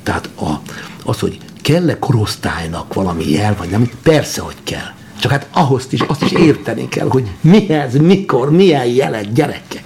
Tehát 0.03 0.29
a, 0.41 0.61
az, 1.05 1.19
hogy 1.19 1.39
kell-e 1.63 1.99
korosztálynak 1.99 2.95
valami 2.95 3.31
jel, 3.31 3.55
vagy 3.59 3.69
nem, 3.69 3.91
persze, 4.03 4.41
hogy 4.41 4.57
kell. 4.65 4.93
Csak 5.21 5.31
hát 5.31 5.49
ahhoz 5.53 5.87
is, 5.91 6.01
azt 6.01 6.23
is 6.23 6.33
érteni 6.33 6.89
kell, 6.89 7.09
hogy 7.09 7.31
mihez, 7.41 7.97
mikor, 7.97 8.51
milyen 8.51 8.87
jelet 8.87 9.33
gyerekek. 9.33 9.83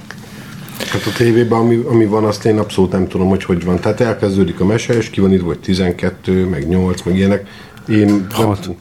Hát 0.90 1.06
a 1.06 1.12
tévében, 1.16 1.58
ami, 1.58 1.84
ami 1.88 2.06
van, 2.06 2.24
azt 2.24 2.44
én 2.44 2.58
abszolút 2.58 2.92
nem 2.92 3.08
tudom, 3.08 3.28
hogy 3.28 3.44
hogy 3.44 3.64
van. 3.64 3.80
Tehát 3.80 4.00
elkezdődik 4.00 4.60
a 4.60 4.64
mese, 4.64 4.96
és 4.96 5.10
ki 5.10 5.20
van 5.20 5.32
írva, 5.32 5.46
hogy 5.46 5.60
12, 5.60 6.46
meg 6.46 6.68
8, 6.68 7.02
meg 7.02 7.16
ilyenek. 7.16 7.48
Én 7.88 8.26
Hat. 8.30 8.66
Nem, 8.66 8.76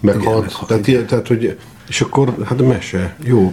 meg 0.00 0.14
Igen, 0.14 0.32
6. 0.32 0.42
meg 0.42 0.52
hat, 0.52 0.68
Tehát, 0.68 0.86
ilyen, 0.86 1.06
tehát, 1.06 1.26
hogy 1.26 1.56
és 1.88 2.00
akkor, 2.00 2.34
hát 2.44 2.60
a 2.60 2.66
mese, 2.66 3.16
jó, 3.24 3.52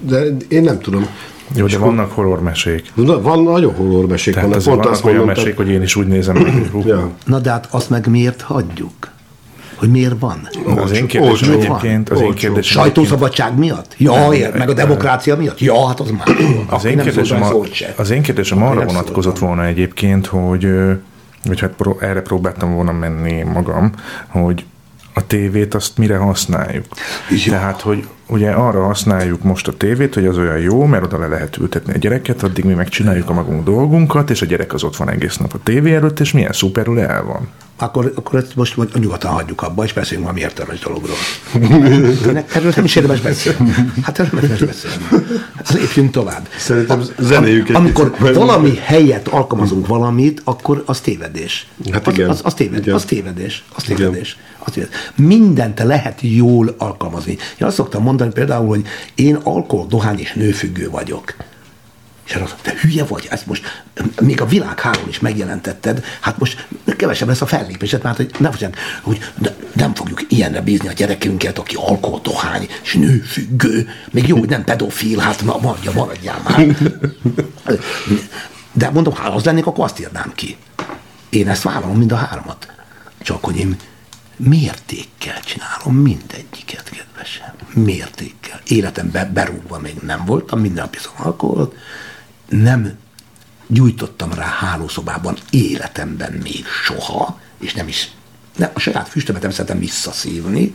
de 0.00 0.22
én 0.48 0.62
nem 0.62 0.80
tudom. 0.80 1.06
Jó, 1.54 1.66
de 1.66 1.78
vannak 1.78 2.12
horrormesék. 2.12 2.90
Na, 2.94 3.20
Van 3.22 3.42
nagyon 3.42 3.74
horrormesék 3.74 4.34
Tehát 4.34 4.48
vannak. 4.48 4.64
Pont 4.64 4.84
vannak 4.84 5.04
olyan 5.04 5.24
mesék, 5.26 5.56
hogy 5.56 5.68
én 5.68 5.82
is 5.82 5.96
úgy 5.96 6.06
nézem 6.06 6.36
meg, 6.36 6.70
ja. 6.86 7.10
Na 7.24 7.38
de 7.38 7.50
hát 7.50 7.68
azt 7.70 7.90
meg 7.90 8.06
miért 8.06 8.40
hagyjuk? 8.42 9.10
Hogy 9.76 9.90
miért 9.90 10.14
van? 10.18 10.48
Az 10.76 10.90
én 10.92 11.02
Olcsó- 11.02 11.06
kérdésem 11.06 11.22
olcsó 11.30 11.52
egyébként, 11.52 12.08
az 12.08 12.20
én 12.20 12.24
Olcsó. 12.26 12.38
kérdésem 12.38 12.50
egyébként, 12.52 12.64
Sajtószabadság 12.64 13.58
miatt? 13.58 13.94
Ja, 13.98 14.32
ér, 14.32 14.54
meg 14.56 14.68
a 14.68 14.72
demokrácia 14.72 15.36
miatt? 15.36 15.60
Ja, 15.60 15.86
hát 15.86 16.00
az 16.00 16.10
már. 16.10 16.36
az 16.66 16.84
én 16.84 16.96
nem 16.96 17.04
kérdésem, 17.04 17.42
a, 17.42 17.52
az 17.96 18.10
én 18.10 18.22
kérdésem 18.22 18.62
arra 18.62 18.74
nem 18.74 18.86
vonatkozott 18.86 19.38
volna 19.38 19.64
egyébként, 19.64 20.26
hogy, 20.26 20.68
hogy 21.46 21.60
hát 21.60 21.70
pró- 21.70 21.98
erre 22.00 22.20
próbáltam 22.20 22.74
volna 22.74 22.92
menni 22.92 23.42
magam, 23.42 23.92
hogy 24.28 24.64
a 25.14 25.26
tévét 25.26 25.74
azt 25.74 25.98
mire 25.98 26.16
használjuk. 26.16 26.84
Ja. 27.44 27.50
Tehát, 27.52 27.80
hogy 27.80 28.06
ugye 28.28 28.50
arra 28.50 28.84
használjuk 28.84 29.42
most 29.42 29.68
a 29.68 29.72
tévét, 29.72 30.14
hogy 30.14 30.26
az 30.26 30.38
olyan 30.38 30.58
jó, 30.58 30.84
mert 30.84 31.04
oda 31.04 31.18
le 31.18 31.26
lehet 31.26 31.56
ültetni 31.56 31.92
a 31.94 31.98
gyereket, 31.98 32.42
addig 32.42 32.64
mi 32.64 32.72
megcsináljuk 32.74 33.30
a 33.30 33.32
magunk 33.32 33.64
dolgunkat, 33.64 34.30
és 34.30 34.42
a 34.42 34.46
gyerek 34.46 34.74
az 34.74 34.82
ott 34.84 34.96
van 34.96 35.10
egész 35.10 35.36
nap 35.36 35.52
a 35.52 35.58
tévé 35.62 35.94
előtt, 35.94 36.20
és 36.20 36.32
milyen 36.32 36.52
szuperül 36.52 37.00
el 37.00 37.22
van. 37.22 37.48
Akkor, 37.80 38.12
akkor 38.14 38.38
ezt 38.38 38.56
most 38.56 38.76
majd 38.76 39.00
nyugodtan 39.00 39.30
hagyjuk 39.30 39.62
abba, 39.62 39.84
és 39.84 39.92
beszéljünk 39.92 40.28
valami 40.28 40.40
értelmes 40.40 40.78
dologról. 40.78 41.16
Erről 42.54 42.72
nem 42.76 42.84
is 42.84 42.96
érdemes 42.96 43.20
beszélni. 43.20 43.74
Hát 44.02 44.18
erről 44.18 44.40
nem 44.40 44.50
érdemes 44.50 44.64
beszélni. 44.64 45.04
Hát 45.56 45.72
lépjünk 45.72 46.10
tovább. 46.10 46.48
Szerintem 46.58 47.02
zenéljük 47.18 47.68
egy 47.68 47.74
Amikor 47.74 48.14
valami 48.34 48.76
helyet 48.76 49.28
alkalmazunk 49.28 49.86
valamit, 49.86 50.40
akkor 50.44 50.82
az 50.86 51.00
tévedés. 51.00 51.66
Hát 51.92 52.06
az, 52.06 52.12
igen. 52.12 52.28
Az, 52.28 52.40
az, 52.44 52.54
téved, 52.54 52.78
Igen. 52.78 52.94
az 52.94 53.04
tévedés. 53.04 53.64
Az 53.74 53.82
tévedés. 53.82 54.38
Az 54.58 54.72
tévedés. 54.72 54.94
Mindent 55.14 55.82
lehet 55.82 56.18
jól 56.20 56.74
alkalmazni. 56.78 57.32
Én 57.32 57.66
azt 57.66 57.76
szoktam 57.76 58.02
mondani 58.02 58.17
például, 58.26 58.66
hogy 58.66 58.86
én 59.14 59.34
alkohol, 59.34 59.86
dohány 59.86 60.18
és 60.18 60.32
nőfüggő 60.32 60.90
vagyok. 60.90 61.34
És 62.26 62.34
arra 62.34 62.48
te 62.62 62.74
hülye 62.80 63.04
vagy, 63.04 63.26
ezt 63.30 63.46
most 63.46 63.84
még 64.20 64.40
a 64.40 64.46
világhálón 64.46 65.08
is 65.08 65.20
megjelentetted, 65.20 66.04
hát 66.20 66.38
most 66.38 66.66
kevesebb 66.96 67.28
lesz 67.28 67.40
a 67.40 67.46
fellépésed, 67.46 68.02
mert 68.02 68.16
hogy 68.16 68.30
fogják, 68.32 68.76
hogy 69.02 69.18
ne, 69.38 69.50
nem 69.72 69.94
fogjuk 69.94 70.22
ilyenre 70.28 70.60
bízni 70.60 70.88
a 70.88 70.92
gyerekünket, 70.92 71.58
aki 71.58 71.74
alkohol, 71.74 72.20
dohány 72.22 72.68
és 72.82 72.94
nőfüggő, 72.94 73.88
még 74.10 74.26
jó, 74.26 74.38
hogy 74.38 74.48
nem 74.48 74.64
pedofil, 74.64 75.18
hát 75.18 75.42
ma 75.42 75.58
mondja, 75.62 75.92
maradjál 75.92 76.40
már. 76.44 76.76
De 78.72 78.90
mondom, 78.90 79.14
ha 79.14 79.28
az 79.28 79.44
lennék, 79.44 79.66
akkor 79.66 79.84
azt 79.84 80.00
írnám 80.00 80.32
ki. 80.34 80.56
Én 81.28 81.48
ezt 81.48 81.62
vállalom 81.62 81.96
mind 81.96 82.12
a 82.12 82.16
hármat. 82.16 82.72
Csak 83.22 83.44
hogy 83.44 83.56
én 83.56 83.76
mértékkel 84.38 85.40
csinálom 85.40 85.94
mindegyiket, 85.94 86.90
kedvesem. 86.90 87.54
Mértékkel. 87.74 88.60
Életemben 88.66 89.32
berúgva 89.32 89.78
még 89.78 89.94
nem 89.94 90.24
voltam, 90.24 90.60
minden 90.60 90.84
nap 90.84 90.94
iszom 90.94 91.12
alkoholt. 91.16 91.74
Nem 92.48 92.98
gyújtottam 93.66 94.32
rá 94.32 94.46
hálószobában 94.46 95.36
életemben 95.50 96.32
még 96.32 96.64
soha, 96.84 97.40
és 97.58 97.74
nem 97.74 97.88
is 97.88 98.10
ne, 98.56 98.70
a 98.74 98.78
saját 98.78 99.08
füstömet 99.08 99.42
nem 99.42 99.50
szeretem 99.50 99.78
visszaszívni. 99.78 100.74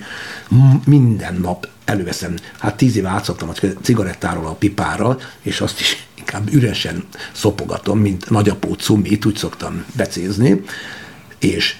Minden 0.85 1.35
nap 1.35 1.67
előveszem, 1.85 2.35
hát 2.59 2.77
tíz 2.77 2.95
éve 2.95 3.09
átszoktam 3.09 3.49
a 3.49 3.53
cigarettáról 3.81 4.45
a 4.45 4.53
pipára, 4.53 5.17
és 5.41 5.61
azt 5.61 5.79
is 5.79 6.07
inkább 6.15 6.53
üresen 6.53 7.03
szopogatom, 7.31 7.99
mint 7.99 8.29
nagyapó 8.29 8.73
cumit, 8.73 9.25
úgy 9.25 9.37
szoktam 9.37 9.85
becézni, 9.95 10.61
és 11.39 11.75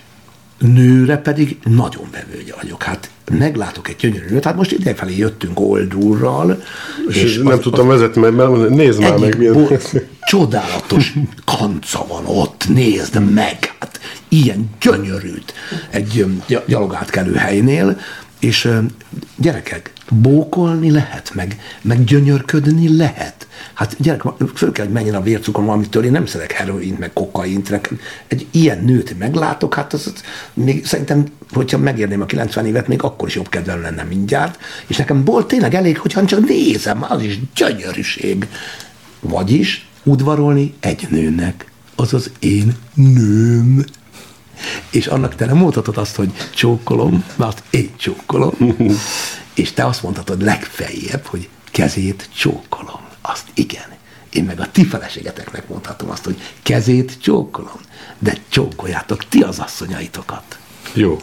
nőre 0.67 1.17
pedig 1.17 1.57
nagyon 1.63 2.07
vevőgy 2.11 2.53
vagyok. 2.61 2.83
Hát 2.83 3.09
meglátok 3.31 3.89
egy 3.89 3.95
gyönyörű 3.95 4.25
nőt, 4.29 4.43
hát 4.43 4.55
most 4.55 4.71
idefelé 4.71 5.17
jöttünk 5.17 5.59
oldulral, 5.59 6.63
És, 7.07 7.37
nem 7.37 7.59
tudtam 7.59 7.87
vezetni, 7.87 8.21
mert, 8.21 8.35
mert 8.35 8.69
nézd 8.69 8.99
már 8.99 9.17
meg, 9.17 9.37
milyen... 9.37 9.53
bo- 9.53 10.05
csodálatos 10.21 11.13
kanca 11.45 12.05
van 12.07 12.25
ott, 12.25 12.67
nézd 12.67 13.33
meg, 13.33 13.75
hát 13.79 13.99
ilyen 14.27 14.69
gyönyörűt. 14.81 15.53
Egy 15.89 16.25
gyalogátkelő 16.67 17.33
helynél, 17.33 17.99
és 18.39 18.69
gyerekek, 19.35 19.92
bókolni 20.09 20.91
lehet, 20.91 21.31
meg, 21.33 21.59
meg 21.81 22.03
gyönyörködni 22.03 22.97
lehet. 22.97 23.47
Hát 23.73 23.95
gyerek, 23.99 24.21
föl 24.55 24.71
kell, 24.71 24.85
hogy 24.85 24.93
menjen 24.93 25.15
a 25.15 25.21
vércukrom 25.21 25.65
valamitől, 25.65 26.03
én 26.03 26.11
nem 26.11 26.25
szeretek 26.25 26.57
heroint, 26.57 26.99
meg 26.99 27.13
kokaint, 27.13 27.69
nekem 27.69 27.99
egy 28.27 28.47
ilyen 28.51 28.83
nőt 28.83 29.17
meglátok, 29.19 29.73
hát 29.73 29.93
az, 29.93 30.11
az 30.13 30.23
még 30.53 30.85
szerintem, 30.85 31.25
hogyha 31.51 31.77
megérném 31.77 32.21
a 32.21 32.25
90 32.25 32.65
évet, 32.65 32.87
még 32.87 33.03
akkor 33.03 33.27
is 33.27 33.35
jobb 33.35 33.49
kedvem 33.49 33.81
lenne 33.81 34.03
mindjárt, 34.03 34.59
és 34.87 34.97
nekem 34.97 35.23
volt 35.23 35.47
tényleg 35.47 35.73
elég, 35.73 35.97
hogyha 35.97 36.25
csak 36.25 36.47
nézem, 36.47 37.05
az 37.09 37.21
is 37.21 37.39
gyönyörűség. 37.55 38.47
Vagyis 39.19 39.87
udvarolni 40.03 40.73
egy 40.79 41.07
nőnek, 41.09 41.71
az 41.95 42.13
az 42.13 42.31
én 42.39 42.75
nőm. 42.93 43.85
És 44.89 45.07
annak 45.07 45.35
te 45.35 45.45
nem 45.45 45.57
mondhatod 45.57 45.97
azt, 45.97 46.15
hogy 46.15 46.31
csókolom, 46.55 47.23
mert 47.35 47.63
én 47.69 47.89
csókolom. 47.97 48.75
és 49.53 49.71
te 49.71 49.85
azt 49.85 50.03
mondhatod 50.03 50.41
legfeljebb, 50.41 51.25
hogy 51.25 51.49
kezét 51.71 52.29
csókolom. 52.35 53.01
Azt 53.21 53.45
igen. 53.53 53.91
Én 54.33 54.43
meg 54.43 54.59
a 54.59 54.71
ti 54.71 54.85
feleségeteknek 54.85 55.69
mondhatom 55.69 56.09
azt, 56.09 56.23
hogy 56.23 56.41
kezét 56.63 57.17
csókolom. 57.21 57.79
De 58.19 58.37
csókoljátok 58.49 59.27
ti 59.29 59.41
az 59.41 59.59
asszonyaitokat. 59.59 60.57
Jó. 60.93 61.21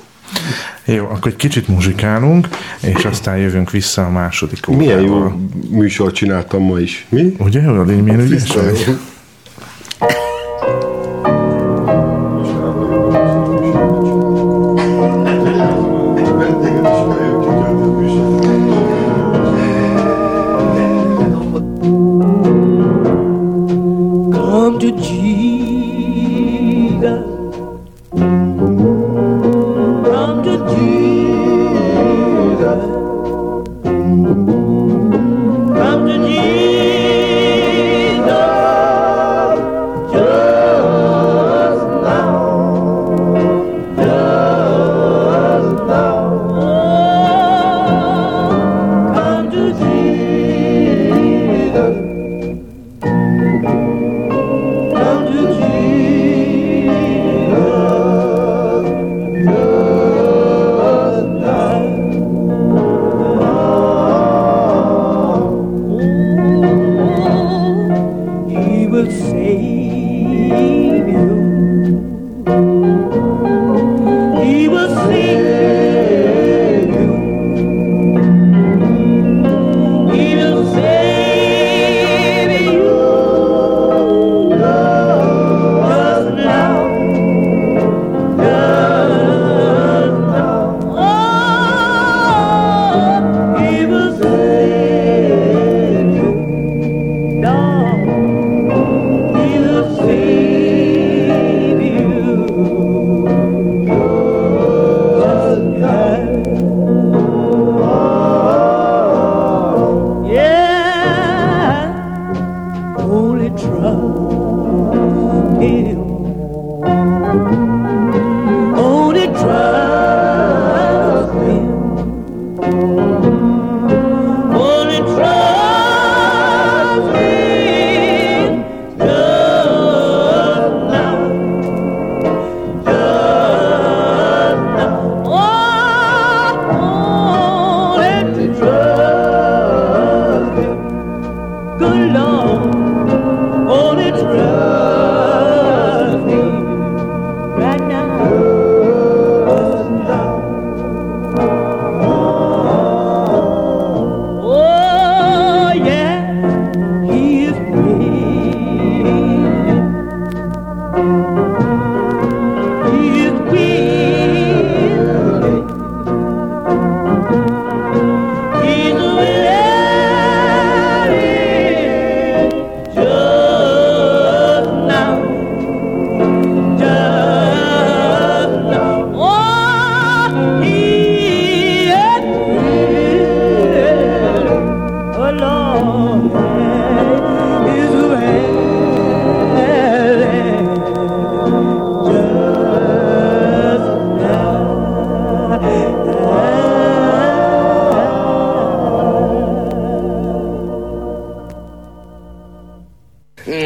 Jó, 0.85 1.05
akkor 1.05 1.31
egy 1.31 1.37
kicsit 1.37 1.69
muzsikálunk, 1.69 2.49
és 2.81 3.05
aztán 3.05 3.37
jövünk 3.37 3.71
vissza 3.71 4.05
a 4.05 4.11
második 4.11 4.69
órával. 4.69 4.87
Milyen 4.87 5.03
jó 5.05 5.41
műsort 5.69 6.15
csináltam 6.15 6.63
ma 6.63 6.79
is. 6.79 7.07
Mi? 7.09 7.35
Ugye, 7.39 7.61
olyan 7.71 7.91
én 7.91 8.03
milyen 8.03 8.21
ügyes 8.21 8.53
vagy? 8.53 8.99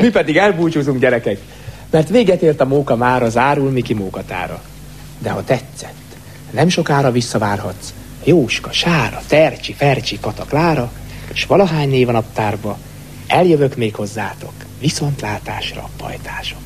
Mi 0.04 0.10
pedig 0.10 0.36
elbúcsúzunk, 0.36 1.00
gyerekek, 1.00 1.38
mert 1.90 2.08
véget 2.08 2.42
ért 2.42 2.60
a 2.60 2.64
móka 2.64 2.96
már 2.96 3.30
zárul 3.30 3.70
Miki 3.70 3.94
mókatára. 3.94 4.62
De 5.18 5.30
ha 5.30 5.44
tetszett, 5.44 6.16
nem 6.50 6.68
sokára 6.68 7.10
visszavárhatsz 7.10 7.92
Jóska, 8.24 8.72
Sára, 8.72 9.20
Fercsi, 9.76 10.18
Kata, 10.20 10.44
Klára, 10.44 10.92
és 11.32 11.44
valahány 11.44 11.88
név 11.88 12.08
a 12.08 12.12
naptárba, 12.12 12.78
eljövök 13.26 13.76
még 13.76 13.94
hozzátok, 13.94 14.52
viszontlátásra, 14.80 15.88
pajtások. 15.96 16.58